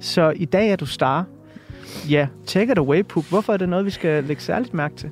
Så 0.00 0.32
i 0.36 0.44
dag 0.44 0.70
er 0.70 0.76
du 0.76 0.86
star. 0.86 1.24
Ja, 2.10 2.26
take 2.46 2.72
it 2.72 2.78
away, 2.78 3.02
Puk. 3.04 3.24
Hvorfor 3.28 3.52
er 3.52 3.56
det 3.56 3.68
noget, 3.68 3.86
vi 3.86 3.90
skal 3.90 4.24
lægge 4.24 4.42
særligt 4.42 4.74
mærke 4.74 4.94
til? 4.96 5.10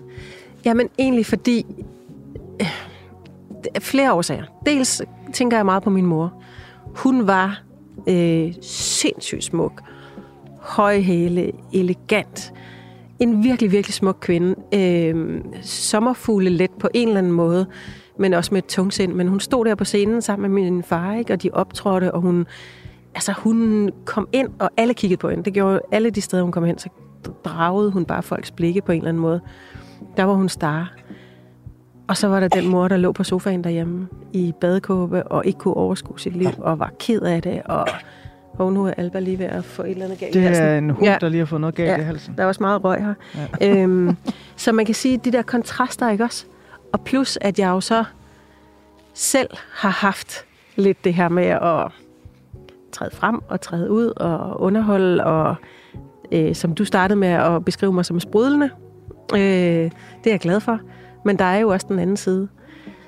Jamen 0.64 0.88
egentlig 0.98 1.26
fordi... 1.26 1.66
øh, 2.60 2.68
flere 3.80 4.12
årsager. 4.12 4.44
Dels 4.66 5.02
tænker 5.32 5.56
jeg 5.56 5.64
meget 5.64 5.82
på 5.82 5.90
min 5.90 6.06
mor. 6.06 6.42
Hun 6.84 7.26
var 7.26 7.62
øh, 8.08 8.54
sindssygt 8.62 9.44
smuk. 9.44 9.82
Højhæle, 10.60 11.52
elegant. 11.72 12.52
En 13.20 13.44
virkelig, 13.44 13.72
virkelig 13.72 13.94
smuk 13.94 14.18
kvinde. 14.20 14.54
Øh, 14.74 15.40
sommerfugle 15.62 16.50
let 16.50 16.70
på 16.80 16.88
en 16.94 17.08
eller 17.08 17.18
anden 17.18 17.32
måde, 17.32 17.66
men 18.18 18.34
også 18.34 18.54
med 18.54 18.62
et 18.62 18.66
tungsind. 18.68 19.12
Men 19.12 19.28
hun 19.28 19.40
stod 19.40 19.64
der 19.64 19.74
på 19.74 19.84
scenen 19.84 20.22
sammen 20.22 20.50
med 20.52 20.62
min 20.62 20.82
far, 20.82 21.14
ikke? 21.14 21.32
og 21.32 21.42
de 21.42 21.50
optrådte, 21.52 22.14
og 22.14 22.20
hun, 22.20 22.46
altså, 23.18 23.32
hun 23.32 23.90
kom 24.04 24.28
ind, 24.32 24.48
og 24.58 24.70
alle 24.76 24.94
kiggede 24.94 25.18
på 25.20 25.28
hende. 25.30 25.44
Det 25.44 25.52
gjorde 25.54 25.80
alle 25.92 26.10
de 26.10 26.20
steder, 26.20 26.42
hun 26.42 26.52
kom 26.52 26.64
hen, 26.64 26.78
så 26.78 26.88
dragede 27.44 27.90
hun 27.90 28.04
bare 28.04 28.22
folks 28.22 28.50
blikke 28.50 28.80
på 28.80 28.92
en 28.92 28.98
eller 28.98 29.08
anden 29.08 29.20
måde. 29.22 29.40
Der 30.16 30.24
var 30.24 30.34
hun 30.34 30.48
star. 30.48 30.92
Og 32.08 32.16
så 32.16 32.28
var 32.28 32.40
der 32.40 32.48
den 32.48 32.68
mor, 32.68 32.88
der 32.88 32.96
lå 32.96 33.12
på 33.12 33.24
sofaen 33.24 33.64
derhjemme 33.64 34.08
i 34.32 34.52
badekåbe 34.60 35.22
og 35.26 35.46
ikke 35.46 35.58
kunne 35.58 35.74
overskue 35.74 36.20
sit 36.20 36.36
liv 36.36 36.48
og 36.58 36.78
var 36.78 36.92
ked 36.98 37.20
af 37.22 37.42
det. 37.42 37.62
Og, 37.64 37.86
og 38.52 38.72
nu 38.72 38.86
er 38.86 38.90
Alba 38.96 39.18
lige 39.18 39.38
ved 39.38 39.46
at 39.46 39.64
få 39.64 39.82
et 39.82 39.90
eller 39.90 40.04
andet 40.04 40.18
galt 40.18 40.34
i 40.34 40.38
Det 40.38 40.58
er 40.58 40.78
en 40.78 40.90
hund, 40.90 41.04
Ja. 41.04 41.16
der 41.20 41.28
lige 41.28 41.38
har 41.38 41.46
fået 41.46 41.60
noget 41.60 41.74
galt 41.74 41.88
Ja. 41.90 41.96
i 41.98 42.02
halsen. 42.02 42.34
Der 42.36 42.42
er 42.42 42.46
også 42.46 42.62
meget 42.62 42.84
røg 42.84 43.04
her. 43.04 43.14
Ja. 43.60 43.82
Øhm, 43.82 44.16
så 44.56 44.72
man 44.72 44.86
kan 44.86 44.94
sige, 44.94 45.16
de 45.16 45.32
der 45.32 45.42
kontraster, 45.42 46.10
ikke 46.10 46.24
også? 46.24 46.44
Og 46.92 47.00
plus, 47.00 47.38
at 47.40 47.58
jeg 47.58 47.68
jo 47.68 47.80
så 47.80 48.04
selv 49.14 49.50
har 49.74 49.88
haft 49.90 50.44
lidt 50.76 51.04
det 51.04 51.14
her 51.14 51.28
med 51.28 51.44
at 51.46 51.92
træde 52.98 53.10
frem 53.10 53.42
og 53.48 53.60
træde 53.60 53.90
ud 53.90 54.12
og 54.16 54.60
underholde, 54.60 55.24
og 55.24 55.54
øh, 56.32 56.54
som 56.54 56.74
du 56.74 56.84
startede 56.84 57.18
med 57.18 57.28
at 57.28 57.64
beskrive 57.64 57.92
mig 57.92 58.04
som 58.04 58.20
sprudlende. 58.20 58.70
Øh, 59.34 59.90
det 60.24 60.26
er 60.26 60.30
jeg 60.30 60.40
glad 60.40 60.60
for. 60.60 60.80
Men 61.24 61.38
der 61.38 61.44
er 61.44 61.58
jo 61.58 61.68
også 61.68 61.86
den 61.88 61.98
anden 61.98 62.16
side. 62.16 62.48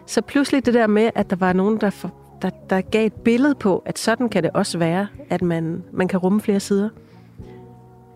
Så 0.07 0.23
pludselig 0.23 0.67
det 0.67 0.75
der 0.75 0.87
med, 0.87 1.11
at 1.15 1.31
der 1.31 1.37
var 1.37 1.53
nogen, 1.53 1.81
der, 1.81 1.91
for, 1.91 2.13
der, 2.43 2.51
der 2.71 2.81
gav 2.81 3.07
et 3.07 3.13
billede 3.13 3.55
på, 3.55 3.83
at 3.87 3.99
sådan 3.99 4.29
kan 4.29 4.43
det 4.43 4.51
også 4.55 4.79
være, 4.79 5.07
at 5.31 5.43
man, 5.43 5.83
man 5.93 6.09
kan 6.09 6.19
rumme 6.19 6.41
flere 6.41 6.61
sider. 6.61 6.89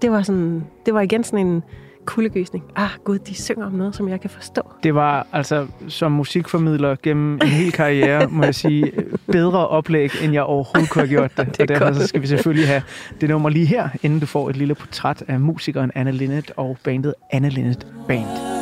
Det 0.03 0.11
var, 0.11 0.23
sådan, 0.23 0.65
det 0.87 0.95
var 0.95 1.01
igen 1.01 1.25
sådan 1.25 1.47
en 1.47 1.63
kuldegysning. 2.05 2.65
Ah, 2.77 2.89
gud, 3.05 3.19
de 3.19 3.35
synger 3.35 3.67
om 3.67 3.73
noget, 3.73 3.95
som 3.97 4.09
jeg 4.09 4.21
kan 4.21 4.31
forstå. 4.31 4.63
Det 4.83 4.95
var 4.95 5.27
altså 5.33 5.67
som 5.89 6.13
musikformidler 6.13 6.97
gennem 7.03 7.35
en 7.35 7.49
hel 7.49 7.73
karriere, 7.73 8.27
må 8.29 8.45
jeg 8.45 8.55
sige, 8.55 8.93
bedre 9.33 9.69
oplæg, 9.69 10.11
end 10.23 10.33
jeg 10.33 10.43
overhovedet 10.43 10.91
kunne 10.91 11.03
have 11.03 11.09
gjort 11.09 11.37
det. 11.37 11.47
Det 11.59 11.61
og 11.61 11.69
derfor 11.69 11.85
godt. 11.85 11.97
så 11.97 12.07
skal 12.07 12.23
vi 12.23 12.27
selvfølgelig 12.27 12.69
have 12.69 12.83
det 13.21 13.29
nummer 13.29 13.49
lige 13.49 13.67
her, 13.67 13.89
inden 14.03 14.21
du 14.21 14.27
får 14.27 14.51
et 14.51 14.57
lille 14.57 14.75
portræt 14.75 15.25
af 15.29 15.41
musikeren 15.41 15.93
Anna 15.95 16.11
Linnet 16.11 16.53
og 16.57 16.79
bandet 16.85 17.15
Anna 17.31 17.49
Linnet 17.49 17.87
Band. 18.09 18.54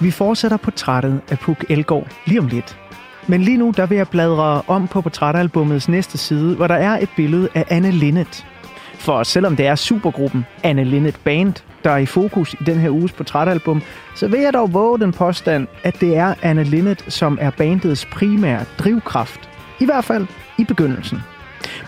Vi 0.00 0.10
fortsætter 0.10 0.56
portrættet 0.56 1.20
af 1.30 1.38
Puk 1.38 1.64
Elgård 1.68 2.06
lige 2.26 2.40
om 2.40 2.46
lidt. 2.46 2.78
Men 3.26 3.40
lige 3.40 3.56
nu, 3.56 3.72
der 3.76 3.86
vil 3.86 3.96
jeg 3.96 4.08
bladre 4.08 4.62
om 4.66 4.88
på 4.88 5.00
portrætalbummets 5.00 5.88
næste 5.88 6.18
side, 6.18 6.56
hvor 6.56 6.66
der 6.66 6.74
er 6.74 6.98
et 6.98 7.08
billede 7.16 7.48
af 7.54 7.64
Anne 7.68 7.90
Linnet. 7.90 8.46
For 8.94 9.22
selvom 9.22 9.56
det 9.56 9.66
er 9.66 9.74
supergruppen 9.74 10.46
Anne 10.62 10.84
Linnet 10.84 11.20
Band, 11.24 11.54
der 11.84 11.90
er 11.90 11.96
i 11.96 12.06
fokus 12.06 12.54
i 12.54 12.64
den 12.66 12.78
her 12.78 12.90
uges 12.90 13.12
portrætalbum, 13.12 13.82
så 14.14 14.28
vil 14.28 14.40
jeg 14.40 14.52
dog 14.52 14.72
våge 14.74 14.98
den 14.98 15.12
påstand, 15.12 15.66
at 15.82 16.00
det 16.00 16.16
er 16.16 16.34
Anne 16.42 16.64
Linnet, 16.64 17.04
som 17.08 17.38
er 17.40 17.50
bandets 17.50 18.04
primære 18.04 18.64
drivkraft. 18.78 19.50
I 19.80 19.84
hvert 19.84 20.04
fald 20.04 20.26
i 20.58 20.64
begyndelsen. 20.64 21.18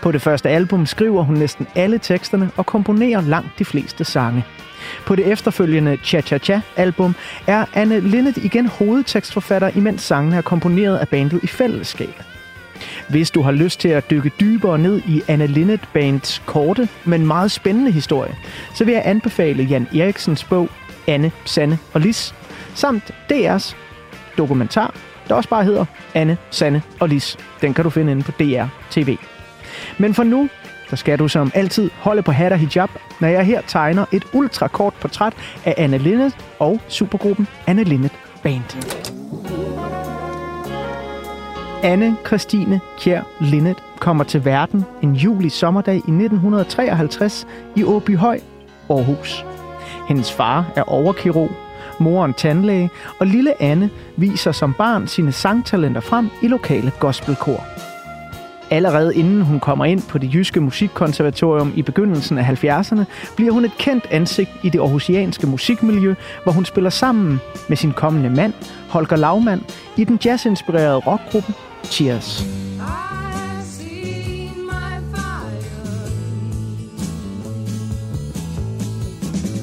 På 0.01 0.11
det 0.11 0.21
første 0.21 0.49
album 0.49 0.85
skriver 0.85 1.23
hun 1.23 1.35
næsten 1.35 1.67
alle 1.75 1.97
teksterne 1.97 2.51
og 2.57 2.65
komponerer 2.65 3.21
langt 3.21 3.59
de 3.59 3.65
fleste 3.65 4.03
sange. 4.03 4.45
På 5.05 5.15
det 5.15 5.27
efterfølgende 5.27 5.97
Cha 6.03 6.21
Cha 6.21 6.37
Cha 6.37 6.61
album 6.75 7.15
er 7.47 7.65
Anne 7.73 7.99
Linnet 7.99 8.37
igen 8.37 8.67
hovedtekstforfatter, 8.67 9.69
imens 9.75 10.01
sangene 10.01 10.35
er 10.37 10.41
komponeret 10.41 10.97
af 10.97 11.07
bandet 11.07 11.39
i 11.43 11.47
fællesskab. 11.47 12.23
Hvis 13.09 13.31
du 13.31 13.41
har 13.41 13.51
lyst 13.51 13.79
til 13.79 13.89
at 13.89 14.09
dykke 14.09 14.31
dybere 14.39 14.79
ned 14.79 15.01
i 15.07 15.21
Anne 15.27 15.47
Linnet 15.47 15.81
Bands 15.93 16.41
korte, 16.45 16.89
men 17.05 17.27
meget 17.27 17.51
spændende 17.51 17.91
historie, 17.91 18.35
så 18.75 18.85
vil 18.85 18.93
jeg 18.93 19.01
anbefale 19.05 19.63
Jan 19.63 19.87
Eriksens 19.95 20.43
bog 20.43 20.69
Anne, 21.07 21.31
Sanne 21.45 21.79
og 21.93 22.01
Lis, 22.01 22.35
samt 22.73 23.11
DR's 23.31 23.75
dokumentar, 24.37 24.93
der 25.27 25.35
også 25.35 25.49
bare 25.49 25.63
hedder 25.63 25.85
Anne, 26.13 26.37
Sanne 26.51 26.81
og 26.99 27.09
Lis. 27.09 27.37
Den 27.61 27.73
kan 27.73 27.83
du 27.83 27.89
finde 27.89 28.11
inde 28.11 28.23
på 28.23 28.31
DR 28.31 28.65
TV. 28.91 29.17
Men 29.99 30.13
for 30.13 30.23
nu, 30.23 30.49
så 30.89 30.95
skal 30.95 31.19
du 31.19 31.27
som 31.27 31.51
altid 31.53 31.89
holde 31.99 32.21
på 32.21 32.31
hat 32.31 32.51
og 32.51 32.59
hijab, 32.59 32.89
når 33.19 33.27
jeg 33.27 33.45
her 33.45 33.61
tegner 33.67 34.05
et 34.11 34.23
ultrakort 34.33 34.93
portræt 34.93 35.33
af 35.65 35.73
Anne 35.77 35.97
Linnet 35.97 36.37
og 36.59 36.79
supergruppen 36.87 37.47
Anne 37.67 37.83
Linnet 37.83 38.11
Band. 38.43 38.63
Anne 41.83 42.15
Christine 42.27 42.81
Kjær 42.99 43.21
Linnet 43.41 43.77
kommer 43.99 44.23
til 44.23 44.45
verden 44.45 44.85
en 45.01 45.13
juli 45.13 45.49
sommerdag 45.49 45.95
i 45.95 45.97
1953 45.97 47.47
i 47.75 47.83
Åbyhøj, 47.83 48.39
Aarhus. 48.89 49.45
Hendes 50.07 50.31
far 50.33 50.65
er 50.75 50.83
overkirurg, 50.83 51.51
moren 51.99 52.33
tandlæge, 52.33 52.89
og 53.19 53.27
lille 53.27 53.61
Anne 53.61 53.89
viser 54.17 54.51
som 54.51 54.73
barn 54.73 55.07
sine 55.07 55.31
sangtalenter 55.31 56.01
frem 56.01 56.29
i 56.41 56.47
lokale 56.47 56.91
gospelkor. 56.99 57.88
Allerede 58.71 59.15
inden 59.15 59.41
hun 59.41 59.59
kommer 59.59 59.85
ind 59.85 60.01
på 60.01 60.17
det 60.17 60.33
jyske 60.33 60.61
musikkonservatorium 60.61 61.73
i 61.75 61.81
begyndelsen 61.81 62.37
af 62.37 62.63
70'erne, 62.63 63.03
bliver 63.35 63.51
hun 63.51 63.65
et 63.65 63.71
kendt 63.77 64.07
ansigt 64.11 64.49
i 64.63 64.69
det 64.69 64.79
aarhusianske 64.79 65.47
musikmiljø, 65.47 66.15
hvor 66.43 66.51
hun 66.51 66.65
spiller 66.65 66.89
sammen 66.89 67.39
med 67.69 67.77
sin 67.77 67.93
kommende 67.93 68.29
mand, 68.29 68.53
Holger 68.89 69.15
Laumann, 69.15 69.63
i 69.97 70.03
den 70.03 70.19
jazzinspirerede 70.25 70.97
rockgruppe 70.97 71.53
Cheers. 71.83 72.68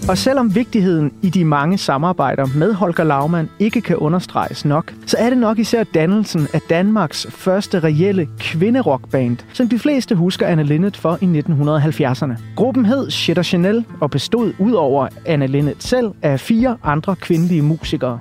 Og 0.09 0.19
selvom 0.19 0.55
vigtigheden 0.55 1.13
i 1.23 1.31
de 1.31 1.45
mange 1.45 1.79
samarbejder 1.79 2.47
med 2.57 2.73
Holger 2.73 3.05
Laumann 3.05 3.51
ikke 3.59 3.81
kan 3.81 3.97
understreges 3.97 4.65
nok, 4.65 4.95
så 5.07 5.17
er 5.19 5.31
det 5.31 5.39
nok 5.39 5.59
især 5.59 5.85
dannelsen 5.85 6.49
af 6.53 6.61
Danmarks 6.61 7.27
første 7.31 7.81
reelle 7.81 8.29
kvinderockband, 8.39 9.37
som 9.53 9.69
de 9.69 9.79
fleste 9.79 10.15
husker 10.15 10.47
Anne 10.47 10.63
Linnet 10.63 10.97
for 10.97 11.19
i 11.21 11.25
1970'erne. 11.25 12.41
Gruppen 12.57 12.87
hed 12.87 13.11
Shit 13.11 13.47
Chanel 13.47 13.85
og 14.01 14.11
bestod 14.11 14.53
udover 14.59 15.09
Anne 15.25 15.47
Linnet 15.47 15.83
selv 15.83 16.11
af 16.23 16.41
fire 16.41 16.77
andre 16.83 17.17
kvindelige 17.17 17.63
musikere. 17.63 18.19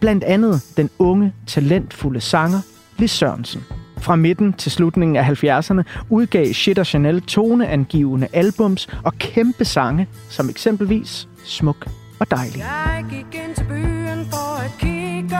Blandt 0.00 0.24
andet 0.24 0.62
den 0.76 0.90
unge, 0.98 1.32
talentfulde 1.46 2.20
sanger 2.20 2.60
Lis 2.98 3.10
Sørensen. 3.10 3.77
Fra 4.00 4.16
midten 4.16 4.52
til 4.52 4.72
slutningen 4.72 5.16
af 5.16 5.44
70'erne 5.44 5.82
udgav 6.10 6.52
Shit 6.52 6.78
og 6.78 6.86
Chanel 6.86 7.22
toneangivende 7.22 8.28
albums 8.32 8.88
og 9.04 9.14
kæmpe 9.18 9.64
sange, 9.64 10.08
som 10.28 10.48
eksempelvis 10.48 11.28
Smuk 11.44 11.86
og 12.20 12.30
Dejlig. 12.30 12.58
Jeg 12.58 13.04
gik 13.10 13.40
ind 13.44 13.54
til 13.54 13.64
byen 13.64 14.26
for 14.30 14.64
at 14.64 14.70
kigge 14.78 15.38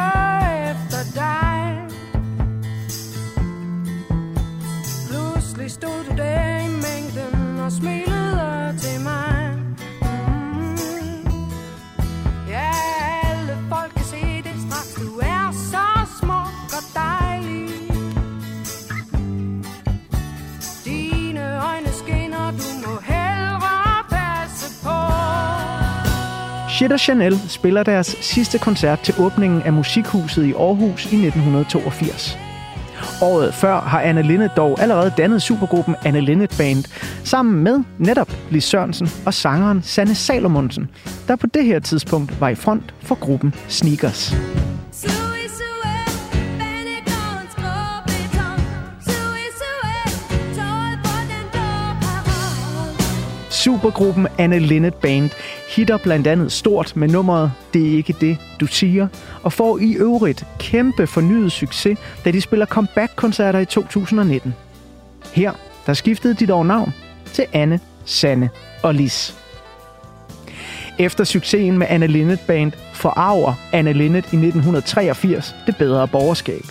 efter 0.71 1.03
dig 1.15 1.59
Pludselig 5.09 5.71
stod 5.71 6.05
du 6.11 6.17
der 6.17 6.59
i 6.59 6.69
mængden 6.69 7.61
og 7.61 7.73
smilede 7.73 8.75
til 8.79 9.01
mig 9.05 9.38
Shit 26.79 26.93
og 26.93 27.01
Chanel 27.01 27.41
spiller 27.49 27.83
deres 27.83 28.07
sidste 28.07 28.59
koncert 28.59 29.01
til 29.01 29.15
åbningen 29.19 29.63
af 29.63 29.73
Musikhuset 29.73 30.45
i 30.45 30.53
Aarhus 30.53 31.05
i 31.05 31.17
1982. 31.27 32.39
Året 33.23 33.55
før 33.55 33.81
har 33.81 34.01
Anne 34.01 34.23
Linnet 34.23 34.51
dog 34.57 34.81
allerede 34.81 35.13
dannet 35.17 35.43
supergruppen 35.43 35.97
Anne 36.05 36.21
Linnet 36.21 36.55
Band, 36.59 36.85
sammen 37.25 37.65
med 37.65 37.85
netop 37.99 38.33
Lis 38.51 38.65
Sørensen 38.65 39.09
og 39.27 39.35
sangeren 39.35 39.83
Sanne 39.83 40.15
Salomonsen, 40.15 40.91
der 41.29 41.37
på 41.37 41.47
det 41.47 41.65
her 41.65 41.79
tidspunkt 41.79 42.41
var 42.41 42.49
i 42.49 42.55
front 42.55 42.95
for 43.03 43.15
gruppen 43.15 43.55
Sneakers. 43.69 44.35
Supergruppen 53.51 54.27
Anne 54.39 54.59
Linnet 54.59 54.95
Band 54.95 55.31
hitter 55.79 55.97
blandt 55.97 56.27
andet 56.27 56.53
stort 56.53 56.97
med 56.97 57.09
nummeret 57.09 57.53
Det 57.75 57.93
er 57.93 57.97
ikke 57.97 58.15
det, 58.21 58.39
du 58.61 58.67
siger, 58.67 59.09
og 59.43 59.53
får 59.53 59.79
i 59.79 59.93
øvrigt 59.93 60.45
kæmpe 60.59 61.07
fornyet 61.07 61.53
succes, 61.53 61.99
da 62.25 62.31
de 62.31 62.41
spiller 62.41 62.67
comeback-koncerter 62.67 63.59
i 63.59 63.65
2019. 63.65 64.55
Her, 65.33 65.53
der 65.87 65.95
skiftede 65.95 66.35
de 66.35 66.47
dog 66.47 66.67
navn 66.67 66.95
til 67.33 67.47
Anne, 67.53 67.81
Sanne 68.05 68.51
og 68.83 68.95
Lis. 68.95 69.37
Efter 70.99 71.25
succesen 71.25 71.79
med 71.79 71.87
Anne 71.91 72.07
Linnet 72.07 72.41
Band 72.47 72.73
forarver 72.95 73.55
Anne 73.73 73.93
Linnet 73.93 74.25
i 74.25 74.37
1983 74.37 75.55
det 75.67 75.77
bedre 75.77 76.09
borgerskab. 76.09 76.63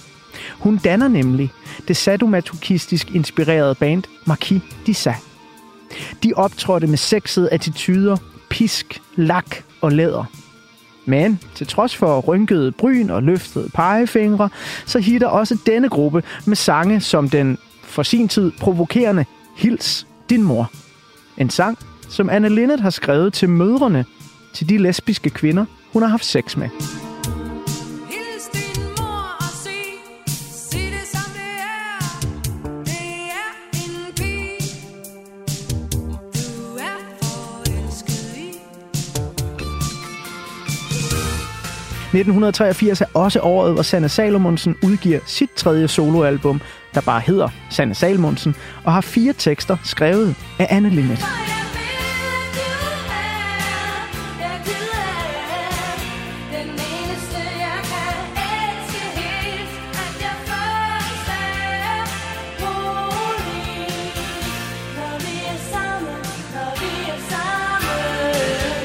Hun 0.60 0.78
danner 0.78 1.08
nemlig 1.08 1.52
det 1.88 1.98
sadomasochistisk 1.98 3.12
inspirerede 3.12 3.76
band 3.76 4.04
Marquis 4.26 4.62
de 4.86 4.94
Sade. 4.94 5.16
De 6.24 6.34
optrådte 6.36 6.88
med 6.88 6.98
sexede 6.98 7.50
attityder, 7.50 8.18
pisk, 8.50 9.02
lak 9.16 9.64
og 9.82 9.92
læder. 9.92 10.24
Men 11.06 11.40
til 11.56 11.68
trods 11.68 11.96
for 11.96 12.20
rynkede 12.20 12.72
bryn 12.72 13.10
og 13.10 13.24
løftede 13.24 13.70
pegefingre, 13.74 14.50
så 14.86 15.00
hitter 15.00 15.28
også 15.28 15.58
denne 15.66 15.90
gruppe 15.90 16.24
med 16.46 16.56
sange 16.56 17.02
som 17.02 17.30
den 17.30 17.58
for 17.84 18.04
sin 18.04 18.28
tid 18.28 18.52
provokerende 18.60 19.26
Hils 19.56 20.08
din 20.30 20.44
mor. 20.44 20.72
En 21.38 21.50
sang, 21.50 21.78
som 22.10 22.30
Anne 22.30 22.50
Linnet 22.50 22.80
har 22.80 22.90
skrevet 22.90 23.34
til 23.34 23.50
mødrene 23.50 24.06
til 24.54 24.70
de 24.70 24.78
lesbiske 24.78 25.30
kvinder, 25.30 25.66
hun 25.94 26.02
har 26.02 26.10
haft 26.10 26.26
sex 26.26 26.58
med. 26.58 26.70
1983 42.20 43.02
er 43.02 43.06
også 43.14 43.40
året, 43.40 43.74
hvor 43.74 43.82
Sanne 43.82 44.10
Salomonsen 44.10 44.76
udgiver 44.84 45.20
sit 45.26 45.50
tredje 45.56 45.88
soloalbum, 45.88 46.62
der 46.94 47.02
bare 47.02 47.22
hedder 47.22 47.50
Sanne 47.70 47.96
Salomonsen, 47.96 48.56
og 48.84 48.94
har 48.94 49.02
fire 49.02 49.34
tekster 49.34 49.78
skrevet 49.84 50.36
af 50.60 50.68
Anne 50.70 50.90
Linnet. 50.90 51.57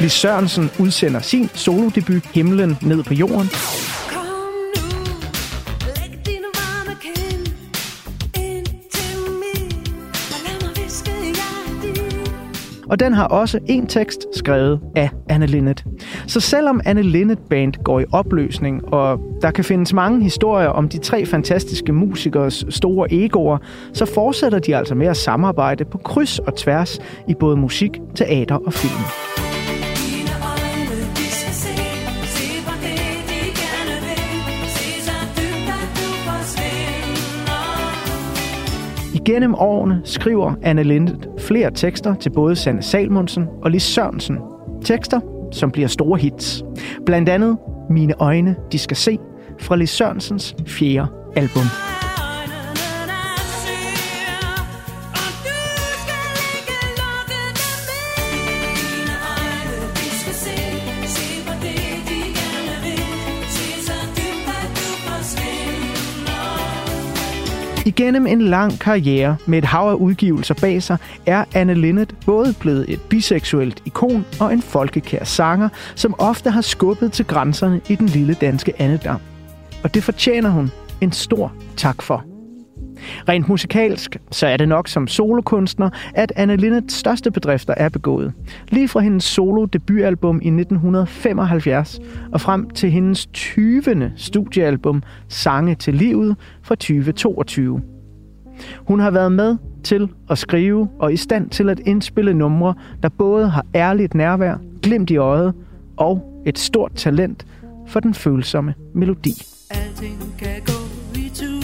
Lis 0.03 0.12
Sørensen 0.12 0.70
udsender 0.78 1.20
sin 1.20 1.50
solodebut 1.55 2.26
Himlen 2.34 2.78
ned 2.82 3.03
på 3.03 3.14
jorden, 3.14 3.48
og 12.90 13.00
den 13.00 13.12
har 13.12 13.24
også 13.24 13.59
en 13.66 13.86
tekst 13.86 14.26
skrevet 14.34 14.80
af 14.96 15.11
Anne 15.28 15.46
Linnet. 15.46 15.84
Så 16.26 16.40
selvom 16.40 16.80
Anne 16.84 17.03
Linnet 17.03 17.38
Band 17.50 17.72
går 17.84 18.00
i 18.00 18.05
opløsning, 18.12 18.94
og 18.94 19.20
der 19.42 19.50
kan 19.50 19.64
findes 19.64 19.92
mange 19.92 20.22
historier 20.22 20.68
om 20.68 20.88
de 20.88 20.98
tre 20.98 21.26
fantastiske 21.26 21.92
musikers 21.92 22.64
store 22.68 23.12
egoer, 23.12 23.59
så 23.92 24.07
fortsætter 24.07 24.59
de 24.59 24.76
altså 24.76 24.94
med 24.94 25.07
at 25.07 25.16
samarbejde 25.16 25.84
på 25.84 25.98
kryds 25.98 26.38
og 26.38 26.57
tværs 26.57 26.98
i 27.28 27.34
både 27.34 27.57
musik, 27.57 28.00
teater 28.14 28.57
og 28.57 28.72
film. 28.72 29.32
Igennem 39.27 39.55
årene 39.55 40.01
skriver 40.05 40.55
Anne 40.62 40.83
Lindet 40.83 41.29
flere 41.39 41.70
tekster 41.70 42.14
til 42.14 42.31
både 42.31 42.57
Sanne 42.57 42.83
Salmonsen 42.83 43.47
og 43.62 43.70
Lis 43.70 43.83
Sørensen. 43.83 44.39
Tekster, 44.85 45.20
som 45.53 45.70
bliver 45.70 45.89
store 45.89 46.18
hits. 46.18 46.64
Blandt 47.07 47.29
andet 47.29 47.59
Mine 47.91 48.14
øjne, 48.18 48.57
de 48.73 48.79
skal 48.79 48.97
se, 48.97 49.18
fra 49.61 49.77
Lis 49.77 49.91
Sørensens 49.91 50.57
fjerde 50.66 51.09
album. 51.37 52.01
Igennem 68.03 68.26
en 68.26 68.40
lang 68.40 68.78
karriere 68.78 69.36
med 69.46 69.59
et 69.59 69.64
hav 69.64 69.88
af 69.88 69.94
udgivelser 69.94 70.55
bag 70.55 70.82
sig, 70.82 70.96
er 71.26 71.44
Anne 71.55 71.74
Linnet 71.74 72.14
både 72.26 72.55
blevet 72.61 72.84
et 72.88 73.00
biseksuelt 73.00 73.82
ikon 73.86 74.24
og 74.40 74.53
en 74.53 74.62
folkekær 74.62 75.24
sanger, 75.24 75.68
som 75.94 76.14
ofte 76.18 76.50
har 76.50 76.61
skubbet 76.61 77.12
til 77.12 77.24
grænserne 77.24 77.80
i 77.88 77.94
den 77.94 78.07
lille 78.07 78.34
danske 78.34 78.72
andedam. 78.78 79.20
Og 79.84 79.94
det 79.94 80.03
fortjener 80.03 80.50
hun 80.50 80.70
en 81.00 81.12
stor 81.12 81.53
tak 81.76 82.03
for. 82.03 82.24
Rent 83.28 83.48
musikalsk, 83.48 84.16
så 84.30 84.46
er 84.46 84.57
det 84.57 84.68
nok 84.68 84.88
som 84.88 85.09
solokunstner, 85.09 85.90
at 86.14 86.32
Anne 86.36 86.57
Linnets 86.57 86.94
største 86.94 87.30
bedrifter 87.30 87.74
er 87.76 87.88
begået. 87.88 88.32
Lige 88.68 88.88
fra 88.88 89.00
hendes 89.00 89.24
solo 89.24 89.64
debutalbum 89.64 90.36
i 90.36 90.48
1975 90.48 92.00
og 92.32 92.40
frem 92.40 92.70
til 92.70 92.90
hendes 92.90 93.26
20. 93.26 94.12
studiealbum 94.16 95.03
Sange 95.28 95.74
til 95.74 95.94
livet 95.94 96.36
fra 96.62 96.74
2022. 96.74 97.82
Hun 98.86 99.00
har 99.00 99.10
været 99.10 99.32
med 99.32 99.56
til 99.84 100.08
at 100.30 100.38
skrive 100.38 100.88
og 100.98 101.12
i 101.12 101.16
stand 101.16 101.50
til 101.50 101.68
at 101.68 101.80
indspille 101.86 102.34
numre, 102.34 102.74
der 103.02 103.08
både 103.08 103.48
har 103.48 103.66
ærligt 103.74 104.14
nærvær, 104.14 104.56
glimt 104.82 105.10
i 105.10 105.16
øjet 105.16 105.54
og 105.96 106.42
et 106.46 106.58
stort 106.58 106.92
talent 106.94 107.46
for 107.86 108.00
den 108.00 108.14
følsomme 108.14 108.74
melodi. 108.94 109.32
Alting 109.70 110.34
kan 110.38 110.60
gå 110.66 110.72
i 111.18 111.30
tu 111.34 111.62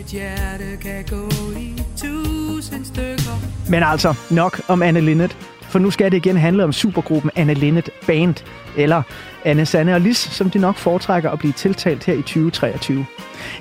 et 0.00 0.06
hjerte 0.06 0.76
kan 0.80 1.04
gå 1.10 1.28
i 1.58 1.82
tusind 1.96 2.84
stykker 2.84 3.70
Men 3.70 3.82
altså, 3.82 4.14
nok 4.30 4.60
om 4.68 4.82
Anne 4.82 5.00
Linnet. 5.00 5.36
For 5.70 5.78
nu 5.78 5.90
skal 5.90 6.10
det 6.10 6.16
igen 6.16 6.36
handle 6.36 6.64
om 6.64 6.72
supergruppen 6.72 7.30
Anne 7.34 7.54
Linnet 7.54 7.90
Band, 8.06 8.34
eller 8.76 9.02
Anne 9.44 9.66
Sanne 9.66 9.94
og 9.94 10.00
Lis, 10.00 10.16
som 10.16 10.50
de 10.50 10.58
nok 10.58 10.76
foretrækker 10.76 11.30
at 11.30 11.38
blive 11.38 11.52
tiltalt 11.52 12.04
her 12.04 12.14
i 12.14 12.22
2023. 12.22 13.06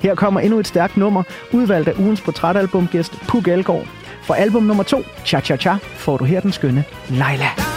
Her 0.01 0.15
kommer 0.15 0.39
endnu 0.39 0.59
et 0.59 0.67
stærkt 0.67 0.97
nummer, 0.97 1.23
udvalgt 1.51 1.87
af 1.87 1.93
ugens 1.99 2.21
portrætalbumgæst 2.21 3.13
Puk 3.27 3.47
Elgård. 3.47 3.87
For 4.23 4.33
album 4.33 4.63
nummer 4.63 4.83
2, 4.83 5.03
Cha 5.25 5.39
Cha 5.39 5.57
Cha, 5.57 5.75
får 5.83 6.17
du 6.17 6.23
her 6.23 6.39
den 6.39 6.51
skønne 6.51 6.83
Leila. 7.09 7.68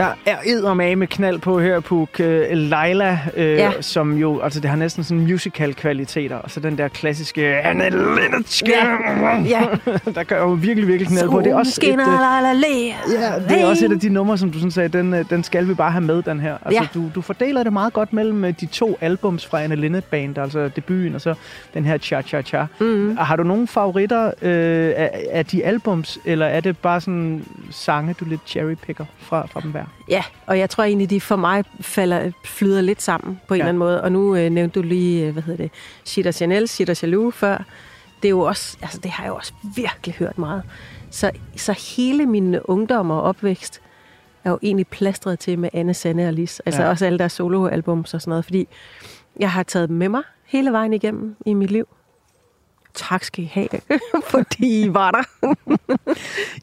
Der 0.00 0.14
er 0.26 0.36
eddermame 0.46 0.96
med 0.96 1.06
knald 1.06 1.38
på 1.38 1.60
her, 1.60 1.80
Puk. 1.80 2.20
Øh, 2.20 2.46
Leila, 2.52 3.18
øh, 3.36 3.44
Ja. 3.46 3.54
ja. 3.64 3.70
som 3.82 4.16
jo, 4.16 4.40
altså 4.40 4.60
det 4.60 4.70
har 4.70 4.76
næsten 4.76 5.04
sådan 5.04 5.20
musical-kvaliteter, 5.20 6.36
og 6.36 6.50
så 6.50 6.60
den 6.60 6.78
der 6.78 6.88
klassiske 6.88 7.46
Anne 7.46 7.90
Linnetske, 7.90 8.72
Ja. 9.48 9.60
der 10.14 10.22
gør 10.22 10.38
jo 10.42 10.48
virkelig, 10.48 10.88
virkelig 10.88 11.08
knald 11.08 11.28
på. 11.30 11.40
Det 11.40 11.46
er 11.52 11.56
også 11.56 11.80
et, 11.82 11.88
øh. 11.90 12.06
Ja, 13.12 13.54
det 13.54 13.62
er 13.62 13.66
også 13.66 13.86
et 13.86 13.92
af 13.92 14.00
de 14.00 14.08
numre, 14.08 14.38
som 14.38 14.50
du 14.50 14.58
sådan 14.58 14.70
sagde, 14.70 14.88
den, 14.88 15.14
øh, 15.14 15.24
den 15.30 15.44
skal 15.44 15.68
vi 15.68 15.74
bare 15.74 15.90
have 15.92 16.04
med, 16.04 16.22
den 16.22 16.40
her. 16.40 16.56
Altså, 16.64 16.82
Ja. 16.82 16.88
du, 17.00 17.04
du 17.14 17.20
fordeler 17.20 17.62
det 17.62 17.72
meget 17.72 17.92
godt 17.92 18.12
mellem 18.12 18.44
øh, 18.44 18.54
de 18.60 18.66
to 18.66 18.98
albums 19.00 19.46
fra 19.46 19.62
Anne 19.62 19.76
Linnet 19.76 20.04
Band, 20.04 20.38
altså 20.38 20.68
debuten 20.76 21.14
og 21.14 21.20
så 21.20 21.34
den 21.74 21.84
her 21.84 21.98
Cha 21.98 22.22
Cha 22.22 22.42
Cha. 22.42 22.64
Mm. 22.80 23.16
Har 23.16 23.36
du 23.36 23.42
nogle 23.42 23.66
favoritter 23.66 24.26
øh, 24.42 24.92
af, 24.96 25.26
af 25.30 25.46
de 25.46 25.64
albums, 25.64 26.18
eller 26.24 26.46
er 26.46 26.60
det 26.60 26.78
bare 26.78 27.00
sådan 27.00 27.44
sange, 27.70 28.14
du 28.20 28.24
lidt 28.24 28.40
cherrypicker 28.46 29.04
fra, 29.18 29.46
fra 29.52 29.60
dem 29.60 29.70
hver? 29.70 29.84
Ja, 30.08 30.22
og 30.46 30.58
jeg 30.58 30.70
tror 30.70 30.84
egentlig, 30.84 31.10
de 31.10 31.20
for 31.20 31.36
mig 31.36 31.64
falder, 31.80 32.30
flyder 32.44 32.80
lidt 32.80 33.02
sammen 33.02 33.40
på 33.48 33.54
en 33.54 33.58
Ja. 33.58 33.62
eller 33.62 33.68
anden 33.68 33.78
måde. 33.78 34.02
Og 34.02 34.12
nu 34.12 34.36
øh, 34.36 34.50
nævnte 34.50 34.80
du 34.80 34.86
lige, 34.86 35.26
øh, 35.26 35.32
hvad 35.32 35.42
hedder 35.42 35.62
det, 35.62 35.70
Shit 36.04 36.26
og 36.26 36.34
Chanel, 36.34 36.68
Shit 36.68 36.90
og 36.90 37.02
Jaloux 37.02 37.34
før. 37.34 37.64
Det 38.22 38.28
er 38.28 38.30
jo 38.30 38.40
også, 38.40 38.76
altså 38.82 38.98
det 39.02 39.10
har 39.10 39.24
jeg 39.24 39.30
jo 39.30 39.36
også 39.36 39.52
virkelig 39.76 40.14
hørt 40.14 40.38
meget. 40.38 40.62
Så, 41.10 41.30
så 41.56 41.94
hele 41.96 42.26
min 42.26 42.56
ungdom 42.64 43.10
og 43.10 43.22
opvækst 43.22 43.80
er 44.44 44.50
jo 44.50 44.58
egentlig 44.62 44.86
plastret 44.86 45.38
til 45.38 45.58
med 45.58 45.68
Anne, 45.72 45.94
Sanne 45.94 46.26
og 46.26 46.32
Lis. 46.32 46.60
Altså 46.60 46.82
ja. 46.82 46.88
også 46.88 47.06
alle 47.06 47.18
deres 47.18 47.32
soloalbums 47.32 48.14
og 48.14 48.20
sådan 48.20 48.30
noget, 48.30 48.44
fordi 48.44 48.68
jeg 49.40 49.50
har 49.50 49.62
taget 49.62 49.88
dem 49.88 49.96
med 49.98 50.08
mig 50.08 50.22
hele 50.46 50.72
vejen 50.72 50.92
igennem 50.92 51.36
i 51.46 51.54
mit 51.54 51.70
liv. 51.70 51.88
Tak 52.94 53.24
skal 53.24 53.44
I 53.44 53.46
have, 53.46 53.68
fordi 54.32 54.82
I 54.82 54.94
var 54.94 55.10
der. 55.10 55.54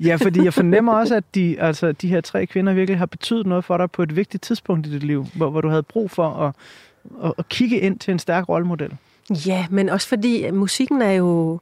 Ja, 0.05 0.15
fordi 0.15 0.43
jeg 0.43 0.53
fornemmer 0.53 0.93
også, 0.93 1.15
at 1.15 1.35
de, 1.35 1.55
altså, 1.59 1.91
de 1.91 2.07
her 2.07 2.21
tre 2.21 2.45
kvinder 2.45 2.73
virkelig 2.73 2.99
har 2.99 3.05
betydet 3.05 3.45
noget 3.45 3.65
for 3.65 3.77
dig 3.77 3.91
på 3.91 4.03
et 4.03 4.15
vigtigt 4.15 4.43
tidspunkt 4.43 4.87
i 4.87 4.91
dit 4.91 5.03
liv, 5.03 5.25
hvor, 5.35 5.49
hvor 5.49 5.61
du 5.61 5.69
havde 5.69 5.83
brug 5.83 6.11
for 6.11 6.29
at, 6.29 6.53
at, 7.23 7.33
at 7.37 7.49
kigge 7.49 7.79
ind 7.79 7.99
til 7.99 8.11
en 8.11 8.19
stærk 8.19 8.49
rollemodel. 8.49 8.97
Ja, 9.29 9.65
men 9.69 9.89
også 9.89 10.07
fordi 10.07 10.45
øh, 10.45 10.53
musikken 10.53 11.01
er 11.01 11.11
jo 11.11 11.59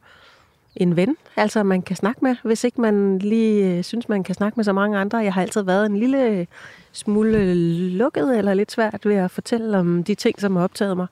en 0.76 0.96
ven, 0.96 1.16
altså 1.36 1.64
man 1.64 1.82
kan 1.82 1.96
snakke 1.96 2.20
med, 2.24 2.36
hvis 2.44 2.64
ikke 2.64 2.82
man 2.82 3.20
lige 3.20 3.78
øh, 3.78 3.84
synes, 3.84 4.10
man 4.10 4.24
kan 4.24 4.36
snakke 4.36 4.56
med 4.56 4.64
så 4.64 4.74
mange 4.74 4.98
andre. 4.98 5.18
Jeg 5.18 5.34
har 5.34 5.42
altid 5.42 5.62
været 5.62 5.86
en 5.86 5.98
lille 5.98 6.48
smule 6.92 7.54
lukket 7.90 8.38
eller 8.38 8.54
lidt 8.54 8.72
svært 8.72 9.06
ved 9.06 9.16
at 9.16 9.32
fortælle 9.32 9.78
om 9.78 10.04
de 10.04 10.16
ting, 10.16 10.42
som 10.42 10.56
har 10.56 10.64
optaget 10.64 10.98
mig. 10.98 11.08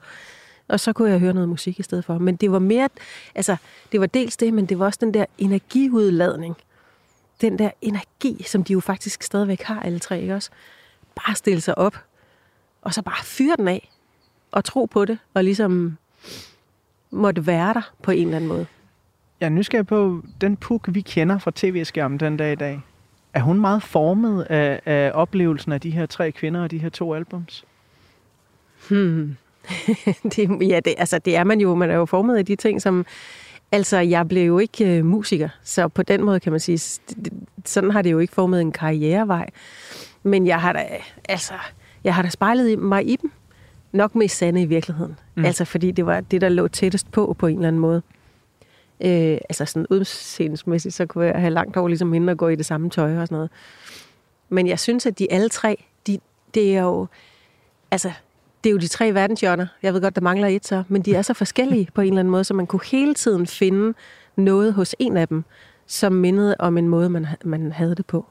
Og 0.68 0.80
så 0.80 0.94
kunne 0.94 1.10
jeg 1.12 1.20
høre 1.20 1.34
noget 1.34 1.50
musik 1.50 1.80
i 1.80 1.84
stedet 1.84 2.06
for. 2.06 2.18
Men 2.18 2.36
det 2.36 2.52
var 2.52 2.60
mere, 2.60 2.90
altså, 3.36 3.56
det 3.92 4.00
var 4.00 4.06
dels 4.06 4.38
det, 4.38 4.54
men 4.54 4.66
det 4.66 4.80
var 4.80 4.86
også 4.86 5.00
den 5.02 5.14
der 5.14 5.26
energiudladning. 5.38 6.56
Den 7.42 7.60
der 7.60 7.70
energi, 7.82 8.44
som 8.44 8.64
de 8.64 8.74
jo 8.74 8.80
faktisk 8.80 9.24
stadigvæk 9.24 9.62
har, 9.62 9.80
alle 9.82 10.00
tre, 10.00 10.22
ikke 10.22 10.36
også? 10.36 10.50
Bare 11.16 11.36
stille 11.36 11.62
sig 11.62 11.78
op, 11.78 11.98
og 12.82 12.94
så 12.94 13.02
bare 13.02 13.24
fyre 13.24 13.56
den 13.58 13.68
af, 13.68 13.90
og 14.52 14.66
tro 14.66 14.86
på 14.86 15.06
det, 15.06 15.18
og 15.34 15.44
ligesom 15.44 15.98
måtte 17.12 17.48
være 17.48 17.74
der 17.74 17.94
på 18.04 18.12
en 18.12 18.28
eller 18.28 18.36
anden 18.36 18.48
måde. 18.48 18.66
Jeg 19.40 19.46
er 19.46 19.50
nysgerrig 19.50 19.88
på, 19.88 20.24
den 20.42 20.58
puk, 20.58 20.90
vi 20.92 21.02
kender 21.02 21.38
fra 21.38 21.52
tv-skærmen 21.56 22.20
den 22.20 22.38
dag 22.38 22.52
i 22.52 22.56
dag, 22.56 22.82
er 23.34 23.42
hun 23.42 23.60
meget 23.60 23.84
formet 23.84 24.44
af, 24.44 24.82
af 24.86 25.12
oplevelsen 25.14 25.72
af 25.72 25.82
de 25.82 25.92
her 25.92 26.06
tre 26.06 26.32
kvinder 26.32 26.64
og 26.64 26.72
de 26.72 26.78
her 26.78 26.90
to 26.90 27.14
albums? 27.14 27.66
Hmm. 28.90 29.36
det, 30.36 30.70
ja, 30.70 30.80
det, 30.86 30.94
altså, 30.98 31.20
det 31.20 31.36
er 31.36 31.44
man 31.44 31.62
jo. 31.62 31.76
Man 31.76 31.90
er 31.92 31.96
jo 31.96 32.06
formet 32.06 32.38
af 32.38 32.46
de 32.46 32.56
ting, 32.56 32.82
som... 32.82 33.06
Altså, 33.72 33.98
jeg 33.98 34.28
blev 34.28 34.46
jo 34.48 34.60
ikke 34.60 34.98
øh, 34.98 35.06
musiker, 35.06 35.50
så 35.64 35.88
på 35.88 36.04
den 36.04 36.24
måde 36.24 36.40
kan 36.40 36.52
man 36.52 36.60
sige, 36.60 37.00
det- 37.24 37.34
sådan 37.66 37.92
har 37.92 38.02
det 38.02 38.12
jo 38.12 38.20
ikke 38.20 38.34
formet 38.34 38.62
en 38.62 38.72
karrierevej. 38.72 39.50
Men 40.24 40.48
jeg 40.48 40.62
har 40.62 40.74
da, 40.74 40.86
altså, 41.30 41.54
jeg 42.04 42.16
har 42.16 42.22
da 42.22 42.30
spejlet 42.30 42.80
mig 42.80 43.10
i 43.10 43.16
dem. 43.16 43.32
Nok 43.92 44.16
mest 44.16 44.38
sande 44.38 44.62
i 44.62 44.66
virkeligheden. 44.66 45.20
Mm. 45.36 45.46
Altså, 45.46 45.66
fordi 45.66 45.92
det 45.92 46.06
var 46.06 46.20
det, 46.22 46.42
der 46.42 46.50
lå 46.50 46.68
tættest 46.68 47.12
på, 47.12 47.36
på 47.40 47.48
en 47.48 47.56
eller 47.56 47.68
anden 47.68 47.80
måde. 47.80 48.02
Øh, 49.02 49.38
altså 49.50 49.66
sådan 49.66 49.86
udseendelsmæssigt, 49.90 50.96
så 50.96 51.06
kunne 51.06 51.26
jeg 51.26 51.36
have 51.36 51.54
langt 51.54 51.78
over 51.78 51.88
ligesom 51.88 52.14
hende 52.14 52.32
at 52.32 52.38
gå 52.38 52.48
i 52.48 52.56
det 52.56 52.66
samme 52.66 52.90
tøj 52.90 53.18
og 53.18 53.28
sådan 53.28 53.36
noget. 53.36 53.50
Men 54.50 54.68
jeg 54.68 54.80
synes, 54.80 55.06
at 55.06 55.20
de 55.20 55.32
alle 55.32 55.50
tre, 55.50 55.84
de, 56.08 56.20
det 56.54 56.78
er 56.78 56.82
jo, 56.82 57.08
altså, 57.92 58.12
det 58.64 58.70
er 58.70 58.72
jo 58.72 58.78
de 58.78 58.88
tre 58.88 59.14
verdenshjørner. 59.14 59.68
Jeg 59.84 59.94
ved 59.94 60.02
godt, 60.02 60.16
der 60.16 60.22
mangler 60.22 60.48
et 60.48 60.66
så, 60.66 60.84
men 60.88 61.02
de 61.02 61.16
er 61.16 61.22
så 61.22 61.34
forskellige 61.34 61.88
på 61.94 62.02
en 62.02 62.08
eller 62.08 62.20
anden 62.20 62.32
måde, 62.32 62.44
så 62.44 62.54
man 62.54 62.68
kunne 62.68 62.86
hele 62.92 63.14
tiden 63.14 63.48
finde 63.48 63.94
noget 64.36 64.74
hos 64.74 64.96
en 65.00 65.18
af 65.18 65.28
dem, 65.28 65.44
som 65.88 66.14
mindede 66.14 66.56
om 66.60 66.78
en 66.78 66.88
måde, 66.88 67.10
man, 67.10 67.28
man 67.46 67.72
havde 67.72 67.96
det 67.96 68.06
på. 68.06 68.26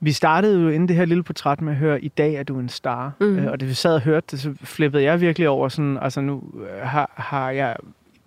Vi 0.00 0.12
startede 0.12 0.60
jo 0.60 0.68
inden 0.68 0.88
det 0.88 0.96
her 0.96 1.04
lille 1.04 1.22
portræt 1.22 1.60
med 1.60 1.72
at 1.72 1.78
høre, 1.78 2.04
i 2.04 2.08
dag 2.08 2.34
er 2.34 2.42
du 2.42 2.58
en 2.58 2.68
star. 2.68 3.12
Mm. 3.20 3.46
Og 3.46 3.60
det 3.60 3.68
vi 3.68 3.74
sad 3.74 3.94
og 3.94 4.00
hørte 4.00 4.26
det, 4.30 4.40
så 4.40 4.54
flippede 4.62 5.02
jeg 5.02 5.20
virkelig 5.20 5.48
over 5.48 5.68
sådan, 5.68 5.98
altså 6.02 6.20
nu 6.20 6.42
øh, 6.54 6.80
har, 6.82 7.12
har 7.16 7.50
jeg, 7.50 7.76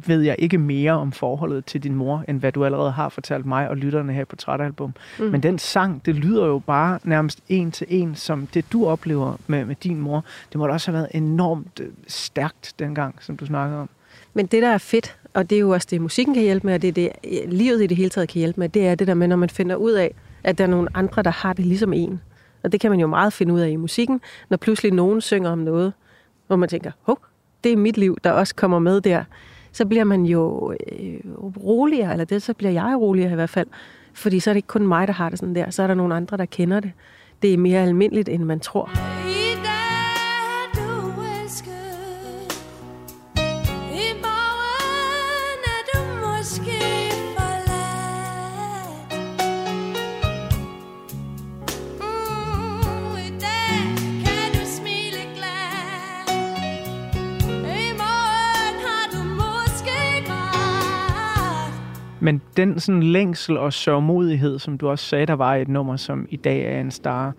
ved 0.07 0.21
jeg 0.21 0.35
ikke 0.39 0.57
mere 0.57 0.91
om 0.91 1.11
forholdet 1.11 1.65
til 1.65 1.83
din 1.83 1.95
mor, 1.95 2.23
end 2.27 2.39
hvad 2.39 2.51
du 2.51 2.65
allerede 2.65 2.91
har 2.91 3.09
fortalt 3.09 3.45
mig 3.45 3.69
og 3.69 3.77
lytterne 3.77 4.13
her 4.13 4.21
i 4.21 4.25
Portrætalbum. 4.25 4.93
Mm. 5.19 5.25
Mm. 5.25 5.31
Men 5.31 5.43
den 5.43 5.59
sang, 5.59 6.05
det 6.05 6.15
lyder 6.15 6.45
jo 6.45 6.59
bare 6.59 6.99
nærmest 7.03 7.39
en 7.49 7.71
til 7.71 7.87
en, 7.89 8.15
som 8.15 8.47
det 8.47 8.65
du 8.73 8.87
oplever 8.87 9.37
med, 9.47 9.65
med 9.65 9.75
din 9.75 9.99
mor. 9.99 10.25
Det 10.51 10.59
må 10.59 10.67
da 10.67 10.73
også 10.73 10.91
have 10.91 10.97
været 10.97 11.07
enormt 11.11 11.79
øh, 11.79 11.87
stærkt 12.07 12.73
dengang, 12.79 13.15
som 13.21 13.37
du 13.37 13.45
snakkede 13.45 13.81
om. 13.81 13.89
Men 14.33 14.45
det, 14.45 14.61
der 14.61 14.69
er 14.69 14.77
fedt, 14.77 15.17
og 15.33 15.49
det 15.49 15.55
er 15.55 15.59
jo 15.59 15.69
også 15.69 15.87
det, 15.91 16.01
musikken 16.01 16.33
kan 16.33 16.43
hjælpe 16.43 16.67
med, 16.67 16.75
og 16.75 16.81
det 16.81 16.87
er 16.87 16.91
det, 16.91 17.09
øh, 17.23 17.51
livet 17.51 17.83
i 17.83 17.87
det 17.87 17.97
hele 17.97 18.09
taget 18.09 18.29
kan 18.29 18.39
hjælpe 18.39 18.59
med, 18.59 18.69
det 18.69 18.87
er 18.87 18.95
det 18.95 19.07
der 19.07 19.13
med, 19.13 19.27
når 19.27 19.35
man 19.35 19.49
finder 19.49 19.75
ud 19.75 19.91
af, 19.91 20.13
at 20.43 20.57
der 20.57 20.63
er 20.63 20.67
nogle 20.67 20.89
andre, 20.93 21.23
der 21.23 21.31
har 21.31 21.53
det 21.53 21.65
ligesom 21.65 21.93
en. 21.93 22.21
Og 22.63 22.71
det 22.71 22.79
kan 22.79 22.91
man 22.91 22.99
jo 22.99 23.07
meget 23.07 23.33
finde 23.33 23.53
ud 23.53 23.59
af 23.59 23.69
i 23.69 23.75
musikken, 23.75 24.21
når 24.49 24.57
pludselig 24.57 24.91
nogen 24.91 25.21
synger 25.21 25.49
om 25.49 25.59
noget, 25.59 25.93
hvor 26.47 26.55
man 26.55 26.69
tænker, 26.69 26.91
hov, 27.01 27.19
det 27.63 27.71
er 27.71 27.77
mit 27.77 27.97
liv, 27.97 28.17
der 28.23 28.31
også 28.31 28.55
kommer 28.55 28.79
med 28.79 29.01
der. 29.01 29.23
Så 29.73 29.85
bliver 29.85 30.03
man 30.03 30.25
jo 30.25 30.73
øh, 30.91 31.19
roligere, 31.63 32.11
eller 32.11 32.25
det, 32.25 32.41
så 32.41 32.53
bliver 32.53 32.71
jeg 32.71 32.97
roligere 32.99 33.31
i 33.31 33.35
hvert 33.35 33.49
fald. 33.49 33.67
Fordi 34.13 34.39
så 34.39 34.49
er 34.49 34.53
det 34.53 34.57
ikke 34.57 34.67
kun 34.67 34.87
mig, 34.87 35.07
der 35.07 35.13
har 35.13 35.29
det 35.29 35.39
sådan 35.39 35.55
der. 35.55 35.69
Så 35.69 35.83
er 35.83 35.87
der 35.87 35.93
nogle 35.93 36.15
andre, 36.15 36.37
der 36.37 36.45
kender 36.45 36.79
det. 36.79 36.91
Det 37.41 37.53
er 37.53 37.57
mere 37.57 37.81
almindeligt, 37.81 38.29
end 38.29 38.43
man 38.43 38.59
tror. 38.59 38.89
Men 62.23 62.41
den 62.57 62.79
sådan 62.79 63.03
længsel 63.03 63.57
og 63.57 63.73
sørgmodighed, 63.73 64.59
som 64.59 64.77
du 64.77 64.89
også 64.89 65.05
sagde, 65.05 65.25
der 65.25 65.33
var 65.33 65.55
i 65.55 65.61
et 65.61 65.67
nummer, 65.67 65.95
som 65.97 66.27
i 66.29 66.35
dag 66.35 66.75
er 66.75 66.81
en 66.81 66.91
star, 66.91 67.33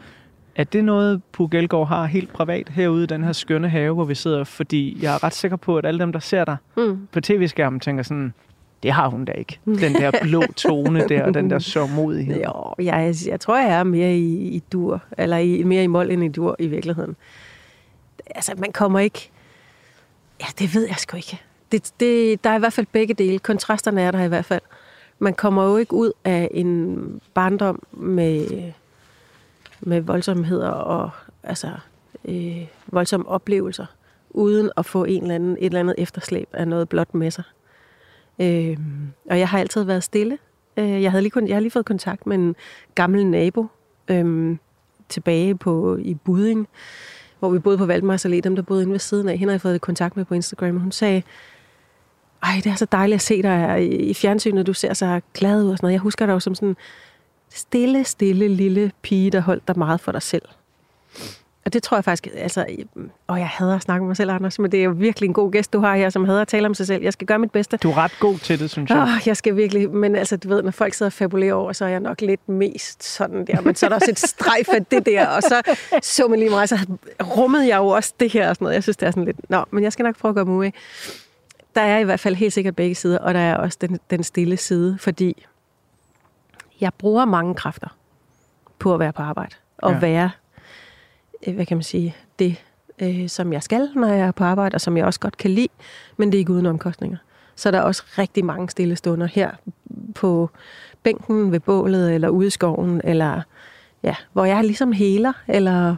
er 0.56 0.64
det 0.64 0.84
noget, 0.84 1.22
Puk 1.32 1.54
Elgård 1.54 1.88
har 1.88 2.04
helt 2.06 2.32
privat 2.32 2.68
herude 2.68 3.04
i 3.04 3.06
den 3.06 3.24
her 3.24 3.32
skønne 3.32 3.68
have, 3.68 3.94
hvor 3.94 4.04
vi 4.04 4.14
sidder? 4.14 4.44
Fordi 4.44 4.98
jeg 5.02 5.14
er 5.14 5.24
ret 5.24 5.34
sikker 5.34 5.56
på, 5.56 5.78
at 5.78 5.86
alle 5.86 6.00
dem, 6.00 6.12
der 6.12 6.18
ser 6.18 6.44
dig 6.44 6.56
Mm. 6.76 7.08
på 7.12 7.20
tv-skærmen, 7.20 7.80
tænker 7.80 8.02
sådan, 8.02 8.34
det 8.82 8.92
har 8.92 9.08
hun 9.08 9.24
da 9.24 9.32
ikke. 9.32 9.58
Den 9.64 9.94
der 9.94 10.10
blå 10.22 10.42
tone 10.56 11.08
der, 11.08 11.24
og 11.24 11.34
den 11.34 11.50
der 11.50 11.58
sørgmodighed. 11.58 12.42
Jo, 12.44 12.74
jeg, 12.84 13.14
jeg 13.26 13.40
tror, 13.40 13.58
jeg 13.58 13.72
er 13.78 13.84
mere 13.84 14.16
i, 14.16 14.48
i 14.48 14.62
dur, 14.72 15.02
eller 15.18 15.36
i, 15.36 15.62
mere 15.62 15.84
i 15.84 15.86
mål 15.86 16.10
end 16.10 16.24
i 16.24 16.28
dur 16.28 16.56
i 16.58 16.66
virkeligheden. 16.66 17.16
Altså, 18.34 18.52
man 18.58 18.72
kommer 18.72 18.98
ikke... 18.98 19.30
Ja, 20.40 20.46
det 20.58 20.74
ved 20.74 20.86
jeg 20.88 20.96
sgu 20.96 21.16
ikke. 21.16 21.40
Det, 21.74 21.92
det, 22.00 22.44
der 22.44 22.50
er 22.50 22.56
i 22.56 22.58
hvert 22.58 22.72
fald 22.72 22.86
begge 22.92 23.14
dele. 23.14 23.38
Kontrasterne 23.38 24.00
er 24.02 24.10
der 24.10 24.22
i 24.24 24.28
hvert 24.28 24.44
fald. 24.44 24.60
Man 25.18 25.34
kommer 25.34 25.64
jo 25.64 25.76
ikke 25.76 25.94
ud 25.94 26.12
af 26.24 26.48
en 26.50 26.98
barndom 27.34 27.82
med, 27.92 28.62
med 29.80 30.00
voldsomheder 30.00 30.68
og 30.68 31.10
altså, 31.42 31.70
øh, 32.24 32.66
voldsomme 32.86 33.28
oplevelser, 33.28 33.86
uden 34.30 34.70
at 34.76 34.86
få 34.86 35.04
en 35.04 35.22
eller 35.22 35.34
anden, 35.34 35.56
et 35.58 35.64
eller 35.64 35.80
andet 35.80 35.94
efterslæb 35.98 36.48
af 36.52 36.68
noget 36.68 36.88
blot 36.88 37.14
med 37.14 37.30
sig. 37.30 37.44
Øh, 38.38 38.78
og 39.30 39.38
jeg 39.38 39.48
har 39.48 39.58
altid 39.58 39.82
været 39.82 40.04
stille. 40.04 40.38
Øh, 40.76 41.02
jeg, 41.02 41.10
havde 41.10 41.22
lige 41.22 41.30
kun, 41.30 41.48
jeg 41.48 41.56
har 41.56 41.60
lige 41.60 41.70
fået 41.70 41.86
kontakt 41.86 42.26
med 42.26 42.36
en 42.36 42.56
gammel 42.94 43.26
nabo 43.26 43.66
øh, 44.08 44.56
tilbage 45.08 45.54
på, 45.54 45.96
i 45.96 46.14
Buding, 46.14 46.68
hvor 47.38 47.50
vi 47.50 47.58
boede 47.58 47.78
på 47.78 47.86
Valdemars 47.86 48.26
Allé, 48.26 48.40
dem 48.40 48.56
der 48.56 48.62
boede 48.62 48.82
inde 48.82 48.92
ved 48.92 48.98
siden 48.98 49.28
af. 49.28 49.38
Hende 49.38 49.50
har 49.50 49.54
jeg 49.54 49.60
fået 49.60 49.80
kontakt 49.80 50.16
med 50.16 50.24
på 50.24 50.34
Instagram, 50.34 50.76
og 50.76 50.82
hun 50.82 50.92
sagde, 50.92 51.22
ej, 52.44 52.60
det 52.64 52.72
er 52.72 52.76
så 52.76 52.86
dejligt 52.92 53.14
at 53.14 53.22
se 53.22 53.42
dig 53.42 53.88
i- 53.92 54.14
fjernsynet, 54.14 54.66
du 54.66 54.72
ser 54.72 54.94
så 54.94 55.20
glad 55.34 55.62
ud 55.64 55.70
og 55.70 55.76
sådan 55.76 55.84
noget. 55.86 55.92
Jeg 55.92 56.00
husker 56.00 56.26
dig 56.26 56.32
jo 56.32 56.40
som 56.40 56.54
sådan 56.54 56.76
stille, 57.50 58.04
stille 58.04 58.48
lille 58.48 58.92
pige, 59.02 59.30
der 59.30 59.40
holdt 59.40 59.68
dig 59.68 59.78
meget 59.78 60.00
for 60.00 60.12
dig 60.12 60.22
selv. 60.22 60.42
Og 61.66 61.72
det 61.72 61.82
tror 61.82 61.96
jeg 61.96 62.04
faktisk, 62.04 62.28
altså, 62.36 62.66
og 63.26 63.38
jeg 63.38 63.48
hader 63.48 63.74
at 63.76 63.82
snakke 63.82 64.02
med 64.02 64.06
mig 64.08 64.16
selv, 64.16 64.30
Anders, 64.30 64.58
men 64.58 64.72
det 64.72 64.80
er 64.80 64.84
jo 64.84 64.94
virkelig 64.96 65.26
en 65.28 65.32
god 65.34 65.52
gæst, 65.52 65.72
du 65.72 65.80
har 65.80 65.96
her, 65.96 66.10
som 66.10 66.24
hader 66.24 66.40
at 66.40 66.48
tale 66.48 66.66
om 66.66 66.74
sig 66.74 66.86
selv. 66.86 67.02
Jeg 67.02 67.12
skal 67.12 67.26
gøre 67.26 67.38
mit 67.38 67.50
bedste. 67.50 67.76
Du 67.76 67.90
er 67.90 67.96
ret 67.96 68.12
god 68.20 68.38
til 68.38 68.58
det, 68.60 68.70
synes 68.70 68.90
jeg. 68.90 68.98
Oh, 69.02 69.26
jeg 69.28 69.36
skal 69.36 69.56
virkelig, 69.56 69.90
men 69.90 70.16
altså, 70.16 70.36
du 70.36 70.48
ved, 70.48 70.62
når 70.62 70.70
folk 70.70 70.94
sidder 70.94 71.08
og 71.08 71.12
fabulerer 71.12 71.54
over, 71.54 71.72
så 71.72 71.84
er 71.84 71.88
jeg 71.88 72.00
nok 72.00 72.20
lidt 72.20 72.48
mest 72.48 73.04
sådan 73.04 73.44
der, 73.46 73.60
men 73.60 73.74
så 73.74 73.86
er 73.86 73.88
der 73.88 73.96
også 73.96 74.10
et 74.10 74.18
strejf 74.18 74.68
af 74.68 74.84
det 74.86 75.06
der, 75.06 75.26
og 75.26 75.42
så 75.42 75.62
så 76.02 76.28
man 76.28 76.38
lige 76.38 76.50
meget, 76.50 76.68
så 76.68 76.78
rummede 77.36 77.68
jeg 77.68 77.76
jo 77.78 77.86
også 77.86 78.12
det 78.20 78.32
her 78.32 78.48
og 78.48 78.54
sådan 78.56 78.64
noget. 78.64 78.74
Jeg 78.74 78.82
synes, 78.82 78.96
det 78.96 79.06
er 79.06 79.10
sådan 79.10 79.24
lidt, 79.24 79.50
nå, 79.50 79.64
men 79.70 79.84
jeg 79.84 79.92
skal 79.92 80.02
nok 80.02 80.16
prøve 80.18 80.30
at 80.30 80.34
gøre 80.34 80.44
mig 80.44 80.54
ud 80.54 80.64
af. 80.64 80.72
Der 81.74 81.80
er 81.80 81.98
i 81.98 82.04
hvert 82.04 82.20
fald 82.20 82.34
helt 82.34 82.52
sikkert 82.52 82.76
begge 82.76 82.94
sider, 82.94 83.18
og 83.18 83.34
der 83.34 83.40
er 83.40 83.56
også 83.56 83.78
den, 83.80 83.98
den 84.10 84.22
stille 84.22 84.56
side, 84.56 84.98
fordi 84.98 85.46
jeg 86.80 86.94
bruger 86.98 87.24
mange 87.24 87.54
kræfter 87.54 87.96
på 88.78 88.94
at 88.94 89.00
være 89.00 89.12
på 89.12 89.22
arbejde, 89.22 89.54
og 89.78 89.92
Ja. 89.92 89.98
være, 89.98 90.30
øh, 91.46 91.54
hvad 91.54 91.66
kan 91.66 91.76
man 91.76 91.84
sige, 91.84 92.16
det, 92.38 92.64
øh, 92.98 93.28
som 93.28 93.52
jeg 93.52 93.62
skal, 93.62 93.88
når 93.94 94.08
jeg 94.08 94.26
er 94.26 94.32
på 94.32 94.44
arbejde, 94.44 94.74
og 94.74 94.80
som 94.80 94.96
jeg 94.96 95.06
også 95.06 95.20
godt 95.20 95.36
kan 95.36 95.50
lide, 95.50 95.68
men 96.16 96.32
det 96.32 96.38
er 96.38 96.38
ikke 96.38 96.52
uden 96.52 96.66
omkostninger. 96.66 97.16
Så 97.56 97.70
der 97.70 97.78
er 97.78 97.82
også 97.82 98.02
rigtig 98.18 98.44
mange 98.44 98.70
stille 98.70 98.96
stunder 98.96 99.26
her 99.26 99.50
på 100.14 100.50
bænken 101.02 101.52
ved 101.52 101.60
bålet, 101.60 102.14
eller 102.14 102.28
ude 102.28 102.46
i 102.46 102.50
skoven, 102.50 103.00
eller 103.04 103.40
ja, 104.02 104.14
hvor 104.32 104.44
jeg 104.44 104.64
ligesom 104.64 104.92
heler, 104.92 105.32
eller 105.48 105.96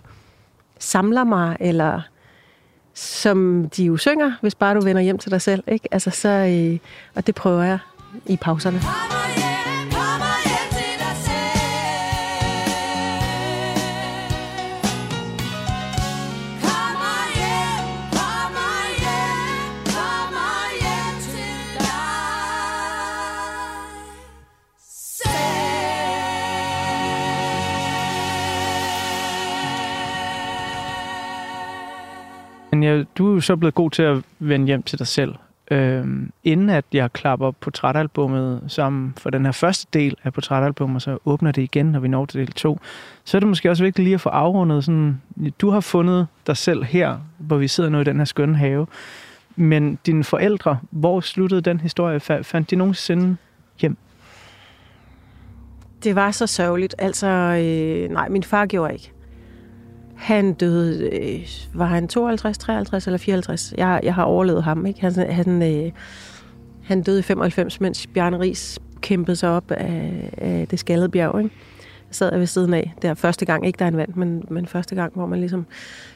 samler 0.79 1.25
mig, 1.25 1.57
eller 1.61 2.01
som 2.97 3.69
de 3.77 3.85
jo 3.85 3.97
synger, 3.97 4.33
hvis 4.41 4.55
bare 4.55 4.75
du 4.75 4.81
vender 4.81 5.03
hjem 5.03 5.19
til 5.19 5.31
dig 5.31 5.43
selv. 5.43 5.65
Ikke? 5.69 5.89
Altså, 5.93 6.11
så, 6.11 6.29
øh, 6.29 6.79
og 7.15 7.27
det 7.27 7.35
prøver 7.35 7.63
jeg 7.63 7.79
i 8.27 8.37
pauserne. 8.37 8.81
Men 32.87 33.07
du 33.19 33.31
er 33.31 33.35
jo 33.35 33.41
så 33.41 33.57
blevet 33.57 33.75
god 33.75 33.91
til 33.91 34.03
at 34.03 34.23
vende 34.39 34.67
hjem 34.67 34.83
til 34.83 34.99
dig 34.99 35.07
selv. 35.07 35.35
Øhm, 35.71 36.31
inden 36.45 36.71
at 36.71 36.85
jeg 36.93 37.13
klapper 37.13 37.51
portrætalbummet 37.51 38.63
sammen 38.69 39.15
for 39.17 39.31
den 39.31 39.45
her 39.45 39.53
første 39.53 39.87
del 39.93 40.17
af 40.25 40.33
portrætalbummet, 40.33 41.03
så 41.03 41.19
åbner 41.25 41.53
det 41.53 41.63
igen, 41.63 41.87
når 41.87 42.01
vi 42.01 42.09
når 42.09 42.27
til 42.27 42.41
del 42.41 42.53
2, 42.53 42.81
så 43.25 43.37
er 43.37 43.41
det 43.41 43.49
måske 43.49 43.71
også 43.71 43.85
vigtigt 43.85 44.05
lige 44.05 44.15
at 44.15 44.21
få 44.21 44.29
afrundet 44.29 44.85
sådan, 44.85 45.21
du 45.61 45.71
har 45.71 45.81
fundet 45.81 46.27
dig 46.47 46.57
selv 46.57 46.85
her, 46.85 47.19
hvor 47.39 47.57
vi 47.57 47.69
sidder 47.69 47.91
nu 47.91 48.01
i 48.01 48.05
den 48.05 48.17
her 48.17 48.25
skønne 48.25 48.57
have. 48.57 48.87
Men 49.57 49.99
dine 50.07 50.25
forældre, 50.25 50.79
hvor 50.91 51.21
sluttede 51.21 51.61
den 51.61 51.81
historie? 51.81 52.21
Fandt 52.21 52.71
de 52.71 52.77
nogensinde 52.77 53.37
hjem? 53.81 53.97
Det 56.05 56.15
var 56.15 56.31
så 56.31 56.47
sørgeligt. 56.47 56.95
Altså, 56.99 57.27
øh, 57.27 58.11
nej, 58.11 58.29
min 58.29 58.43
far 58.43 58.67
gjorde 58.67 58.93
ikke. 58.93 59.13
Han 60.17 60.53
døde, 60.53 61.11
øh, 61.11 61.49
var 61.75 61.87
han 61.87 62.09
52, 62.09 62.59
53 62.59 63.07
eller 63.07 63.19
54? 63.19 63.75
Jeg, 63.79 64.01
jeg 64.03 64.15
har 64.15 64.25
overlevet 64.25 64.65
ham, 64.65 64.87
ikke? 64.87 65.01
Han, 65.01 65.13
han, 65.31 65.63
øh, 65.63 65.93
han 66.85 67.03
døde 67.03 67.19
i 67.19 67.23
95, 67.23 67.81
mens 67.81 68.07
Bjarne 68.07 68.41
Ries 68.41 68.79
kæmpede 69.01 69.37
sig 69.37 69.51
op 69.51 69.71
af, 69.71 70.31
af 70.39 70.69
det 70.69 70.79
skaldede 70.79 71.09
bjerg, 71.09 71.39
ikke? 71.39 71.55
Jeg 72.09 72.15
sad 72.15 72.29
jeg 72.33 72.41
ved 72.41 72.47
siden 72.47 72.75
af. 72.75 72.95
Det 73.03 73.11
er 73.11 73.15
første 73.15 73.45
gang, 73.45 73.67
ikke 73.67 73.79
der 73.79 73.85
han 73.85 73.97
vandt, 73.97 74.17
men, 74.17 74.45
men 74.51 74.67
første 74.67 74.95
gang, 74.95 75.13
hvor 75.15 75.27
man 75.27 75.39
ligesom 75.39 75.67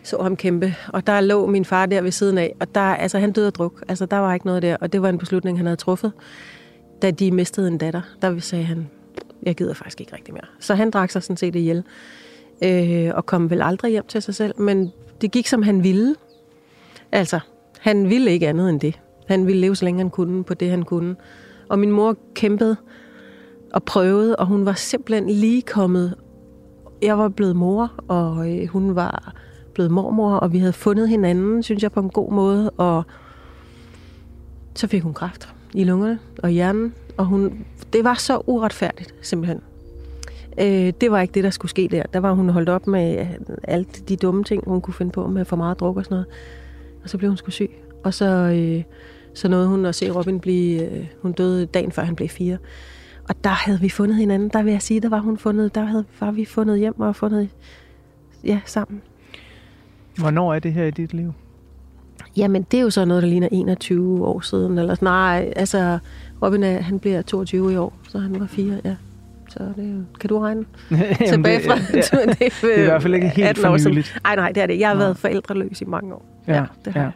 så 0.02 0.22
ham 0.22 0.36
kæmpe. 0.36 0.74
Og 0.88 1.06
der 1.06 1.20
lå 1.20 1.46
min 1.46 1.64
far 1.64 1.86
der 1.86 2.00
ved 2.00 2.10
siden 2.10 2.38
af, 2.38 2.54
og 2.60 2.74
der, 2.74 2.80
altså, 2.80 3.18
han 3.18 3.32
døde 3.32 3.46
af 3.46 3.52
druk. 3.52 3.84
Altså, 3.88 4.06
der 4.06 4.16
var 4.16 4.34
ikke 4.34 4.46
noget 4.46 4.62
der, 4.62 4.76
og 4.80 4.92
det 4.92 5.02
var 5.02 5.08
en 5.08 5.18
beslutning, 5.18 5.58
han 5.58 5.66
havde 5.66 5.76
truffet. 5.76 6.12
Da 7.02 7.10
de 7.10 7.30
mistede 7.30 7.68
en 7.68 7.78
datter, 7.78 8.00
der 8.22 8.38
sagde 8.38 8.64
han, 8.64 8.88
jeg 9.42 9.54
gider 9.54 9.74
faktisk 9.74 10.00
ikke 10.00 10.14
rigtig 10.14 10.34
mere. 10.34 10.46
Så 10.60 10.74
han 10.74 10.90
drak 10.90 11.10
sig 11.10 11.22
sådan 11.22 11.36
set 11.36 11.56
ihjel, 11.56 11.84
øh, 12.64 13.10
og 13.14 13.26
kom 13.26 13.50
vel 13.50 13.62
aldrig 13.62 13.90
hjem 13.90 14.06
til 14.08 14.22
sig 14.22 14.34
selv, 14.34 14.60
men 14.60 14.92
det 15.20 15.30
gik, 15.30 15.46
som 15.46 15.62
han 15.62 15.82
ville. 15.82 16.14
Altså, 17.12 17.40
han 17.80 18.08
ville 18.08 18.30
ikke 18.30 18.48
andet 18.48 18.70
end 18.70 18.80
det. 18.80 19.00
Han 19.26 19.46
ville 19.46 19.60
leve 19.60 19.76
så 19.76 19.84
længe 19.84 19.98
han 19.98 20.10
kunne 20.10 20.44
på 20.44 20.54
det, 20.54 20.70
han 20.70 20.82
kunne. 20.82 21.16
Og 21.68 21.78
min 21.78 21.90
mor 21.90 22.16
kæmpede 22.34 22.76
og 23.72 23.82
prøvede, 23.82 24.36
og 24.36 24.46
hun 24.46 24.66
var 24.66 24.72
simpelthen 24.72 25.30
lige 25.30 25.62
kommet. 25.62 26.14
Jeg 27.02 27.18
var 27.18 27.28
blevet 27.28 27.56
mor, 27.56 27.92
og 28.08 28.50
øh, 28.50 28.68
hun 28.68 28.94
var 28.94 29.34
blevet 29.74 29.90
mormor, 29.90 30.34
og 30.34 30.52
vi 30.52 30.58
havde 30.58 30.72
fundet 30.72 31.08
hinanden, 31.08 31.62
synes 31.62 31.82
jeg, 31.82 31.92
på 31.92 32.00
en 32.00 32.10
god 32.10 32.32
måde. 32.32 32.70
Og 32.70 33.04
så 34.74 34.86
fik 34.86 35.02
hun 35.02 35.14
kræft 35.14 35.54
i 35.74 35.84
lungerne 35.84 36.18
og 36.42 36.50
hjernen, 36.50 36.94
og 37.16 37.26
hun, 37.26 37.66
det 37.92 38.04
var 38.04 38.14
så 38.14 38.42
uretfærdigt, 38.46 39.14
simpelthen. 39.22 39.60
Øh, 40.58 40.92
det 41.00 41.10
var 41.10 41.20
ikke 41.20 41.34
det, 41.34 41.44
der 41.44 41.50
skulle 41.50 41.70
ske 41.70 41.88
der. 41.90 42.02
Der 42.12 42.20
var 42.20 42.32
hun 42.32 42.48
holdt 42.48 42.68
op 42.68 42.86
med 42.86 43.26
alt 43.64 44.08
de 44.08 44.16
dumme 44.16 44.44
ting, 44.44 44.62
hun 44.66 44.80
kunne 44.80 44.94
finde 44.94 45.12
på 45.12 45.26
med 45.26 45.44
for 45.44 45.56
meget 45.56 45.80
druk 45.80 45.96
og 45.96 46.04
sådan 46.04 46.14
noget. 46.14 46.26
Og 47.02 47.08
så 47.10 47.18
blev 47.18 47.30
hun 47.30 47.36
sgu 47.36 47.50
syg. 47.50 47.70
Og 48.04 48.14
så, 48.14 48.26
øh, 48.26 48.82
så 49.34 49.48
nåede 49.48 49.68
hun 49.68 49.86
at 49.86 49.94
se 49.94 50.10
Robin 50.10 50.40
blive... 50.40 50.90
Øh, 50.90 51.06
hun 51.22 51.32
døde 51.32 51.66
dagen 51.66 51.92
før 51.92 52.02
han 52.02 52.16
blev 52.16 52.28
fire. 52.28 52.58
Og 53.28 53.44
der 53.44 53.50
havde 53.50 53.80
vi 53.80 53.88
fundet 53.88 54.16
hinanden. 54.16 54.48
Der 54.48 54.62
vil 54.62 54.72
jeg 54.72 54.82
sige, 54.82 55.00
der 55.00 55.08
var 55.08 55.20
hun 55.20 55.38
fundet, 55.38 55.74
der 55.74 55.84
havde, 55.84 56.04
var 56.20 56.30
vi 56.30 56.44
fundet 56.44 56.78
hjem 56.78 57.00
og 57.00 57.16
fundet 57.16 57.48
ja, 58.44 58.60
sammen. 58.64 59.02
Hvornår 60.18 60.54
er 60.54 60.58
det 60.58 60.72
her 60.72 60.84
i 60.84 60.90
dit 60.90 61.14
liv? 61.14 61.32
Jamen, 62.36 62.66
det 62.70 62.78
er 62.78 62.82
jo 62.82 62.90
så 62.90 63.04
noget, 63.04 63.22
der 63.22 63.28
ligner 63.28 63.48
21 63.52 64.26
år 64.26 64.40
siden. 64.40 64.78
Eller, 64.78 64.96
nej, 65.02 65.52
altså, 65.56 65.98
Robin 66.42 66.62
er, 66.62 66.80
han 66.80 66.98
bliver 66.98 67.22
22 67.22 67.72
i 67.72 67.76
år, 67.76 67.92
så 68.08 68.18
han 68.18 68.40
var 68.40 68.46
fire, 68.46 68.80
ja. 68.84 68.96
Så 69.50 69.58
det 69.76 70.06
kan 70.20 70.28
du 70.28 70.38
regne 70.38 70.64
tilbage 71.32 71.60
fra? 71.66 71.74
det, 71.74 72.12
ja. 72.12 72.20
det, 72.20 72.38
det 72.62 72.78
er 72.78 72.82
i 72.82 72.84
hvert 72.84 73.02
fald 73.02 73.14
ikke 73.14 73.28
helt 73.28 73.58
for 73.58 73.88
nyligt. 73.88 74.18
Nej, 74.24 74.36
nej, 74.36 74.52
det 74.52 74.62
er 74.62 74.66
det. 74.66 74.78
Jeg 74.78 74.88
har 74.88 74.96
været 74.96 75.16
forældreløs 75.16 75.80
i 75.80 75.84
mange 75.84 76.14
år. 76.14 76.24
Ja, 76.46 76.54
ja 76.54 76.64
det 76.84 76.92
har 76.92 77.00
ja. 77.00 77.06
jeg. 77.06 77.12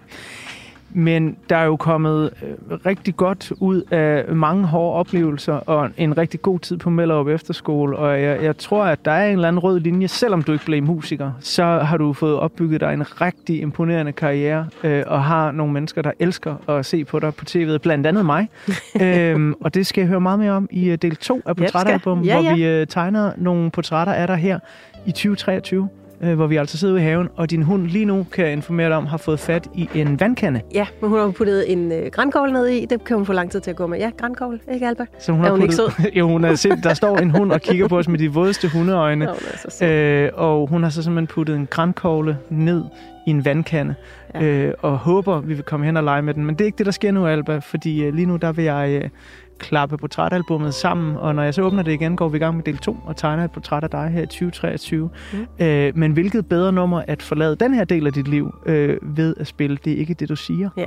Men 0.96 1.36
der 1.50 1.56
er 1.56 1.64
jo 1.64 1.76
kommet 1.76 2.30
øh, 2.42 2.78
rigtig 2.86 3.16
godt 3.16 3.52
ud 3.60 3.82
af 3.90 4.34
mange 4.34 4.64
hårde 4.64 4.98
oplevelser 4.98 5.52
og 5.52 5.90
en 5.96 6.18
rigtig 6.18 6.42
god 6.42 6.58
tid 6.58 6.76
på 6.76 6.90
Mellerup 6.90 7.28
Efterskole. 7.28 7.96
Og 7.96 8.22
jeg, 8.22 8.42
jeg 8.42 8.56
tror, 8.58 8.84
at 8.84 9.04
der 9.04 9.10
er 9.10 9.26
en 9.26 9.32
eller 9.32 9.48
anden 9.48 9.58
rød 9.58 9.80
linje. 9.80 10.08
Selvom 10.08 10.42
du 10.42 10.52
ikke 10.52 10.64
blev 10.64 10.82
musiker, 10.82 11.32
så 11.40 11.64
har 11.64 11.96
du 11.96 12.12
fået 12.12 12.36
opbygget 12.36 12.80
dig 12.80 12.94
en 12.94 13.20
rigtig 13.20 13.60
imponerende 13.60 14.12
karriere 14.12 14.66
øh, 14.84 15.02
og 15.06 15.24
har 15.24 15.50
nogle 15.52 15.72
mennesker, 15.72 16.02
der 16.02 16.12
elsker 16.18 16.70
at 16.70 16.86
se 16.86 17.04
på 17.04 17.18
dig 17.18 17.34
på 17.34 17.44
tv'et. 17.48 17.78
Blandt 17.78 18.06
andet 18.06 18.26
mig. 18.26 18.48
øhm, 19.02 19.54
og 19.60 19.74
det 19.74 19.86
skal 19.86 20.02
jeg 20.02 20.08
høre 20.08 20.20
meget 20.20 20.38
mere 20.38 20.52
om 20.52 20.68
i 20.70 20.90
øh, 20.90 20.98
del 21.02 21.16
2 21.16 21.42
af 21.46 21.56
Portrætalbum, 21.56 22.22
ja, 22.22 22.34
ja. 22.34 22.42
hvor 22.42 22.54
vi 22.54 22.64
øh, 22.64 22.86
tegner 22.86 23.32
nogle 23.36 23.70
portrætter 23.70 24.12
af 24.12 24.26
dig 24.26 24.36
her 24.36 24.58
i 25.06 25.10
2023 25.10 25.88
øh, 26.24 26.34
hvor 26.34 26.46
vi 26.46 26.56
altså 26.56 26.78
sidder 26.78 26.94
ude 26.94 27.02
i 27.02 27.04
haven, 27.04 27.28
og 27.36 27.50
din 27.50 27.62
hund 27.62 27.86
lige 27.86 28.04
nu, 28.04 28.26
kan 28.32 28.44
jeg 28.44 28.52
informere 28.52 28.88
dig 28.88 28.96
om, 28.96 29.06
har 29.06 29.16
fået 29.16 29.40
fat 29.40 29.68
i 29.74 29.88
en 29.94 30.20
vandkande. 30.20 30.60
Ja, 30.74 30.86
men 31.00 31.10
hun 31.10 31.18
har 31.18 31.30
puttet 31.30 31.72
en 31.72 31.92
øh, 31.92 32.06
grænkogl 32.12 32.52
ned 32.52 32.66
i. 32.66 32.86
Det 32.86 33.04
kan 33.04 33.16
hun 33.16 33.26
få 33.26 33.32
lang 33.32 33.50
tid 33.50 33.60
til 33.60 33.70
at 33.70 33.76
gå 33.76 33.86
med. 33.86 33.98
Ja, 33.98 34.10
grænkogl, 34.16 34.60
ikke 34.72 34.86
Alba? 34.86 35.04
Så 35.18 35.32
hun 35.32 35.40
er 35.40 35.44
har 35.44 35.50
hun 35.50 35.60
puttet, 35.60 35.80
ikke 35.80 36.02
sød? 36.02 36.12
jo, 36.18 36.28
hun 36.28 36.44
er 36.44 36.54
sind, 36.54 36.82
der 36.82 36.94
står 36.94 37.16
en 37.16 37.30
hund 37.30 37.52
og 37.52 37.60
kigger 37.60 37.88
på 37.88 37.98
os 37.98 38.08
med 38.08 38.18
de 38.18 38.32
vådeste 38.32 38.68
hundeøjne. 38.68 39.28
Sød. 39.68 39.88
øh, 39.88 40.30
og 40.34 40.66
hun 40.66 40.82
har 40.82 40.90
så 40.90 41.02
simpelthen 41.02 41.26
puttet 41.26 41.56
en 41.56 41.66
grænkogle 41.66 42.38
ned 42.50 42.84
i 43.26 43.30
en 43.30 43.44
vandkande, 43.44 43.94
ja. 44.34 44.42
øh, 44.42 44.74
og 44.82 44.98
håber, 44.98 45.40
vi 45.40 45.54
vil 45.54 45.62
komme 45.62 45.86
hen 45.86 45.96
og 45.96 46.04
lege 46.04 46.22
med 46.22 46.34
den. 46.34 46.44
Men 46.44 46.54
det 46.54 46.60
er 46.60 46.66
ikke 46.66 46.78
det, 46.78 46.86
der 46.86 46.92
sker 46.92 47.12
nu, 47.12 47.26
Alba, 47.26 47.58
fordi 47.58 48.04
øh, 48.04 48.14
lige 48.14 48.26
nu, 48.26 48.36
der 48.36 48.52
vil 48.52 48.64
jeg... 48.64 49.00
Øh, 49.02 49.10
klappe 49.58 49.96
portrætalbummet 49.96 50.74
sammen, 50.74 51.16
og 51.16 51.34
når 51.34 51.42
jeg 51.42 51.54
så 51.54 51.62
åbner 51.62 51.82
det 51.82 51.92
igen, 51.92 52.16
går 52.16 52.28
vi 52.28 52.36
i 52.36 52.40
gang 52.40 52.56
med 52.56 52.64
del 52.64 52.78
2 52.78 52.96
og 53.04 53.16
tegner 53.16 53.44
et 53.44 53.50
portræt 53.50 53.84
af 53.84 53.90
dig 53.90 54.08
her 54.08 54.22
i 54.22 54.26
2023. 54.26 55.10
Mm. 55.32 55.64
Øh, 55.64 55.92
men 55.96 56.12
hvilket 56.12 56.46
bedre 56.46 56.72
nummer 56.72 57.02
at 57.08 57.22
forlade 57.22 57.56
den 57.56 57.74
her 57.74 57.84
del 57.84 58.06
af 58.06 58.12
dit 58.12 58.28
liv 58.28 58.54
øh, 58.66 58.98
ved 59.02 59.34
at 59.40 59.46
spille 59.46 59.78
Det 59.84 59.92
er 59.92 59.96
ikke 59.96 60.14
det, 60.14 60.28
du 60.28 60.36
siger? 60.36 60.70
Ja. 60.76 60.84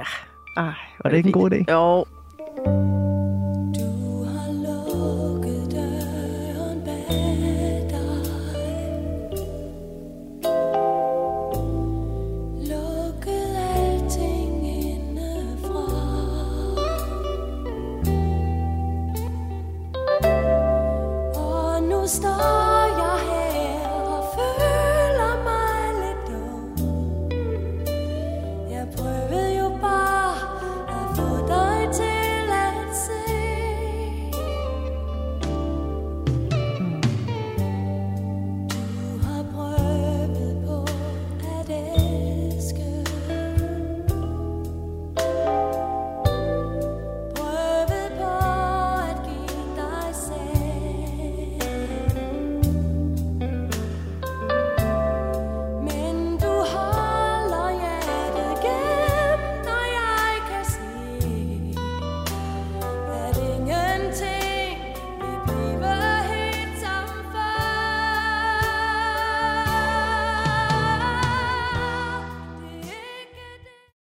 Ej, 0.57 0.73
Var 1.03 1.09
det 1.09 1.17
ikke 1.17 1.27
en 1.27 1.33
god 1.33 1.51
idé? 1.51 1.73
Jo. 1.73 2.05
star. 22.07 22.56